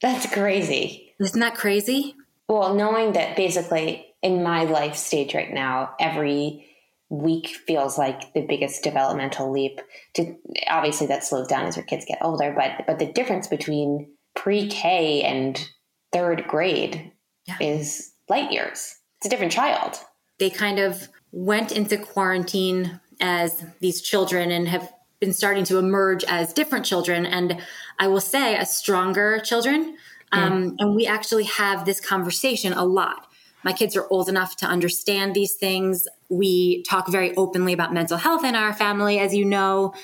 That's 0.00 0.32
crazy. 0.32 1.14
Isn't 1.18 1.40
that 1.40 1.54
crazy? 1.54 2.14
Well, 2.48 2.74
knowing 2.74 3.12
that 3.12 3.36
basically 3.36 4.06
in 4.22 4.42
my 4.42 4.64
life 4.64 4.96
stage 4.96 5.34
right 5.34 5.52
now, 5.52 5.94
every 5.98 6.66
week 7.08 7.48
feels 7.48 7.98
like 7.98 8.32
the 8.34 8.40
biggest 8.40 8.82
developmental 8.82 9.52
leap 9.52 9.80
to 10.14 10.36
obviously 10.68 11.06
that 11.06 11.22
slows 11.22 11.46
down 11.46 11.64
as 11.64 11.76
your 11.76 11.84
kids 11.84 12.04
get 12.04 12.18
older 12.20 12.52
but 12.52 12.84
but 12.84 12.98
the 12.98 13.06
difference 13.06 13.46
between 13.46 14.10
pre-k 14.34 15.22
and 15.22 15.68
third 16.12 16.46
grade 16.48 17.12
yeah. 17.46 17.56
is 17.60 18.12
light 18.28 18.52
years. 18.52 18.96
It's 19.18 19.26
a 19.26 19.28
different 19.28 19.52
child. 19.52 19.98
They 20.38 20.50
kind 20.50 20.78
of 20.78 21.08
went 21.32 21.72
into 21.72 21.96
quarantine 21.96 23.00
as 23.20 23.64
these 23.80 24.02
children 24.02 24.50
and 24.50 24.68
have 24.68 24.92
been 25.20 25.32
starting 25.32 25.64
to 25.64 25.78
emerge 25.78 26.24
as 26.24 26.52
different 26.52 26.84
children. 26.84 27.24
And 27.24 27.60
i 27.98 28.06
will 28.06 28.20
say 28.20 28.54
as 28.54 28.76
stronger 28.76 29.40
children 29.40 29.96
um, 30.32 30.76
and 30.78 30.94
we 30.94 31.06
actually 31.06 31.44
have 31.44 31.84
this 31.84 32.00
conversation 32.00 32.72
a 32.72 32.84
lot. 32.84 33.26
My 33.64 33.72
kids 33.72 33.96
are 33.96 34.06
old 34.10 34.28
enough 34.28 34.56
to 34.58 34.66
understand 34.66 35.34
these 35.34 35.54
things. 35.54 36.06
We 36.28 36.82
talk 36.84 37.08
very 37.08 37.34
openly 37.36 37.72
about 37.72 37.92
mental 37.92 38.16
health 38.16 38.44
in 38.44 38.54
our 38.54 38.72
family, 38.72 39.18
as 39.18 39.34
you 39.34 39.44
know. 39.44 39.94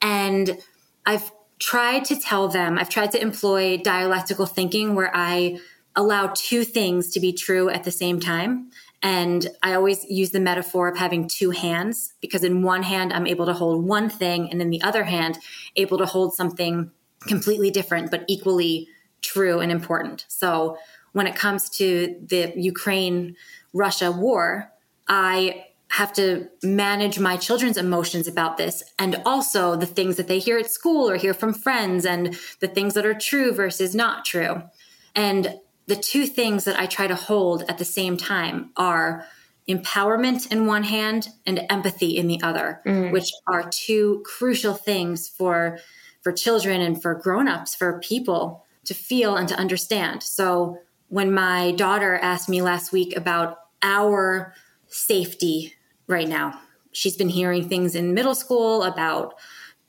And 0.00 0.58
I've 1.06 1.30
tried 1.58 2.04
to 2.06 2.16
tell 2.16 2.48
them, 2.48 2.78
I've 2.78 2.88
tried 2.88 3.12
to 3.12 3.22
employ 3.22 3.78
dialectical 3.78 4.46
thinking 4.46 4.94
where 4.94 5.10
I 5.14 5.60
allow 5.94 6.32
two 6.34 6.64
things 6.64 7.10
to 7.12 7.20
be 7.20 7.32
true 7.32 7.68
at 7.68 7.84
the 7.84 7.90
same 7.90 8.18
time. 8.18 8.70
And 9.02 9.48
I 9.62 9.74
always 9.74 10.04
use 10.04 10.30
the 10.30 10.40
metaphor 10.40 10.88
of 10.88 10.96
having 10.96 11.28
two 11.28 11.50
hands 11.50 12.14
because 12.20 12.44
in 12.44 12.62
one 12.62 12.84
hand, 12.84 13.12
I'm 13.12 13.26
able 13.26 13.46
to 13.46 13.52
hold 13.52 13.84
one 13.84 14.08
thing, 14.08 14.48
and 14.50 14.62
in 14.62 14.70
the 14.70 14.82
other 14.82 15.04
hand, 15.04 15.38
able 15.76 15.98
to 15.98 16.06
hold 16.06 16.34
something 16.34 16.90
completely 17.26 17.70
different, 17.70 18.10
but 18.10 18.24
equally 18.28 18.88
true 19.22 19.60
and 19.60 19.72
important. 19.72 20.26
So 20.28 20.76
when 21.12 21.26
it 21.26 21.36
comes 21.36 21.70
to 21.70 22.16
the 22.26 22.52
Ukraine 22.56 23.36
Russia 23.72 24.10
war, 24.10 24.72
I 25.08 25.66
have 25.88 26.12
to 26.14 26.48
manage 26.62 27.18
my 27.18 27.36
children's 27.36 27.76
emotions 27.76 28.26
about 28.26 28.56
this 28.56 28.82
and 28.98 29.20
also 29.26 29.76
the 29.76 29.86
things 29.86 30.16
that 30.16 30.26
they 30.26 30.38
hear 30.38 30.58
at 30.58 30.70
school 30.70 31.08
or 31.08 31.16
hear 31.16 31.34
from 31.34 31.52
friends 31.52 32.06
and 32.06 32.34
the 32.60 32.68
things 32.68 32.94
that 32.94 33.04
are 33.04 33.12
true 33.12 33.52
versus 33.52 33.94
not 33.94 34.24
true. 34.24 34.62
And 35.14 35.58
the 35.86 35.96
two 35.96 36.24
things 36.24 36.64
that 36.64 36.80
I 36.80 36.86
try 36.86 37.08
to 37.08 37.14
hold 37.14 37.64
at 37.68 37.76
the 37.76 37.84
same 37.84 38.16
time 38.16 38.70
are 38.74 39.26
empowerment 39.68 40.50
in 40.50 40.66
one 40.66 40.84
hand 40.84 41.28
and 41.44 41.66
empathy 41.68 42.16
in 42.16 42.26
the 42.26 42.40
other, 42.42 42.80
mm. 42.86 43.12
which 43.12 43.30
are 43.46 43.68
two 43.70 44.22
crucial 44.24 44.74
things 44.74 45.28
for 45.28 45.78
for 46.22 46.32
children 46.32 46.80
and 46.80 47.02
for 47.02 47.14
grown-ups, 47.16 47.74
for 47.74 47.98
people 47.98 48.64
to 48.84 48.94
feel 48.94 49.36
and 49.36 49.48
to 49.48 49.54
understand. 49.54 50.22
So 50.22 50.78
when 51.08 51.32
my 51.32 51.72
daughter 51.72 52.16
asked 52.16 52.48
me 52.48 52.62
last 52.62 52.92
week 52.92 53.16
about 53.16 53.58
our 53.82 54.54
safety 54.88 55.74
right 56.06 56.28
now, 56.28 56.58
she's 56.92 57.16
been 57.16 57.28
hearing 57.28 57.68
things 57.68 57.94
in 57.94 58.14
middle 58.14 58.34
school 58.34 58.82
about 58.82 59.34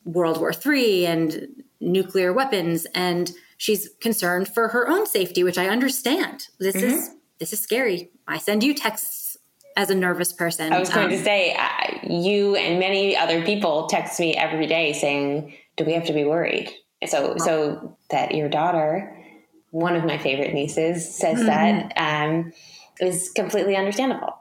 World 0.06 0.40
War 0.40 0.54
III 0.54 1.06
and 1.06 1.64
nuclear 1.80 2.34
weapons, 2.34 2.86
and 2.94 3.32
she's 3.58 3.90
concerned 4.02 4.48
for 4.48 4.70
her 4.70 4.88
own 4.90 5.06
safety, 5.06 5.44
which 5.44 5.58
I 5.58 5.68
understand. 5.68 6.48
This 6.60 6.76
mm-hmm. 6.76 6.88
is 6.88 7.12
this 7.40 7.54
is 7.54 7.60
scary. 7.60 8.10
I 8.28 8.38
send 8.38 8.64
you 8.64 8.74
texts 8.74 9.38
as 9.76 9.90
a 9.90 9.96
nervous 9.96 10.32
person. 10.32 10.72
I 10.72 10.80
was 10.80 10.90
going 10.90 11.06
um, 11.06 11.12
to 11.12 11.24
say, 11.24 11.56
uh, 11.56 12.00
you 12.08 12.56
and 12.56 12.80
many 12.80 13.18
other 13.18 13.44
people 13.44 13.88
text 13.88 14.20
me 14.20 14.36
every 14.36 14.68
day 14.68 14.94
saying, 14.94 15.54
"Do 15.78 15.86
we 15.86 15.94
have 15.94 16.06
to 16.06 16.14
be 16.14 16.24
worried?" 16.24 16.72
So, 17.10 17.36
so 17.38 17.98
that 18.10 18.36
your 18.36 18.50
daughter, 18.50 19.16
one 19.72 19.96
of 19.96 20.06
my 20.06 20.18
favorite 20.18 20.54
nieces, 20.54 21.16
says 21.16 21.40
mm-hmm. 21.40 21.48
that 21.48 21.94
um, 21.98 22.54
is 23.00 23.32
completely 23.36 23.76
understandable. 23.76 24.38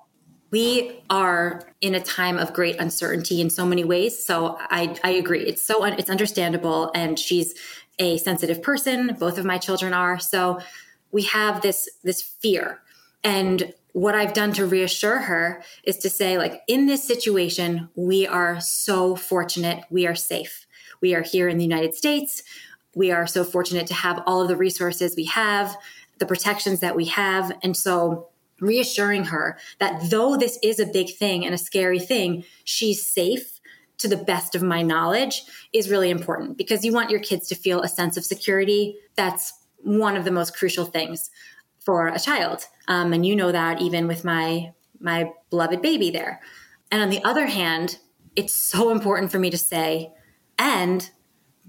We 0.51 1.01
are 1.09 1.63
in 1.81 1.95
a 1.95 2.01
time 2.01 2.37
of 2.37 2.53
great 2.53 2.77
uncertainty 2.79 3.41
in 3.41 3.49
so 3.49 3.65
many 3.65 3.85
ways. 3.85 4.23
So 4.23 4.59
I, 4.61 4.95
I 5.03 5.11
agree. 5.13 5.45
It's 5.47 5.63
so 5.63 5.83
un- 5.83 5.95
it's 5.99 6.11
understandable, 6.11 6.91
and 6.95 7.19
she's 7.19 7.55
a 7.99 8.19
sensitive 8.19 8.63
person. 8.63 9.17
Both 9.19 9.39
of 9.39 9.47
my 9.47 9.57
children 9.57 9.95
are. 9.95 10.19
So 10.19 10.61
we 11.11 11.23
have 11.23 11.63
this 11.63 11.89
this 12.03 12.21
fear, 12.21 12.83
and 13.25 13.73
what 13.93 14.15
I've 14.15 14.33
done 14.33 14.53
to 14.55 14.67
reassure 14.67 15.21
her 15.21 15.63
is 15.85 15.99
to 15.99 16.11
say, 16.11 16.39
like, 16.39 16.63
in 16.67 16.87
this 16.87 17.07
situation, 17.07 17.91
we 17.95 18.27
are 18.27 18.59
so 18.61 19.17
fortunate. 19.17 19.85
We 19.91 20.07
are 20.07 20.15
safe. 20.15 20.62
We 21.03 21.15
are 21.15 21.23
here 21.23 21.49
in 21.49 21.59
the 21.59 21.65
United 21.65 21.95
States. 21.95 22.43
we 22.95 23.11
are 23.11 23.27
so 23.27 23.43
fortunate 23.43 23.87
to 23.87 23.95
have 23.95 24.23
all 24.27 24.43
of 24.43 24.49
the 24.49 24.57
resources 24.57 25.15
we 25.17 25.25
have, 25.25 25.77
the 26.19 26.27
protections 26.27 26.81
that 26.81 26.95
we 26.95 27.07
have. 27.07 27.51
And 27.63 27.75
so 27.75 28.29
reassuring 28.61 29.25
her 29.25 29.59
that 29.81 30.11
though 30.11 30.37
this 30.37 30.59
is 30.63 30.79
a 30.79 30.87
big 30.87 31.15
thing 31.17 31.45
and 31.45 31.55
a 31.55 31.59
scary 31.59 31.99
thing, 31.99 32.45
she's 32.65 33.07
safe 33.07 33.61
to 33.99 34.09
the 34.09 34.17
best 34.17 34.55
of 34.55 34.63
my 34.63 34.83
knowledge 34.83 35.43
is 35.73 35.89
really 35.91 36.11
important 36.11 36.59
because 36.59 36.85
you 36.85 36.93
want 36.93 37.11
your 37.11 37.21
kids 37.21 37.49
to 37.49 37.55
feel 37.55 37.81
a 37.81 37.89
sense 37.89 38.17
of 38.17 38.25
security. 38.25 38.97
That's 39.17 39.53
one 39.79 40.17
of 40.17 40.25
the 40.25 40.31
most 40.31 40.57
crucial 40.57 40.85
things 40.85 41.31
for 41.79 42.09
a 42.09 42.19
child. 42.19 42.67
Um, 42.89 43.13
and 43.13 43.25
you 43.25 43.35
know 43.35 43.53
that 43.53 43.81
even 43.81 44.07
with 44.07 44.25
my 44.25 44.73
my 45.01 45.33
beloved 45.51 45.83
baby 45.83 46.11
there. 46.11 46.41
And 46.91 47.03
on 47.03 47.11
the 47.11 47.25
other 47.25 47.47
hand, 47.47 47.99
it's 48.37 48.55
so 48.55 48.91
important 48.91 49.33
for 49.33 49.39
me 49.39 49.51
to 49.51 49.59
say, 49.59 50.13
and 50.63 51.11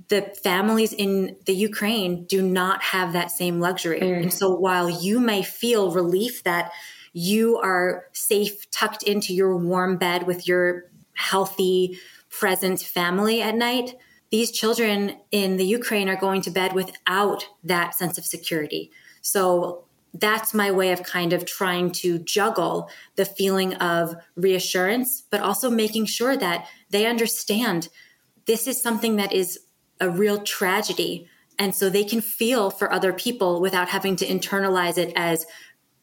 the 0.10 0.22
families 0.44 0.94
in 0.94 1.36
the 1.46 1.54
Ukraine 1.54 2.26
do 2.26 2.44
not 2.44 2.84
have 2.84 3.14
that 3.14 3.32
same 3.32 3.60
luxury. 3.60 4.00
Mm. 4.00 4.22
And 4.22 4.34
so 4.34 4.54
while 4.54 4.88
you 4.88 5.20
may 5.20 5.42
feel 5.42 5.92
relief 5.92 6.44
that 6.44 6.72
you 7.12 7.58
are 7.58 8.06
safe 8.14 8.70
tucked 8.70 9.02
into 9.02 9.34
your 9.34 9.58
warm 9.58 9.98
bed 9.98 10.28
with 10.28 10.48
your 10.48 10.92
healthy, 11.14 11.98
present 12.30 12.82
family 12.82 13.42
at 13.42 13.56
night, 13.56 13.96
these 14.30 14.52
children 14.52 15.18
in 15.32 15.58
the 15.58 15.66
Ukraine 15.66 16.10
are 16.10 16.16
going 16.16 16.42
to 16.44 16.52
bed 16.52 16.74
without 16.74 17.48
that 17.64 17.96
sense 17.96 18.20
of 18.20 18.26
security. 18.26 18.92
So 19.22 19.86
that's 20.14 20.54
my 20.54 20.70
way 20.70 20.92
of 20.92 21.02
kind 21.02 21.34
of 21.34 21.46
trying 21.46 21.92
to 22.04 22.20
juggle 22.20 22.90
the 23.16 23.26
feeling 23.26 23.74
of 23.76 24.16
reassurance, 24.36 25.24
but 25.32 25.42
also 25.42 25.72
making 25.72 26.06
sure 26.06 26.38
that 26.38 26.68
they 26.92 27.08
understand 27.08 27.90
this 28.46 28.68
is 28.68 28.82
something 28.82 29.16
that 29.18 29.32
is 29.34 29.60
a 30.00 30.10
real 30.10 30.42
tragedy. 30.42 31.28
And 31.60 31.74
so 31.74 31.90
they 31.90 32.04
can 32.04 32.22
feel 32.22 32.70
for 32.70 32.92
other 32.92 33.14
people 33.14 33.62
without 33.62 33.90
having 33.90 34.16
to 34.18 34.26
internalize 34.26 34.98
it 34.98 35.14
as 35.16 35.46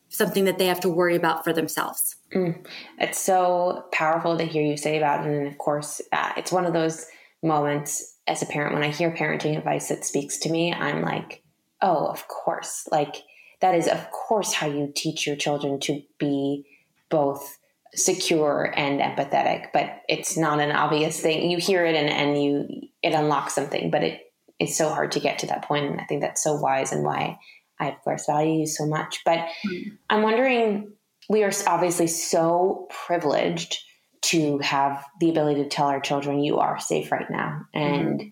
something 0.08 0.44
that 0.44 0.58
they 0.58 0.66
have 0.66 0.80
to 0.80 0.88
worry 0.88 1.16
about 1.16 1.44
for 1.44 1.52
themselves. 1.52 2.16
Mm. 2.34 2.66
It's 2.98 3.20
so 3.20 3.84
powerful 3.92 4.36
to 4.38 4.44
hear 4.44 4.62
you 4.62 4.76
say 4.76 4.96
about 4.96 5.26
it. 5.26 5.30
And 5.30 5.46
of 5.46 5.58
course, 5.58 6.00
uh, 6.12 6.32
it's 6.36 6.52
one 6.52 6.66
of 6.66 6.72
those 6.72 7.06
moments 7.42 8.16
as 8.26 8.42
a 8.42 8.46
parent 8.46 8.74
when 8.74 8.82
I 8.82 8.88
hear 8.88 9.10
parenting 9.10 9.56
advice 9.56 9.88
that 9.88 10.04
speaks 10.04 10.38
to 10.38 10.50
me, 10.50 10.72
I'm 10.72 11.02
like, 11.02 11.42
oh, 11.80 12.06
of 12.06 12.28
course. 12.28 12.88
Like, 12.90 13.16
that 13.60 13.74
is, 13.74 13.88
of 13.88 14.10
course, 14.10 14.52
how 14.52 14.66
you 14.66 14.92
teach 14.94 15.26
your 15.26 15.36
children 15.36 15.80
to 15.80 16.02
be 16.18 16.64
both 17.08 17.58
secure 17.94 18.72
and 18.76 19.00
empathetic 19.00 19.66
but 19.72 20.02
it's 20.08 20.36
not 20.36 20.60
an 20.60 20.70
obvious 20.70 21.20
thing 21.20 21.50
you 21.50 21.58
hear 21.58 21.84
it 21.84 21.96
and, 21.96 22.08
and 22.08 22.42
you 22.42 22.66
it 23.02 23.14
unlocks 23.14 23.54
something 23.54 23.90
but 23.90 24.02
it 24.02 24.20
it 24.60 24.68
is 24.68 24.76
so 24.76 24.88
hard 24.88 25.10
to 25.12 25.20
get 25.20 25.38
to 25.38 25.46
that 25.46 25.64
point 25.64 25.86
and 25.86 26.00
i 26.00 26.04
think 26.04 26.20
that's 26.20 26.42
so 26.42 26.54
wise 26.54 26.92
and 26.92 27.02
why 27.02 27.36
i 27.80 27.88
of 27.88 28.00
course 28.02 28.26
value 28.26 28.60
you 28.60 28.66
so 28.66 28.86
much 28.86 29.20
but 29.24 29.38
mm-hmm. 29.38 29.90
i'm 30.08 30.22
wondering 30.22 30.92
we 31.28 31.42
are 31.42 31.52
obviously 31.66 32.06
so 32.06 32.86
privileged 33.06 33.78
to 34.22 34.58
have 34.58 35.04
the 35.18 35.30
ability 35.30 35.62
to 35.62 35.68
tell 35.68 35.86
our 35.86 36.00
children 36.00 36.40
you 36.40 36.58
are 36.58 36.78
safe 36.78 37.10
right 37.10 37.30
now 37.30 37.62
and 37.74 38.20
mm-hmm. 38.20 38.28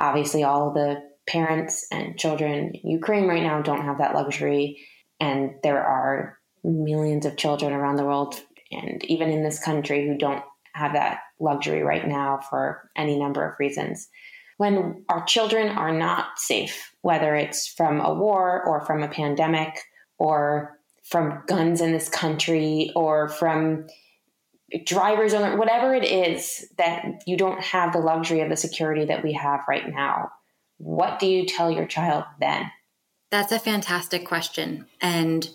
obviously 0.00 0.42
all 0.42 0.72
the 0.72 1.02
parents 1.26 1.86
and 1.92 2.18
children 2.18 2.72
in 2.74 2.90
ukraine 2.90 3.26
right 3.26 3.42
now 3.42 3.60
don't 3.60 3.84
have 3.84 3.98
that 3.98 4.14
luxury 4.14 4.78
and 5.20 5.50
there 5.62 5.84
are 5.84 6.38
millions 6.64 7.26
of 7.26 7.36
children 7.36 7.72
around 7.72 7.96
the 7.96 8.04
world 8.04 8.40
and 8.72 9.04
even 9.04 9.30
in 9.30 9.42
this 9.42 9.62
country 9.62 10.06
who 10.06 10.16
don't 10.16 10.44
have 10.74 10.94
that 10.94 11.20
luxury 11.40 11.82
right 11.82 12.06
now 12.06 12.40
for 12.48 12.90
any 12.96 13.18
number 13.18 13.46
of 13.46 13.58
reasons. 13.58 14.08
When 14.56 15.04
our 15.08 15.24
children 15.24 15.68
are 15.68 15.92
not 15.92 16.38
safe, 16.38 16.94
whether 17.02 17.34
it's 17.34 17.66
from 17.66 18.00
a 18.00 18.14
war 18.14 18.62
or 18.64 18.84
from 18.86 19.02
a 19.02 19.08
pandemic 19.08 19.80
or 20.18 20.78
from 21.02 21.42
guns 21.46 21.80
in 21.80 21.92
this 21.92 22.08
country 22.08 22.92
or 22.94 23.28
from 23.28 23.86
drivers 24.86 25.34
or 25.34 25.56
whatever 25.56 25.94
it 25.94 26.04
is 26.04 26.66
that 26.78 27.04
you 27.26 27.36
don't 27.36 27.62
have 27.62 27.92
the 27.92 27.98
luxury 27.98 28.40
of 28.40 28.48
the 28.48 28.56
security 28.56 29.04
that 29.04 29.22
we 29.22 29.32
have 29.32 29.60
right 29.68 29.88
now, 29.92 30.30
what 30.78 31.18
do 31.18 31.26
you 31.26 31.44
tell 31.44 31.70
your 31.70 31.86
child 31.86 32.24
then? 32.40 32.70
That's 33.30 33.52
a 33.52 33.58
fantastic 33.58 34.26
question. 34.26 34.86
And 35.00 35.48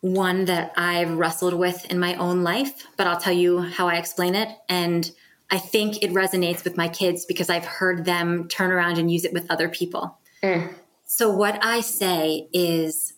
one 0.00 0.44
that 0.46 0.72
I've 0.76 1.16
wrestled 1.16 1.54
with 1.54 1.84
in 1.86 1.98
my 1.98 2.14
own 2.16 2.42
life, 2.42 2.86
but 2.96 3.06
I'll 3.06 3.20
tell 3.20 3.32
you 3.32 3.60
how 3.60 3.88
I 3.88 3.96
explain 3.96 4.34
it. 4.34 4.48
And 4.68 5.10
I 5.50 5.58
think 5.58 6.02
it 6.02 6.12
resonates 6.12 6.64
with 6.64 6.76
my 6.76 6.88
kids 6.88 7.24
because 7.24 7.50
I've 7.50 7.64
heard 7.64 8.04
them 8.04 8.48
turn 8.48 8.72
around 8.72 8.98
and 8.98 9.10
use 9.10 9.24
it 9.24 9.32
with 9.32 9.50
other 9.50 9.68
people. 9.68 10.18
Mm. 10.42 10.74
So, 11.04 11.30
what 11.30 11.64
I 11.64 11.80
say 11.80 12.48
is, 12.52 13.14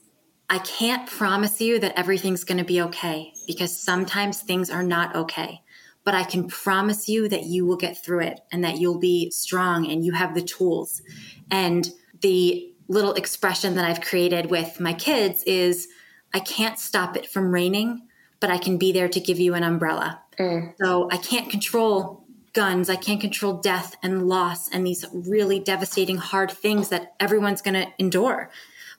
I 0.50 0.58
can't 0.58 1.08
promise 1.08 1.60
you 1.60 1.78
that 1.78 1.98
everything's 1.98 2.44
going 2.44 2.58
to 2.58 2.64
be 2.64 2.80
okay 2.82 3.32
because 3.46 3.78
sometimes 3.78 4.40
things 4.40 4.70
are 4.70 4.82
not 4.82 5.14
okay. 5.14 5.62
But 6.04 6.14
I 6.14 6.24
can 6.24 6.48
promise 6.48 7.08
you 7.08 7.28
that 7.28 7.44
you 7.44 7.66
will 7.66 7.76
get 7.76 8.02
through 8.02 8.20
it 8.20 8.40
and 8.50 8.64
that 8.64 8.78
you'll 8.78 8.98
be 8.98 9.30
strong 9.30 9.90
and 9.90 10.04
you 10.04 10.12
have 10.12 10.34
the 10.34 10.42
tools. 10.42 11.02
And 11.50 11.90
the 12.20 12.72
little 12.88 13.12
expression 13.12 13.74
that 13.74 13.84
I've 13.84 14.00
created 14.00 14.50
with 14.50 14.80
my 14.80 14.94
kids 14.94 15.42
is, 15.42 15.88
I 16.32 16.40
can't 16.40 16.78
stop 16.78 17.16
it 17.16 17.28
from 17.28 17.52
raining, 17.52 18.02
but 18.40 18.50
I 18.50 18.58
can 18.58 18.78
be 18.78 18.92
there 18.92 19.08
to 19.08 19.20
give 19.20 19.38
you 19.38 19.54
an 19.54 19.62
umbrella. 19.62 20.22
Mm. 20.38 20.74
So 20.80 21.08
I 21.10 21.16
can't 21.16 21.50
control 21.50 22.24
guns. 22.52 22.90
I 22.90 22.96
can't 22.96 23.20
control 23.20 23.54
death 23.54 23.96
and 24.02 24.28
loss 24.28 24.68
and 24.68 24.86
these 24.86 25.04
really 25.12 25.60
devastating, 25.60 26.16
hard 26.16 26.50
things 26.50 26.88
that 26.88 27.14
everyone's 27.20 27.62
going 27.62 27.74
to 27.74 27.86
endure. 27.98 28.50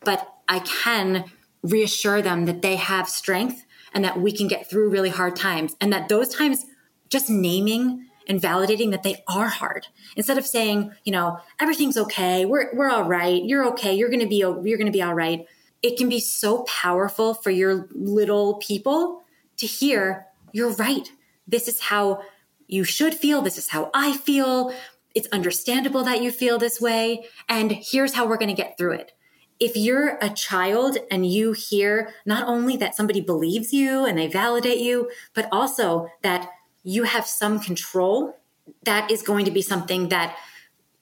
But 0.03 0.27
I 0.47 0.59
can 0.59 1.25
reassure 1.61 2.21
them 2.21 2.45
that 2.45 2.61
they 2.61 2.75
have 2.77 3.09
strength 3.09 3.65
and 3.93 4.03
that 4.03 4.19
we 4.19 4.32
can 4.32 4.47
get 4.47 4.69
through 4.69 4.89
really 4.89 5.09
hard 5.09 5.36
times 5.36 5.75
and 5.82 5.91
that 5.91 6.09
those 6.09 6.34
times 6.34 6.65
just 7.09 7.30
naming 7.30 8.05
and 8.27 8.39
validating 8.39 8.91
that 8.91 9.03
they 9.03 9.23
are 9.27 9.47
hard 9.47 9.88
instead 10.15 10.38
of 10.38 10.45
saying 10.45 10.91
you 11.03 11.11
know 11.11 11.39
everything's 11.59 11.97
okay 11.97 12.45
we're, 12.45 12.73
we're 12.75 12.89
all 12.89 13.03
right 13.03 13.43
you're 13.43 13.65
okay 13.65 13.93
you're 13.93 14.09
gonna 14.09 14.27
be 14.27 14.38
you're 14.38 14.77
gonna 14.77 14.91
be 14.91 15.01
all 15.01 15.15
right 15.15 15.47
it 15.82 15.97
can 15.97 16.09
be 16.09 16.19
so 16.19 16.63
powerful 16.63 17.34
for 17.34 17.51
your 17.51 17.88
little 17.91 18.55
people 18.55 19.23
to 19.57 19.65
hear, 19.65 20.25
you're 20.51 20.73
right. 20.73 21.11
This 21.47 21.67
is 21.67 21.80
how 21.80 22.21
you 22.67 22.84
should 22.84 23.13
feel. 23.13 23.41
This 23.41 23.57
is 23.57 23.69
how 23.69 23.89
I 23.93 24.17
feel. 24.17 24.73
It's 25.15 25.27
understandable 25.32 26.03
that 26.03 26.21
you 26.21 26.32
feel 26.32 26.57
this 26.57 26.80
way. 26.80 27.25
And 27.47 27.71
here's 27.71 28.13
how 28.13 28.27
we're 28.27 28.38
going 28.38 28.55
to 28.55 28.61
get 28.61 28.77
through 28.77 28.93
it. 28.93 29.13
If 29.59 29.75
you're 29.75 30.17
a 30.21 30.30
child 30.30 30.97
and 31.11 31.25
you 31.25 31.51
hear 31.51 32.13
not 32.25 32.47
only 32.47 32.77
that 32.77 32.95
somebody 32.95 33.19
believes 33.19 33.73
you 33.73 34.05
and 34.05 34.17
they 34.17 34.27
validate 34.27 34.80
you, 34.80 35.09
but 35.34 35.49
also 35.51 36.07
that 36.21 36.49
you 36.84 37.03
have 37.03 37.25
some 37.25 37.59
control, 37.59 38.38
that 38.84 39.11
is 39.11 39.21
going 39.21 39.45
to 39.45 39.51
be 39.51 39.61
something 39.61 40.09
that 40.09 40.36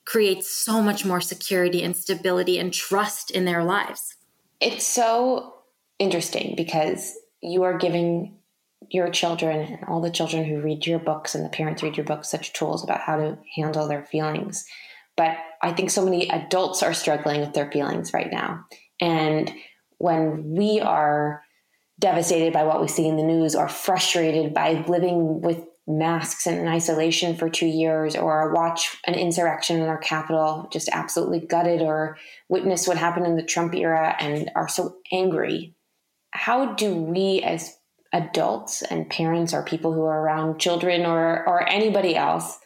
creates 0.04 0.50
so 0.50 0.82
much 0.82 1.04
more 1.04 1.20
security 1.20 1.82
and 1.82 1.94
stability 1.94 2.58
and 2.58 2.72
trust 2.72 3.30
in 3.30 3.44
their 3.44 3.62
lives. 3.62 4.16
It's 4.60 4.86
so 4.86 5.54
interesting 5.98 6.54
because 6.56 7.16
you 7.40 7.62
are 7.62 7.78
giving 7.78 8.38
your 8.90 9.10
children 9.10 9.60
and 9.60 9.84
all 9.84 10.00
the 10.00 10.10
children 10.10 10.44
who 10.44 10.60
read 10.60 10.86
your 10.86 10.98
books 10.98 11.34
and 11.34 11.44
the 11.44 11.50
parents 11.50 11.82
read 11.82 11.96
your 11.96 12.06
books 12.06 12.28
such 12.28 12.52
tools 12.52 12.82
about 12.82 13.00
how 13.00 13.16
to 13.16 13.38
handle 13.54 13.86
their 13.88 14.04
feelings. 14.04 14.64
But 15.16 15.36
I 15.62 15.72
think 15.72 15.90
so 15.90 16.04
many 16.04 16.28
adults 16.30 16.82
are 16.82 16.94
struggling 16.94 17.40
with 17.40 17.52
their 17.52 17.70
feelings 17.70 18.14
right 18.14 18.30
now. 18.30 18.64
And 19.00 19.52
when 19.98 20.54
we 20.54 20.80
are 20.80 21.42
devastated 21.98 22.52
by 22.52 22.64
what 22.64 22.80
we 22.80 22.88
see 22.88 23.08
in 23.08 23.16
the 23.16 23.24
news 23.24 23.56
or 23.56 23.68
frustrated 23.68 24.54
by 24.54 24.84
living 24.86 25.40
with 25.40 25.64
masks 25.88 26.46
and 26.46 26.58
in 26.58 26.68
isolation 26.68 27.34
for 27.34 27.48
two 27.48 27.66
years 27.66 28.14
or 28.14 28.52
watch 28.52 28.94
an 29.06 29.14
insurrection 29.14 29.80
in 29.80 29.88
our 29.88 29.98
capital 29.98 30.68
just 30.70 30.90
absolutely 30.92 31.40
gutted 31.40 31.80
or 31.80 32.18
witness 32.50 32.86
what 32.86 32.98
happened 32.98 33.26
in 33.26 33.36
the 33.36 33.42
Trump 33.42 33.74
era 33.74 34.14
and 34.20 34.50
are 34.54 34.68
so 34.68 34.96
angry. 35.10 35.74
How 36.32 36.74
do 36.74 36.94
we 36.94 37.40
as 37.40 37.74
adults 38.12 38.82
and 38.82 39.08
parents 39.08 39.54
or 39.54 39.64
people 39.64 39.94
who 39.94 40.04
are 40.04 40.20
around 40.20 40.58
children 40.58 41.06
or 41.06 41.46
or 41.48 41.66
anybody 41.66 42.14
else 42.14 42.58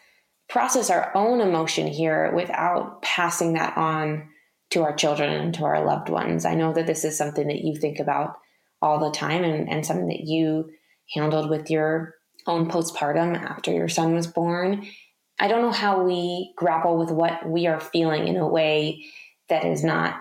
process 0.49 0.91
our 0.91 1.16
own 1.16 1.41
emotion 1.41 1.87
here 1.87 2.33
without 2.35 3.03
passing 3.03 3.53
that 3.53 3.77
on 3.77 4.29
to 4.70 4.83
our 4.83 4.95
children 4.95 5.33
and 5.33 5.55
to 5.55 5.64
our 5.64 5.85
loved 5.85 6.09
ones? 6.09 6.45
I 6.45 6.57
know 6.57 6.73
that 6.73 6.89
this 6.89 7.05
is 7.05 7.16
something 7.16 7.47
that 7.47 7.62
you 7.62 7.77
think 7.77 8.01
about 8.01 8.37
all 8.81 8.99
the 8.99 9.16
time 9.16 9.45
and, 9.45 9.68
and 9.68 9.87
something 9.87 10.09
that 10.09 10.25
you 10.25 10.70
handled 11.14 11.49
with 11.49 11.70
your 11.70 12.14
own 12.47 12.70
postpartum 12.70 13.36
after 13.36 13.72
your 13.72 13.88
son 13.88 14.14
was 14.14 14.26
born. 14.26 14.86
I 15.38 15.49
don't 15.49 15.62
know 15.62 15.72
how 15.72 16.03
we 16.03 16.53
grapple 16.57 16.99
with 16.99 17.11
what 17.11 17.49
we 17.49 17.66
are 17.66 17.80
feeling 17.80 18.28
in 18.28 18.36
a 18.36 18.47
way 18.47 19.05
that 19.49 19.64
is 19.64 19.82
not 19.82 20.20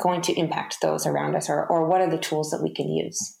going 0.00 0.22
to 0.22 0.38
impact 0.38 0.78
those 0.82 1.06
around 1.06 1.34
us, 1.34 1.48
or, 1.48 1.66
or 1.66 1.86
what 1.86 2.00
are 2.00 2.10
the 2.10 2.18
tools 2.18 2.50
that 2.50 2.62
we 2.62 2.72
can 2.72 2.88
use? 2.88 3.38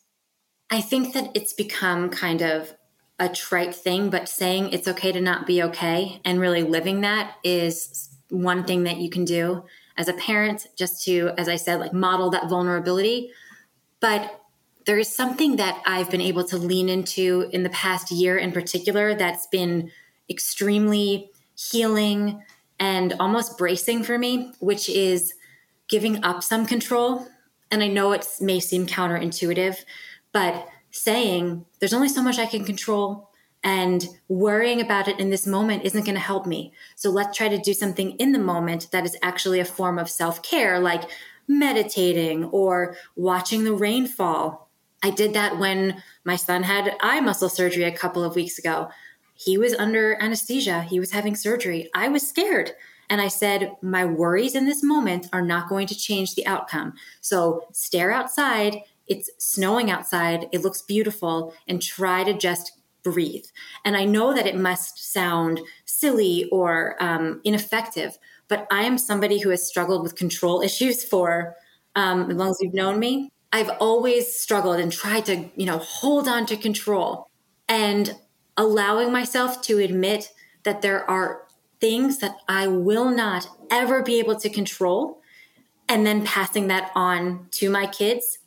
I 0.70 0.80
think 0.80 1.12
that 1.14 1.30
it's 1.34 1.52
become 1.52 2.10
kind 2.10 2.42
of 2.42 2.74
a 3.18 3.28
trite 3.28 3.74
thing, 3.74 4.10
but 4.10 4.28
saying 4.28 4.72
it's 4.72 4.88
okay 4.88 5.12
to 5.12 5.20
not 5.20 5.46
be 5.46 5.62
okay 5.62 6.20
and 6.24 6.40
really 6.40 6.62
living 6.62 7.00
that 7.02 7.34
is 7.44 8.08
one 8.30 8.64
thing 8.64 8.84
that 8.84 8.98
you 8.98 9.10
can 9.10 9.24
do. 9.24 9.64
as 9.96 10.08
a 10.08 10.12
parent, 10.14 10.66
just 10.76 11.04
to, 11.04 11.30
as 11.38 11.48
I 11.48 11.56
said, 11.56 11.80
like 11.80 11.92
model 11.92 12.30
that 12.30 12.48
vulnerability. 12.48 13.30
But 14.00 14.40
there 14.86 14.98
is 14.98 15.14
something 15.14 15.56
that 15.56 15.82
I've 15.84 16.10
been 16.10 16.20
able 16.20 16.44
to 16.44 16.56
lean 16.56 16.88
into 16.88 17.48
in 17.52 17.62
the 17.64 17.70
past 17.70 18.10
year 18.10 18.38
in 18.38 18.52
particular 18.52 19.14
that's 19.14 19.46
been 19.48 19.90
extremely 20.30 21.30
healing 21.56 22.42
and 22.78 23.14
almost 23.18 23.58
bracing 23.58 24.02
for 24.04 24.16
me, 24.18 24.52
which 24.60 24.88
is 24.88 25.34
giving 25.88 26.24
up 26.24 26.42
some 26.42 26.66
control. 26.66 27.26
And 27.70 27.82
I 27.82 27.88
know 27.88 28.12
it 28.12 28.26
may 28.40 28.60
seem 28.60 28.86
counterintuitive, 28.86 29.78
but 30.32 30.68
saying 30.90 31.66
there's 31.78 31.94
only 31.94 32.08
so 32.08 32.22
much 32.22 32.38
I 32.38 32.46
can 32.46 32.64
control 32.64 33.30
and 33.64 34.06
worrying 34.28 34.80
about 34.80 35.08
it 35.08 35.18
in 35.18 35.30
this 35.30 35.46
moment 35.46 35.84
isn't 35.84 36.04
going 36.04 36.14
to 36.14 36.20
help 36.20 36.46
me. 36.46 36.72
So 36.94 37.10
let's 37.10 37.36
try 37.36 37.48
to 37.48 37.58
do 37.58 37.74
something 37.74 38.12
in 38.12 38.30
the 38.30 38.38
moment 38.38 38.88
that 38.92 39.04
is 39.04 39.16
actually 39.22 39.58
a 39.58 39.64
form 39.64 39.98
of 39.98 40.08
self 40.08 40.42
care, 40.42 40.78
like 40.78 41.02
meditating 41.48 42.44
or 42.44 42.96
watching 43.16 43.64
the 43.64 43.74
rain 43.74 44.06
fall. 44.06 44.65
I 45.02 45.10
did 45.10 45.34
that 45.34 45.58
when 45.58 46.02
my 46.24 46.36
son 46.36 46.62
had 46.62 46.96
eye 47.00 47.20
muscle 47.20 47.48
surgery 47.48 47.84
a 47.84 47.96
couple 47.96 48.24
of 48.24 48.34
weeks 48.34 48.58
ago. 48.58 48.88
He 49.34 49.58
was 49.58 49.74
under 49.74 50.16
anesthesia, 50.20 50.82
he 50.82 50.98
was 50.98 51.10
having 51.10 51.36
surgery. 51.36 51.90
I 51.94 52.08
was 52.08 52.26
scared. 52.26 52.72
And 53.08 53.20
I 53.20 53.28
said, 53.28 53.76
My 53.82 54.04
worries 54.04 54.54
in 54.54 54.64
this 54.64 54.82
moment 54.82 55.28
are 55.32 55.42
not 55.42 55.68
going 55.68 55.86
to 55.88 55.94
change 55.94 56.34
the 56.34 56.46
outcome. 56.46 56.94
So 57.20 57.66
stare 57.72 58.10
outside. 58.10 58.80
It's 59.06 59.30
snowing 59.38 59.90
outside. 59.90 60.48
It 60.52 60.62
looks 60.62 60.82
beautiful. 60.82 61.54
And 61.68 61.80
try 61.80 62.24
to 62.24 62.32
just 62.32 62.72
breathe. 63.04 63.44
And 63.84 63.96
I 63.96 64.04
know 64.04 64.34
that 64.34 64.46
it 64.46 64.56
must 64.56 65.12
sound 65.12 65.60
silly 65.84 66.48
or 66.50 66.96
um, 67.00 67.40
ineffective, 67.44 68.18
but 68.48 68.66
I 68.70 68.82
am 68.82 68.98
somebody 68.98 69.38
who 69.38 69.50
has 69.50 69.66
struggled 69.66 70.02
with 70.02 70.16
control 70.16 70.60
issues 70.60 71.04
for 71.04 71.54
um, 71.94 72.30
as 72.30 72.36
long 72.36 72.50
as 72.50 72.58
you've 72.60 72.74
known 72.74 72.98
me. 72.98 73.30
I've 73.56 73.70
always 73.80 74.38
struggled 74.38 74.78
and 74.78 74.92
tried 74.92 75.24
to, 75.26 75.48
you 75.56 75.64
know, 75.64 75.78
hold 75.78 76.28
on 76.28 76.44
to 76.44 76.58
control 76.58 77.26
and 77.66 78.14
allowing 78.54 79.10
myself 79.10 79.62
to 79.62 79.78
admit 79.78 80.30
that 80.64 80.82
there 80.82 81.10
are 81.10 81.46
things 81.80 82.18
that 82.18 82.36
I 82.46 82.66
will 82.66 83.08
not 83.08 83.48
ever 83.70 84.02
be 84.02 84.18
able 84.18 84.36
to 84.40 84.50
control 84.50 85.22
and 85.88 86.06
then 86.06 86.22
passing 86.22 86.66
that 86.66 86.90
on 86.94 87.46
to 87.52 87.70
my 87.70 87.86
kids 87.86 88.40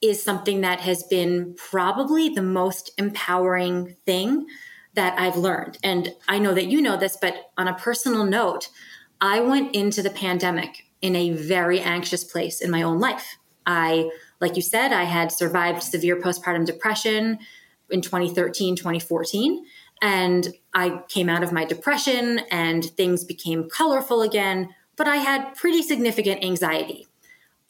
is 0.00 0.22
something 0.22 0.62
that 0.62 0.80
has 0.80 1.02
been 1.02 1.54
probably 1.58 2.30
the 2.30 2.40
most 2.40 2.90
empowering 2.96 3.96
thing 4.06 4.46
that 4.94 5.18
I've 5.18 5.36
learned. 5.36 5.76
And 5.82 6.14
I 6.26 6.38
know 6.38 6.54
that 6.54 6.68
you 6.68 6.80
know 6.80 6.96
this, 6.96 7.18
but 7.20 7.50
on 7.58 7.68
a 7.68 7.74
personal 7.74 8.24
note, 8.24 8.70
I 9.20 9.40
went 9.40 9.74
into 9.74 10.00
the 10.00 10.08
pandemic 10.08 10.86
in 11.02 11.14
a 11.14 11.32
very 11.32 11.80
anxious 11.80 12.24
place 12.24 12.62
in 12.62 12.70
my 12.70 12.80
own 12.80 12.98
life. 12.98 13.36
I, 13.66 14.10
like 14.40 14.56
you 14.56 14.62
said, 14.62 14.92
I 14.92 15.04
had 15.04 15.32
survived 15.32 15.82
severe 15.82 16.20
postpartum 16.20 16.66
depression 16.66 17.38
in 17.90 18.00
2013, 18.00 18.76
2014. 18.76 19.64
And 20.02 20.52
I 20.74 21.02
came 21.08 21.28
out 21.28 21.42
of 21.42 21.52
my 21.52 21.64
depression 21.64 22.40
and 22.50 22.84
things 22.84 23.24
became 23.24 23.68
colorful 23.68 24.22
again, 24.22 24.74
but 24.96 25.08
I 25.08 25.16
had 25.16 25.54
pretty 25.54 25.82
significant 25.82 26.44
anxiety. 26.44 27.06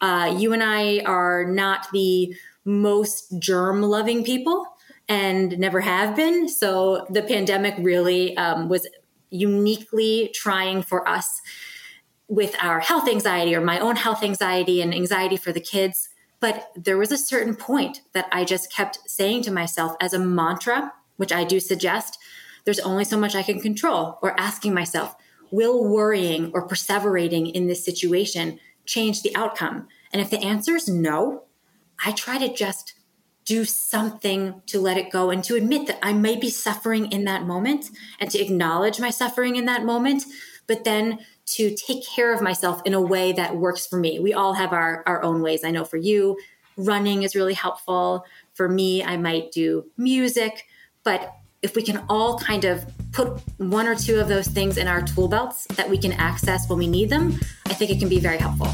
Uh, 0.01 0.35
you 0.37 0.53
and 0.53 0.63
I 0.63 1.01
are 1.01 1.45
not 1.45 1.87
the 1.93 2.35
most 2.65 3.39
germ 3.39 3.83
loving 3.83 4.25
people 4.25 4.67
and 5.09 5.59
never 5.59 5.81
have 5.81 6.17
been. 6.17 6.49
So 6.49 7.07
the 7.11 7.23
pandemic 7.23 7.75
really 7.79 8.37
um, 8.37 8.69
was 8.69 8.89
uniquely 9.31 10.31
trying 10.35 10.83
for 10.83 11.07
us 11.09 11.41
with 12.29 12.57
our 12.63 12.81
health 12.81 13.09
anxiety 13.09 13.55
or 13.55 13.61
my 13.61 13.79
own 13.79 13.97
health 13.97 14.23
anxiety 14.23 14.81
and 14.81 14.95
anxiety 14.95 15.37
for 15.37 15.53
the 15.53 15.61
kids. 15.61 16.09
But 16.45 16.73
there 16.77 16.99
was 16.99 17.11
a 17.11 17.17
certain 17.17 17.57
point 17.57 18.03
that 18.13 18.29
I 18.31 18.45
just 18.45 18.71
kept 18.71 18.99
saying 19.07 19.45
to 19.45 19.51
myself 19.51 19.97
as 19.99 20.13
a 20.13 20.19
mantra, 20.19 20.93
which 21.17 21.33
I 21.33 21.43
do 21.43 21.59
suggest 21.59 22.19
there's 22.67 22.81
only 22.81 23.05
so 23.05 23.17
much 23.17 23.35
I 23.35 23.43
can 23.43 23.61
control, 23.61 24.19
or 24.21 24.39
asking 24.39 24.75
myself, 24.75 25.17
will 25.51 25.89
worrying 25.89 26.51
or 26.53 26.69
perseverating 26.69 27.51
in 27.51 27.67
this 27.67 27.83
situation 27.83 28.61
change 28.85 29.23
the 29.23 29.35
outcome? 29.35 29.89
And 30.13 30.21
if 30.21 30.29
the 30.29 30.45
answer 30.45 30.77
is 30.77 30.87
no, 30.87 31.45
I 32.05 32.13
try 32.13 32.37
to 32.37 32.53
just 32.53 32.93
do 33.47 33.65
something 33.65 34.61
to 34.67 34.79
let 34.79 34.99
it 34.99 35.11
go 35.11 35.31
and 35.31 35.43
to 35.45 35.57
admit 35.57 35.87
that 35.87 35.99
I 36.03 36.13
may 36.13 36.37
be 36.37 36.51
suffering 36.51 37.11
in 37.11 37.25
that 37.25 37.47
moment 37.47 37.87
and 38.21 38.31
to 38.31 38.39
acknowledge 38.39 39.01
my 39.01 39.09
suffering 39.09 39.57
in 39.57 39.65
that 39.65 39.87
moment, 39.87 40.25
but 40.67 40.85
then 40.85 41.21
to 41.47 41.75
take 41.75 42.07
care 42.07 42.33
of 42.33 42.41
myself 42.41 42.81
in 42.85 42.95
a 42.95 43.01
way 43.01 43.33
that 43.33 43.57
works 43.57 43.87
for 43.87 43.99
me. 43.99 44.19
We 44.19 44.33
all 44.33 44.55
have 44.55 44.73
our, 44.73 45.03
our 45.07 45.23
own 45.23 45.43
ways. 45.43 45.65
I 45.65 45.71
know 45.71 45.85
for 45.85 45.97
you, 45.97 46.39
running 46.77 47.23
is 47.23 47.35
really 47.35 47.55
helpful. 47.55 48.25
For 48.55 48.69
me, 48.69 49.05
I 49.05 49.17
might 49.17 49.53
do 49.53 49.85
music, 49.97 50.67
but 51.03 51.37
if 51.63 51.75
we 51.75 51.83
can 51.83 52.05
all 52.09 52.39
kind 52.39 52.65
of 52.65 52.85
put 53.13 53.41
one 53.59 53.87
or 53.87 53.95
two 53.95 54.21
of 54.21 54.29
those 54.29 54.47
things 54.47 54.77
in 54.77 54.87
our 54.87 55.01
tool 55.01 55.29
belts 55.29 55.67
that 55.77 55.89
we 55.89 55.97
can 55.97 56.13
access 56.13 56.69
when 56.69 56.79
we 56.79 56.87
need 56.87 57.09
them, 57.09 57.39
I 57.67 57.73
think 57.75 57.91
it 57.91 57.99
can 57.99 58.09
be 58.09 58.21
very 58.21 58.39
helpful. 58.39 58.69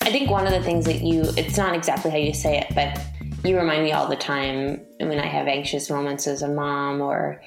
I 0.00 0.10
think 0.10 0.30
one 0.30 0.46
of 0.46 0.52
the 0.52 0.62
things 0.62 0.84
that 0.84 1.00
you, 1.00 1.22
it's 1.36 1.56
not 1.56 1.74
exactly 1.74 2.10
how 2.12 2.18
you 2.18 2.32
say 2.32 2.58
it, 2.58 2.72
but 2.74 3.00
you 3.44 3.58
remind 3.58 3.84
me 3.84 3.92
all 3.92 4.08
the 4.08 4.16
time 4.16 4.84
when 4.98 5.18
I 5.18 5.26
have 5.26 5.46
anxious 5.46 5.90
moments 5.90 6.26
as 6.26 6.42
a 6.42 6.48
mom 6.48 7.00
or 7.00 7.42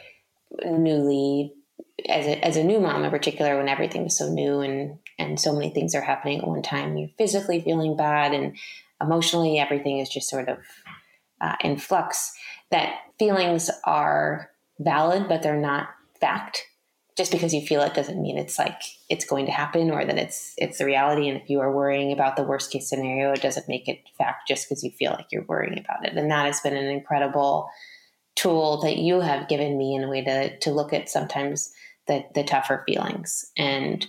newly, 0.63 1.53
as 2.07 2.25
a, 2.25 2.45
as 2.45 2.55
a 2.55 2.63
new 2.63 2.79
mom 2.79 3.03
in 3.03 3.11
particular, 3.11 3.57
when 3.57 3.67
everything 3.67 4.05
is 4.05 4.17
so 4.17 4.29
new 4.29 4.59
and, 4.59 4.99
and 5.17 5.39
so 5.39 5.53
many 5.53 5.71
things 5.71 5.95
are 5.95 6.01
happening 6.01 6.39
at 6.39 6.47
one 6.47 6.61
time, 6.61 6.97
you're 6.97 7.09
physically 7.17 7.61
feeling 7.61 7.97
bad 7.97 8.33
and 8.33 8.55
emotionally 9.01 9.59
everything 9.59 9.99
is 9.99 10.09
just 10.09 10.29
sort 10.29 10.49
of 10.49 10.59
uh, 11.41 11.55
in 11.61 11.77
flux, 11.77 12.33
that 12.71 12.95
feelings 13.17 13.69
are 13.85 14.49
valid, 14.79 15.27
but 15.27 15.41
they're 15.41 15.59
not 15.59 15.89
fact 16.19 16.63
just 17.17 17.31
because 17.31 17.53
you 17.53 17.65
feel 17.65 17.81
it 17.81 17.95
doesn't 17.95 18.21
mean 18.21 18.37
it's 18.37 18.59
like 18.59 18.81
it's 19.09 19.25
going 19.25 19.47
to 19.47 19.51
happen 19.51 19.89
or 19.89 20.05
that 20.05 20.17
it's 20.17 20.53
it's 20.57 20.77
the 20.77 20.85
reality. 20.85 21.27
And 21.27 21.41
if 21.41 21.49
you 21.49 21.59
are 21.59 21.75
worrying 21.75 22.11
about 22.11 22.35
the 22.35 22.43
worst 22.43 22.71
case 22.71 22.89
scenario 22.89 23.31
it 23.31 23.41
doesn't 23.41 23.67
make 23.67 23.87
it 23.87 23.99
fact 24.17 24.47
just 24.47 24.67
because 24.67 24.83
you 24.83 24.91
feel 24.91 25.11
like 25.11 25.27
you're 25.31 25.45
worrying 25.47 25.79
about 25.79 26.05
it. 26.05 26.15
And 26.15 26.29
that 26.31 26.45
has 26.45 26.61
been 26.61 26.77
an 26.77 26.85
incredible 26.85 27.69
tool 28.35 28.81
that 28.81 28.97
you 28.97 29.19
have 29.19 29.49
given 29.49 29.77
me 29.77 29.95
in 29.95 30.03
a 30.03 30.09
way 30.09 30.23
to 30.23 30.57
to 30.59 30.71
look 30.71 30.93
at 30.93 31.09
sometimes 31.09 31.73
the 32.05 32.23
the 32.35 32.43
tougher 32.43 32.83
feelings. 32.87 33.51
And 33.57 34.05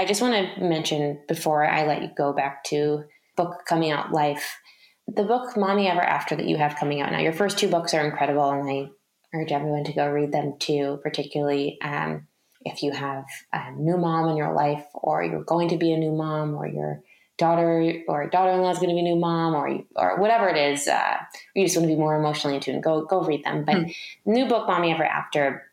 i 0.00 0.04
just 0.06 0.22
want 0.22 0.34
to 0.34 0.64
mention 0.64 1.20
before 1.28 1.66
i 1.66 1.86
let 1.86 2.02
you 2.02 2.08
go 2.16 2.32
back 2.32 2.64
to 2.64 3.04
book 3.36 3.62
coming 3.66 3.90
out 3.90 4.12
life 4.12 4.58
the 5.06 5.24
book 5.24 5.56
mommy 5.56 5.88
ever 5.88 6.00
after 6.00 6.34
that 6.34 6.46
you 6.46 6.56
have 6.56 6.76
coming 6.76 7.00
out 7.00 7.12
now 7.12 7.18
your 7.18 7.32
first 7.32 7.58
two 7.58 7.68
books 7.68 7.92
are 7.92 8.04
incredible 8.04 8.50
and 8.50 8.68
i 8.68 8.88
urge 9.34 9.52
everyone 9.52 9.84
to 9.84 9.92
go 9.92 10.08
read 10.08 10.32
them 10.32 10.54
too, 10.58 10.98
particularly 11.02 11.78
um, 11.82 12.26
if 12.62 12.82
you 12.82 12.92
have 12.92 13.24
a 13.52 13.72
new 13.72 13.96
mom 13.96 14.28
in 14.28 14.36
your 14.36 14.54
life, 14.54 14.84
or 14.94 15.22
you're 15.22 15.44
going 15.44 15.68
to 15.68 15.76
be 15.76 15.92
a 15.92 15.96
new 15.96 16.12
mom, 16.12 16.54
or 16.54 16.66
your 16.66 17.02
daughter 17.38 17.94
or 18.06 18.28
daughter-in-law 18.28 18.70
is 18.70 18.78
going 18.78 18.90
to 18.90 18.94
be 18.94 19.00
a 19.00 19.14
new 19.14 19.16
mom, 19.16 19.54
or 19.54 19.80
or 19.96 20.20
whatever 20.20 20.48
it 20.48 20.56
is, 20.56 20.86
uh, 20.86 21.16
you 21.54 21.64
just 21.64 21.76
want 21.76 21.88
to 21.88 21.94
be 21.94 21.98
more 21.98 22.16
emotionally 22.16 22.56
in 22.56 22.62
tune. 22.62 22.80
Go 22.80 23.04
go 23.04 23.22
read 23.22 23.44
them. 23.44 23.64
But 23.64 23.76
mm. 23.76 23.96
new 24.26 24.46
book, 24.46 24.66
Mommy 24.66 24.92
Ever 24.92 25.04
After, 25.04 25.70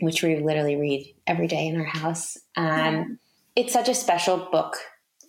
which 0.00 0.22
we 0.22 0.36
literally 0.40 0.76
read 0.76 1.14
every 1.26 1.46
day 1.46 1.68
in 1.68 1.76
our 1.76 1.84
house. 1.84 2.36
Um, 2.56 2.66
mm. 2.66 3.18
It's 3.54 3.72
such 3.72 3.88
a 3.88 3.94
special 3.94 4.48
book 4.50 4.76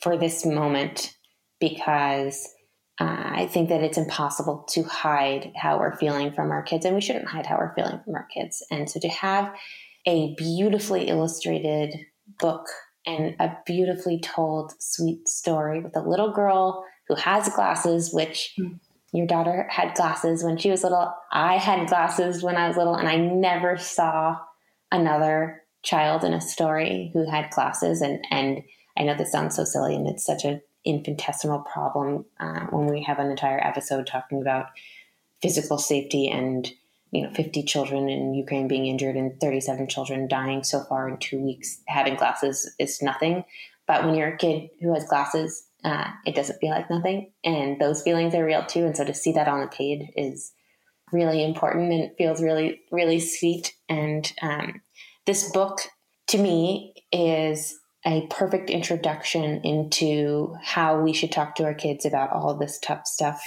for 0.02 0.18
this 0.18 0.46
moment 0.46 1.16
because 1.60 2.55
uh, 3.00 3.32
I 3.34 3.48
think 3.48 3.70
that 3.70 3.84
it's 3.84 3.98
impossible 3.98 4.66
to 4.70 4.84
hide 4.84 5.52
how 5.56 5.80
we're 5.80 5.98
feeling 5.98 6.32
from 6.32 6.52
our 6.52 6.64
kids, 6.64 6.86
and 6.86 6.96
we 6.96 7.02
shouldn't 7.02 7.28
hide 7.28 7.46
how 7.46 7.58
we're 7.58 7.76
feeling 7.76 8.00
from 8.04 8.16
our 8.16 8.28
kids. 8.34 8.66
And 8.72 8.90
so 8.90 9.00
to 9.02 9.10
have 9.10 9.54
a 10.08 10.34
beautifully 10.38 11.08
illustrated 11.08 11.94
book 12.40 12.68
and 13.06 13.36
a 13.40 13.58
beautifully 13.66 14.20
told 14.20 14.74
sweet 14.80 15.28
story 15.28 15.82
with 15.82 15.96
a 15.96 16.08
little 16.08 16.32
girl 16.32 16.86
who 17.08 17.16
has 17.16 17.50
glasses, 17.50 18.14
which 18.14 18.54
mm. 18.58 18.80
your 19.12 19.28
daughter 19.28 19.68
had 19.70 19.94
glasses 19.96 20.44
when 20.44 20.58
she 20.58 20.72
was 20.72 20.84
little. 20.84 21.14
I 21.32 21.58
had 21.58 21.90
glasses 21.90 22.44
when 22.44 22.56
I 22.56 22.68
was 22.68 22.78
little, 22.78 22.96
and 22.96 23.08
I 23.08 23.18
never 23.18 23.78
saw 23.78 24.38
another 24.92 25.64
child 25.84 26.24
in 26.24 26.34
a 26.34 26.42
story 26.42 27.12
who 27.14 27.30
had 27.30 27.52
glasses. 27.52 28.02
And, 28.02 28.26
and 28.32 28.64
I 28.98 29.04
know 29.04 29.16
this 29.16 29.32
sounds 29.32 29.56
so 29.56 29.66
silly, 29.66 29.96
and 29.96 30.08
it's 30.08 30.26
such 30.26 30.46
a 30.46 30.62
infinitesimal 30.86 31.60
problem 31.60 32.26
uh, 32.40 32.62
when 32.70 32.88
we 32.88 33.04
have 33.04 33.20
an 33.20 33.30
entire 33.30 33.60
episode 33.66 34.08
talking 34.08 34.42
about 34.42 34.68
physical 35.42 35.78
safety 35.78 36.30
and 36.30 36.72
you 37.12 37.24
know 37.24 37.30
50 37.32 37.64
children 37.64 38.10
in 38.10 38.34
Ukraine 38.34 38.68
being 38.68 38.86
injured 38.86 39.16
and 39.16 39.40
37 39.40 39.88
children 39.88 40.28
dying 40.28 40.64
so 40.64 40.84
far 40.84 41.10
in 41.10 41.18
two 41.18 41.40
weeks. 41.40 41.82
Having 41.88 42.16
glasses 42.16 42.74
is 42.80 43.02
nothing, 43.02 43.44
but 43.88 44.06
when 44.06 44.16
you're 44.16 44.34
a 44.34 44.38
kid 44.38 44.70
who 44.82 44.94
has 44.94 45.06
glasses, 45.06 45.66
uh, 45.84 46.08
it 46.26 46.36
doesn't 46.36 46.60
feel 46.60 46.72
like 46.72 46.90
nothing, 46.90 47.32
and 47.44 47.80
those 47.80 48.02
feelings 48.02 48.34
are 48.34 48.46
real 48.46 48.66
too. 48.66 48.86
And 48.86 48.96
so 48.96 49.04
to 49.04 49.14
see 49.14 49.32
that 49.34 49.48
on 49.48 49.62
the 49.62 49.68
page 49.68 50.10
is 50.16 50.54
really 51.12 51.44
important 51.44 51.92
and 51.92 52.16
feels 52.18 52.42
really, 52.42 52.82
really 52.92 53.20
sweet. 53.20 53.74
And 53.88 54.32
um, 54.42 54.82
this 55.26 55.52
book 55.52 55.80
to 56.28 56.38
me 56.38 56.94
is 57.12 57.80
a 58.06 58.28
perfect 58.28 58.70
introduction 58.70 59.62
into 59.64 60.56
how 60.62 61.02
we 61.02 61.14
should 61.14 61.32
talk 61.32 61.56
to 61.56 61.64
our 61.64 61.74
kids 61.74 62.06
about 62.06 62.32
all 62.32 62.56
this 62.56 62.80
tough 62.80 63.08
stuff. 63.08 63.44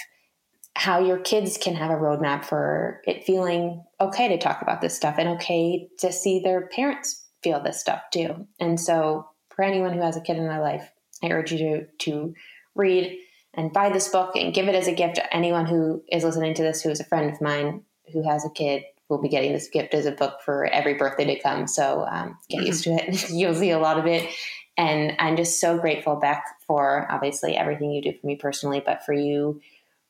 How 0.74 1.00
your 1.00 1.18
kids 1.18 1.58
can 1.58 1.74
have 1.74 1.90
a 1.90 1.94
roadmap 1.94 2.44
for 2.44 3.00
it 3.06 3.24
feeling 3.24 3.84
okay 4.00 4.28
to 4.28 4.38
talk 4.38 4.62
about 4.62 4.80
this 4.80 4.96
stuff 4.96 5.16
and 5.18 5.28
okay 5.30 5.88
to 5.98 6.12
see 6.12 6.40
their 6.40 6.68
parents 6.68 7.24
feel 7.42 7.62
this 7.62 7.80
stuff 7.80 8.02
too. 8.12 8.46
And 8.60 8.80
so, 8.80 9.28
for 9.50 9.64
anyone 9.64 9.92
who 9.92 10.00
has 10.00 10.16
a 10.16 10.20
kid 10.20 10.36
in 10.36 10.46
their 10.46 10.60
life, 10.60 10.88
I 11.22 11.30
urge 11.30 11.52
you 11.52 11.58
to, 11.58 11.86
to 12.10 12.34
read 12.74 13.18
and 13.54 13.72
buy 13.72 13.90
this 13.90 14.08
book 14.08 14.36
and 14.36 14.54
give 14.54 14.68
it 14.68 14.74
as 14.74 14.86
a 14.86 14.92
gift 14.92 15.16
to 15.16 15.34
anyone 15.34 15.66
who 15.66 16.02
is 16.10 16.22
listening 16.22 16.54
to 16.54 16.62
this 16.62 16.82
who 16.82 16.90
is 16.90 17.00
a 17.00 17.04
friend 17.04 17.32
of 17.32 17.40
mine 17.40 17.82
who 18.12 18.22
has 18.22 18.44
a 18.44 18.50
kid 18.50 18.84
will 19.08 19.20
be 19.20 19.28
getting 19.28 19.52
this 19.52 19.68
gift 19.68 19.94
as 19.94 20.06
a 20.06 20.12
book 20.12 20.40
for 20.44 20.66
every 20.66 20.94
birthday 20.94 21.24
to 21.24 21.40
come. 21.40 21.66
So 21.66 22.06
um, 22.10 22.36
get 22.48 22.64
used 22.64 22.84
to 22.84 22.90
it. 22.90 23.30
You'll 23.30 23.54
see 23.54 23.70
a 23.70 23.78
lot 23.78 23.98
of 23.98 24.06
it. 24.06 24.28
And 24.76 25.14
I'm 25.18 25.36
just 25.36 25.60
so 25.60 25.78
grateful, 25.78 26.16
Beck, 26.16 26.44
for 26.66 27.10
obviously 27.10 27.56
everything 27.56 27.90
you 27.90 28.02
do 28.02 28.12
for 28.12 28.26
me 28.26 28.36
personally, 28.36 28.82
but 28.84 29.04
for 29.04 29.12
you 29.12 29.60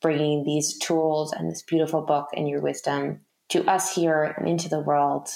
bringing 0.01 0.44
these 0.44 0.76
tools 0.78 1.32
and 1.32 1.51
this 1.51 1.62
beautiful 1.62 2.03
book 2.03 2.28
and 2.36 2.49
your 2.49 2.61
wisdom 2.61 3.20
to 3.49 3.64
us 3.66 3.94
here 3.94 4.34
and 4.36 4.49
into 4.49 4.68
the 4.68 4.80
world. 4.80 5.28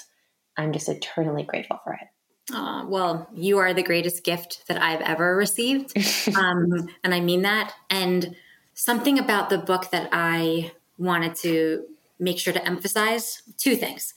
I'm 0.57 0.73
just 0.73 0.89
eternally 0.89 1.45
grateful 1.45 1.81
for 1.83 1.95
it. 1.95 2.09
Uh, 2.53 2.85
well, 2.87 3.29
you 3.35 3.59
are 3.59 3.73
the 3.73 3.83
greatest 3.83 4.25
gift 4.25 4.65
that 4.69 4.81
I've 4.81 5.01
ever 5.01 5.37
received. 5.37 5.97
um, 6.37 6.89
and 7.03 7.15
I 7.15 7.21
mean 7.21 7.43
that. 7.43 7.73
And 7.89 8.37
something 8.75 9.19
about 9.19 9.49
the 9.49 9.59
book 9.59 9.91
that 9.91 10.09
I 10.13 10.73
wanted 10.99 11.37
to 11.37 11.87
make 12.23 12.39
sure 12.39 12.53
to 12.53 12.67
emphasize 12.67 13.43
two 13.59 13.77
things. 13.77 14.15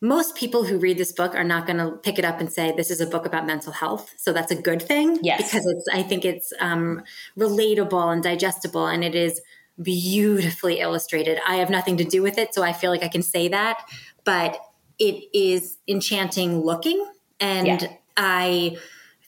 Most 0.00 0.36
people 0.36 0.64
who 0.64 0.78
read 0.78 0.96
this 0.96 1.12
book 1.12 1.34
are 1.34 1.44
not 1.44 1.66
going 1.66 1.78
to 1.78 1.96
pick 1.96 2.18
it 2.18 2.24
up 2.24 2.40
and 2.40 2.52
say 2.52 2.72
this 2.76 2.90
is 2.90 3.00
a 3.00 3.06
book 3.06 3.26
about 3.26 3.46
mental 3.46 3.72
health. 3.72 4.14
So 4.16 4.32
that's 4.32 4.52
a 4.52 4.60
good 4.60 4.80
thing. 4.80 5.18
Yes. 5.22 5.42
Because 5.42 5.66
it's, 5.66 5.88
I 5.92 6.02
think 6.02 6.24
it's 6.24 6.52
um, 6.60 7.02
relatable 7.36 8.12
and 8.12 8.22
digestible 8.22 8.86
and 8.86 9.04
it 9.04 9.14
is 9.14 9.40
beautifully 9.80 10.80
illustrated. 10.80 11.38
I 11.46 11.56
have 11.56 11.70
nothing 11.70 11.96
to 11.98 12.04
do 12.04 12.22
with 12.22 12.38
it, 12.38 12.54
so 12.54 12.62
I 12.62 12.72
feel 12.72 12.90
like 12.90 13.02
I 13.02 13.08
can 13.08 13.22
say 13.22 13.48
that. 13.48 13.78
But 14.24 14.58
it 14.98 15.24
is 15.32 15.78
enchanting 15.86 16.60
looking 16.60 17.04
and 17.40 17.66
yeah. 17.66 17.92
I 18.16 18.76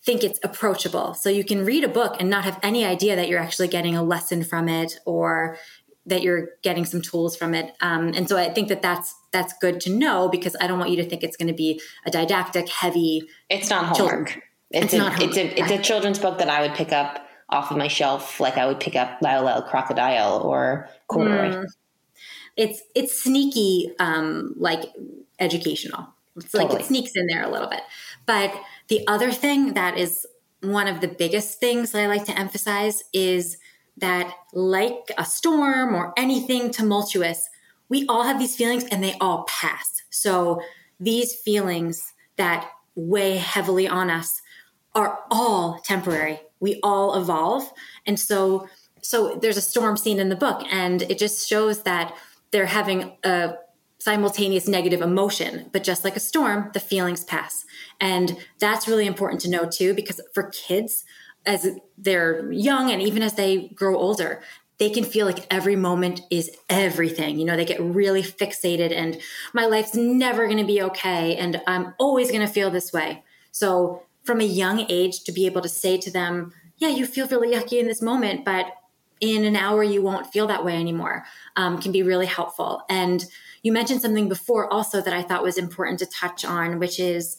think 0.03 0.25
it's 0.25 0.41
approachable. 0.43 1.15
So 1.15 1.29
you 1.29 1.45
can 1.45 1.65
read 1.65 1.85
a 1.85 1.89
book 1.89 2.17
and 2.19 2.31
not 2.31 2.45
have 2.45 2.59
any 2.63 2.85
idea 2.85 3.17
that 3.17 3.29
you're 3.29 3.41
actually 3.41 3.69
getting 3.69 3.97
a 3.97 4.03
lesson 4.03 4.43
from 4.43 4.69
it 4.69 4.99
or 5.05 5.59
that 6.11 6.23
you're 6.23 6.51
getting 6.63 6.85
some 6.85 7.01
tools 7.01 7.37
from 7.37 7.55
it. 7.55 7.75
Um, 7.81 8.09
and 8.15 8.29
so 8.29 8.37
I 8.37 8.51
think 8.51 8.69
that 8.69 8.83
that's 8.83 9.15
that's 9.33 9.55
good 9.61 9.81
to 9.83 9.91
know 9.91 10.29
because 10.29 10.55
I 10.61 10.67
don't 10.67 10.79
want 10.79 10.91
you 10.91 10.97
to 10.97 11.05
think 11.09 11.23
it's 11.23 11.37
going 11.37 11.49
to 11.49 11.55
be 11.55 11.81
a 12.05 12.11
didactic, 12.11 12.69
heavy. 12.69 13.23
It's 13.49 13.71
not 13.71 13.97
homework. 13.97 14.37
It's, 14.71 14.87
it's, 14.87 14.95
a, 14.95 14.99
not 14.99 15.15
homework. 15.15 15.37
It's 15.37 15.39
a 15.39 15.61
it's 15.61 15.71
a 15.71 15.79
children's 15.79 16.19
book 16.19 16.39
that 16.39 16.49
I 16.49 16.61
would 16.61 16.75
pick 16.75 16.93
up 16.93 17.27
off 17.49 17.71
of 17.71 17.77
my 17.77 17.89
shelf, 17.89 18.39
like 18.39 18.57
I 18.57 18.67
would 18.67 18.81
pick 18.81 18.95
up 18.95 19.21
Lyle 19.21 19.43
Lyle 19.43 19.63
Crocodile 19.63 20.43
or 20.45 20.89
Corduroy. 21.09 21.51
Mm. 21.51 21.67
It's 22.57 22.83
it's 22.95 23.23
sneaky, 23.23 23.91
um, 23.99 24.55
like 24.57 24.85
educational. 25.39 26.09
It's 26.37 26.53
totally. 26.53 26.75
like 26.75 26.83
it 26.83 26.87
sneaks 26.87 27.13
in 27.17 27.27
there 27.27 27.43
a 27.43 27.51
little 27.51 27.69
bit. 27.69 27.83
But 28.27 28.55
the 28.89 29.07
other 29.09 29.33
thing 29.33 29.75
that 29.75 29.99
is 29.99 30.27
one 30.63 30.87
of 30.87 31.01
the 31.01 31.09
biggest 31.09 31.59
things 31.59 31.93
that 31.93 32.03
I 32.03 32.07
like 32.07 32.25
to 32.27 32.39
emphasize 32.39 33.03
is 33.13 33.57
that, 34.01 34.33
like 34.53 35.11
a 35.17 35.25
storm 35.25 35.95
or 35.95 36.13
anything 36.17 36.71
tumultuous, 36.71 37.49
we 37.89 38.07
all 38.07 38.25
have 38.25 38.39
these 38.39 38.57
feelings 38.57 38.85
and 38.85 39.03
they 39.03 39.15
all 39.21 39.45
pass. 39.49 40.03
So 40.11 40.61
these 40.99 41.35
feelings 41.35 42.13
that 42.37 42.71
weigh 42.95 43.37
heavily 43.37 43.89
on 43.89 44.11
us 44.11 44.43
are 44.95 45.21
all 45.31 45.81
temporary. 45.85 46.41
We 46.59 46.81
all 46.83 47.21
evolve. 47.21 47.73
And 48.07 48.19
so 48.19 48.69
so 49.03 49.39
there's 49.41 49.57
a 49.57 49.63
storm 49.63 49.97
scene 49.97 50.19
in 50.19 50.29
the 50.29 50.37
book 50.37 50.63
and 50.71 51.03
it 51.03 51.19
just 51.19 51.49
shows 51.49 51.85
that 51.85 52.15
they're 52.51 52.67
having 52.67 53.13
a 53.25 53.55
simultaneous 53.99 54.67
negative 54.67 55.01
emotion. 55.01 55.69
But 55.73 55.85
just 55.85 56.05
like 56.05 56.17
a 56.17 56.21
storm, 56.21 56.71
the 56.73 56.81
feelings 56.81 57.25
pass. 57.25 57.65
And 58.01 58.37
that's 58.59 58.89
really 58.89 59.07
important 59.07 59.41
to 59.43 59.51
know 59.51 59.67
too, 59.67 59.95
because 59.95 60.21
for 60.35 60.51
kids, 60.51 61.05
as 61.47 61.67
they're 61.97 62.51
young 62.53 62.91
and 62.91 63.01
even 63.03 63.23
as 63.23 63.35
they 63.35 63.69
grow 63.69 63.97
older, 63.97 64.43
they 64.79 64.91
can 64.91 65.05
feel 65.05 65.27
like 65.27 65.47
every 65.51 65.77
moment 65.77 66.23
is 66.31 66.51
everything. 66.69 67.39
You 67.39 67.45
know, 67.45 67.57
they 67.57 67.67
get 67.67 67.81
really 67.81 68.23
fixated 68.23 68.93
and 68.93 69.21
my 69.53 69.67
life's 69.67 69.95
never 69.95 70.47
going 70.47 70.59
to 70.59 70.65
be 70.65 70.83
okay. 70.83 71.37
And 71.37 71.61
I'm 71.67 71.95
always 71.99 72.31
going 72.31 72.47
to 72.47 72.53
feel 72.53 72.71
this 72.71 72.93
way. 72.93 73.23
So, 73.53 74.03
from 74.25 74.41
a 74.41 74.45
young 74.45 74.85
age, 74.89 75.25
to 75.25 75.33
be 75.33 75.47
able 75.47 75.63
to 75.63 75.69
say 75.69 75.97
to 75.97 76.11
them, 76.11 76.53
yeah, 76.77 76.89
you 76.89 77.07
feel 77.07 77.27
really 77.27 77.55
yucky 77.55 77.81
in 77.81 77.87
this 77.87 78.03
moment, 78.03 78.45
but 78.45 78.67
in 79.21 79.45
an 79.45 79.57
hour, 79.57 79.83
you 79.83 80.03
won't 80.03 80.27
feel 80.27 80.47
that 80.47 80.65
way 80.65 80.75
anymore, 80.75 81.25
um, 81.57 81.81
can 81.81 81.93
be 81.93 82.03
really 82.03 82.27
helpful. 82.27 82.83
And 82.89 83.25
you 83.63 83.73
mentioned 83.73 84.01
something 84.01 84.29
before 84.29 84.73
also 84.73 85.03
that 85.03 85.13
I 85.13 85.23
thought 85.23 85.43
was 85.43 85.59
important 85.59 85.99
to 85.99 86.07
touch 86.07 86.45
on, 86.45 86.79
which 86.79 86.99
is 86.99 87.39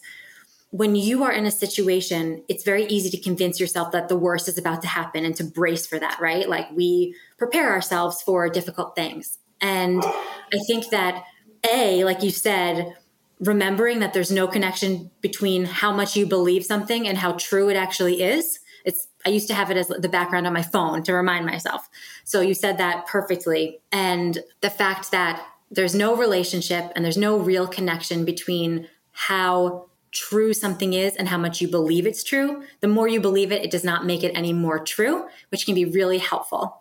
when 0.72 0.96
you 0.96 1.22
are 1.22 1.30
in 1.30 1.44
a 1.44 1.50
situation, 1.50 2.42
it's 2.48 2.64
very 2.64 2.86
easy 2.86 3.10
to 3.10 3.20
convince 3.20 3.60
yourself 3.60 3.92
that 3.92 4.08
the 4.08 4.16
worst 4.16 4.48
is 4.48 4.56
about 4.56 4.80
to 4.80 4.88
happen 4.88 5.22
and 5.22 5.36
to 5.36 5.44
brace 5.44 5.86
for 5.86 5.98
that, 5.98 6.18
right? 6.18 6.48
Like 6.48 6.70
we 6.72 7.14
prepare 7.36 7.70
ourselves 7.70 8.22
for 8.22 8.48
difficult 8.48 8.96
things. 8.96 9.38
And 9.60 10.02
I 10.02 10.58
think 10.66 10.88
that, 10.88 11.24
A, 11.70 12.04
like 12.04 12.22
you 12.22 12.30
said, 12.30 12.96
remembering 13.38 13.98
that 13.98 14.14
there's 14.14 14.30
no 14.30 14.48
connection 14.48 15.10
between 15.20 15.66
how 15.66 15.92
much 15.92 16.16
you 16.16 16.26
believe 16.26 16.64
something 16.64 17.06
and 17.06 17.18
how 17.18 17.32
true 17.32 17.68
it 17.68 17.76
actually 17.76 18.22
is. 18.22 18.58
It's 18.86 19.08
I 19.26 19.28
used 19.28 19.48
to 19.48 19.54
have 19.54 19.70
it 19.70 19.76
as 19.76 19.88
the 19.88 20.08
background 20.08 20.46
on 20.46 20.54
my 20.54 20.62
phone 20.62 21.02
to 21.02 21.12
remind 21.12 21.44
myself. 21.44 21.86
So 22.24 22.40
you 22.40 22.54
said 22.54 22.78
that 22.78 23.06
perfectly. 23.06 23.80
And 23.92 24.38
the 24.62 24.70
fact 24.70 25.10
that 25.10 25.46
there's 25.70 25.94
no 25.94 26.16
relationship 26.16 26.90
and 26.96 27.04
there's 27.04 27.18
no 27.18 27.36
real 27.36 27.66
connection 27.66 28.24
between 28.24 28.88
how 29.12 29.90
true 30.12 30.54
something 30.54 30.92
is 30.92 31.16
and 31.16 31.28
how 31.28 31.38
much 31.38 31.60
you 31.60 31.68
believe 31.68 32.06
it's 32.06 32.22
true. 32.22 32.62
The 32.80 32.88
more 32.88 33.08
you 33.08 33.20
believe 33.20 33.50
it, 33.50 33.64
it 33.64 33.70
does 33.70 33.84
not 33.84 34.06
make 34.06 34.22
it 34.22 34.32
any 34.34 34.52
more 34.52 34.78
true, 34.78 35.26
which 35.50 35.66
can 35.66 35.74
be 35.74 35.84
really 35.84 36.18
helpful. 36.18 36.80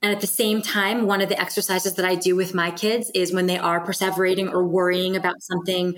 And 0.00 0.12
at 0.12 0.20
the 0.20 0.28
same 0.28 0.62
time, 0.62 1.06
one 1.06 1.20
of 1.20 1.28
the 1.28 1.40
exercises 1.40 1.94
that 1.94 2.04
I 2.04 2.14
do 2.14 2.36
with 2.36 2.54
my 2.54 2.70
kids 2.70 3.10
is 3.14 3.32
when 3.32 3.46
they 3.46 3.58
are 3.58 3.84
perseverating 3.84 4.52
or 4.52 4.64
worrying 4.64 5.16
about 5.16 5.42
something, 5.42 5.96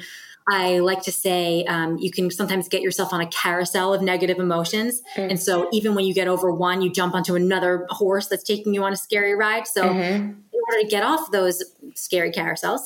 I 0.49 0.79
like 0.79 1.03
to 1.03 1.13
say 1.13 1.65
um, 1.65 1.99
you 1.99 2.11
can 2.11 2.31
sometimes 2.31 2.67
get 2.69 2.81
yourself 2.81 3.13
on 3.13 3.21
a 3.21 3.27
carousel 3.27 3.93
of 3.93 4.01
negative 4.01 4.39
emotions. 4.39 5.03
Mm-hmm. 5.15 5.31
And 5.31 5.41
so 5.41 5.69
even 5.71 5.95
when 5.95 6.07
you 6.07 6.15
get 6.15 6.29
over 6.29 6.51
one, 6.51 6.81
you 6.81 6.91
jump 6.91 7.15
onto 7.15 7.35
another 7.35 7.87
horse 7.91 8.29
that's 8.29 8.43
taking 8.43 8.73
you 8.73 8.83
on 8.85 8.93
a 8.95 8.97
scary 8.97 9.35
ride. 9.35 9.67
So 9.67 9.85
mm-hmm 9.85 10.41
order 10.71 10.83
to 10.83 10.89
get 10.89 11.03
off 11.03 11.31
those 11.31 11.63
scary 11.95 12.31
carousels, 12.31 12.81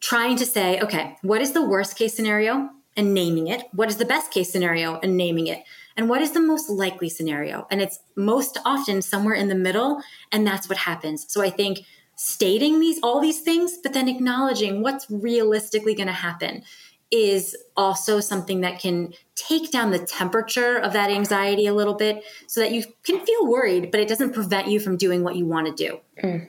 trying 0.00 0.36
to 0.36 0.46
say, 0.46 0.80
okay, 0.80 1.16
what 1.22 1.40
is 1.40 1.52
the 1.52 1.62
worst 1.62 1.96
case 1.96 2.14
scenario 2.14 2.70
and 3.00 3.14
naming 3.14 3.48
it? 3.48 3.64
What 3.72 3.88
is 3.88 3.96
the 3.96 4.04
best 4.04 4.30
case 4.30 4.52
scenario 4.52 5.00
and 5.00 5.16
naming 5.16 5.46
it? 5.46 5.64
And 5.96 6.08
what 6.08 6.20
is 6.20 6.32
the 6.32 6.40
most 6.40 6.68
likely 6.68 7.08
scenario? 7.08 7.66
And 7.70 7.80
it's 7.80 7.98
most 8.14 8.58
often 8.64 9.00
somewhere 9.00 9.34
in 9.34 9.48
the 9.48 9.54
middle, 9.54 10.02
and 10.30 10.46
that's 10.46 10.68
what 10.68 10.78
happens. 10.78 11.24
So 11.32 11.42
I 11.42 11.48
think 11.48 11.80
stating 12.14 12.78
these 12.78 13.00
all 13.02 13.18
these 13.20 13.40
things, 13.40 13.78
but 13.82 13.94
then 13.94 14.06
acknowledging 14.06 14.82
what's 14.82 15.10
realistically 15.10 15.94
going 15.94 16.08
to 16.08 16.12
happen 16.12 16.62
is 17.10 17.56
also 17.74 18.20
something 18.20 18.60
that 18.60 18.78
can 18.78 19.14
take 19.34 19.70
down 19.72 19.90
the 19.90 19.98
temperature 19.98 20.76
of 20.76 20.92
that 20.92 21.10
anxiety 21.10 21.66
a 21.66 21.74
little 21.74 21.94
bit 21.94 22.22
so 22.46 22.60
that 22.60 22.70
you 22.70 22.84
can 23.02 23.24
feel 23.24 23.46
worried, 23.48 23.90
but 23.90 23.98
it 23.98 24.08
doesn't 24.08 24.34
prevent 24.34 24.68
you 24.68 24.78
from 24.78 24.98
doing 24.98 25.24
what 25.24 25.34
you 25.34 25.46
want 25.46 25.66
to 25.66 25.72
do. 25.72 26.00
Mm. 26.22 26.48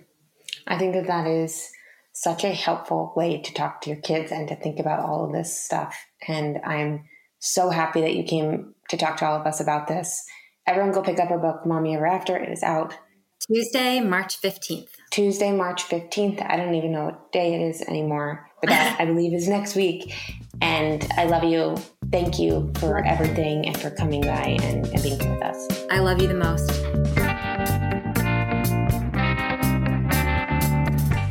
I 0.68 0.78
think 0.78 0.94
that 0.94 1.08
that 1.08 1.26
is 1.26 1.72
such 2.14 2.44
a 2.44 2.50
helpful 2.50 3.14
way 3.16 3.42
to 3.42 3.54
talk 3.54 3.82
to 3.82 3.90
your 3.90 4.00
kids 4.00 4.32
and 4.32 4.48
to 4.48 4.56
think 4.56 4.80
about 4.80 5.00
all 5.00 5.26
of 5.26 5.32
this 5.32 5.62
stuff. 5.62 5.98
And 6.28 6.60
I'm 6.66 7.06
so 7.40 7.70
happy 7.70 8.02
that 8.02 8.16
you 8.16 8.24
came 8.24 8.76
to 8.90 8.98
talk 8.98 9.18
to 9.18 9.26
all 9.26 9.40
of 9.40 9.48
us 9.48 9.60
about 9.60 9.88
this. 9.88 10.24
Everyone 10.68 10.92
go 10.92 11.02
pick 11.02 11.20
up 11.20 11.32
our 11.32 11.40
book, 11.40 11.66
Mommy 11.66 11.96
Ever 11.96 12.06
After. 12.06 12.38
It 12.38 12.50
is 12.50 12.64
out 12.64 12.96
Tuesday, 13.48 14.00
March 14.00 14.40
15th. 14.42 14.90
Tuesday, 15.10 15.52
March 15.52 15.84
15th. 15.84 16.46
I 16.48 16.58
don't 16.58 16.76
even 16.76 16.92
know 16.92 17.06
what 17.06 17.32
day 17.32 17.56
it 17.56 17.62
is 17.62 17.82
anymore, 17.82 18.48
but 18.62 18.70
that 18.70 19.00
I 19.00 19.06
believe 19.06 19.34
is 19.34 19.48
next 19.48 19.76
week. 19.76 20.14
And 20.62 21.08
I 21.18 21.26
love 21.26 21.44
you. 21.44 21.76
Thank 22.12 22.38
you 22.38 22.72
for 22.78 23.04
everything 23.04 23.66
and 23.68 23.78
for 23.78 23.90
coming 23.90 24.22
by 24.22 24.58
and, 24.62 24.86
and 24.86 25.02
being 25.02 25.20
here 25.20 25.34
with 25.34 25.42
us. 25.42 25.68
I 25.90 26.00
love 26.00 26.22
you 26.22 26.28
the 26.28 26.36
most. 26.36 27.21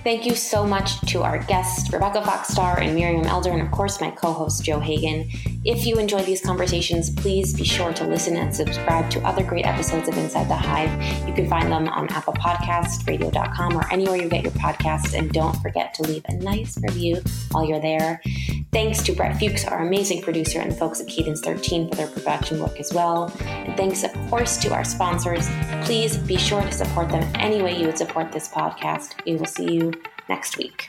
Thank 0.02 0.24
you 0.24 0.34
so 0.34 0.66
much 0.66 0.98
to 1.12 1.22
our 1.22 1.38
guests, 1.38 1.92
Rebecca 1.92 2.22
Fox-Starr 2.22 2.80
and 2.80 2.94
Miriam 2.94 3.26
Elder, 3.26 3.50
and 3.50 3.60
of 3.60 3.70
course, 3.70 4.00
my 4.00 4.10
co 4.10 4.32
host, 4.32 4.64
Joe 4.64 4.80
Hagan. 4.80 5.28
If 5.62 5.84
you 5.84 5.98
enjoy 5.98 6.22
these 6.22 6.40
conversations, 6.40 7.10
please 7.10 7.54
be 7.54 7.64
sure 7.64 7.92
to 7.92 8.06
listen 8.06 8.34
and 8.36 8.54
subscribe 8.54 9.10
to 9.10 9.20
other 9.26 9.44
great 9.44 9.66
episodes 9.66 10.08
of 10.08 10.16
Inside 10.16 10.48
the 10.48 10.56
Hive. 10.56 11.28
You 11.28 11.34
can 11.34 11.50
find 11.50 11.70
them 11.70 11.86
on 11.86 12.08
Apple 12.08 12.32
Podcasts, 12.32 13.06
radio.com, 13.06 13.76
or 13.76 13.92
anywhere 13.92 14.16
you 14.16 14.30
get 14.30 14.42
your 14.42 14.52
podcasts. 14.52 15.12
And 15.12 15.30
don't 15.30 15.54
forget 15.60 15.92
to 15.94 16.02
leave 16.04 16.24
a 16.28 16.32
nice 16.32 16.78
review 16.78 17.22
while 17.50 17.66
you're 17.66 17.80
there. 17.80 18.22
Thanks 18.72 19.02
to 19.02 19.12
Brett 19.12 19.38
Fuchs, 19.38 19.66
our 19.66 19.86
amazing 19.86 20.22
producer, 20.22 20.60
and 20.60 20.72
the 20.72 20.76
folks 20.76 20.98
at 20.98 21.08
Cadence 21.08 21.42
13 21.42 21.90
for 21.90 21.94
their 21.94 22.08
production 22.08 22.58
work 22.58 22.80
as 22.80 22.94
well. 22.94 23.30
And 23.40 23.76
thanks, 23.76 24.02
of 24.02 24.14
course, 24.30 24.56
to 24.58 24.72
our 24.72 24.84
sponsors. 24.84 25.46
Please 25.82 26.16
be 26.16 26.38
sure 26.38 26.62
to 26.62 26.72
support 26.72 27.10
them 27.10 27.30
any 27.34 27.60
way 27.60 27.78
you 27.78 27.84
would 27.84 27.98
support 27.98 28.32
this 28.32 28.48
podcast. 28.48 29.22
We 29.26 29.36
will 29.36 29.44
see 29.44 29.74
you 29.74 29.92
next 30.26 30.56
week. 30.56 30.88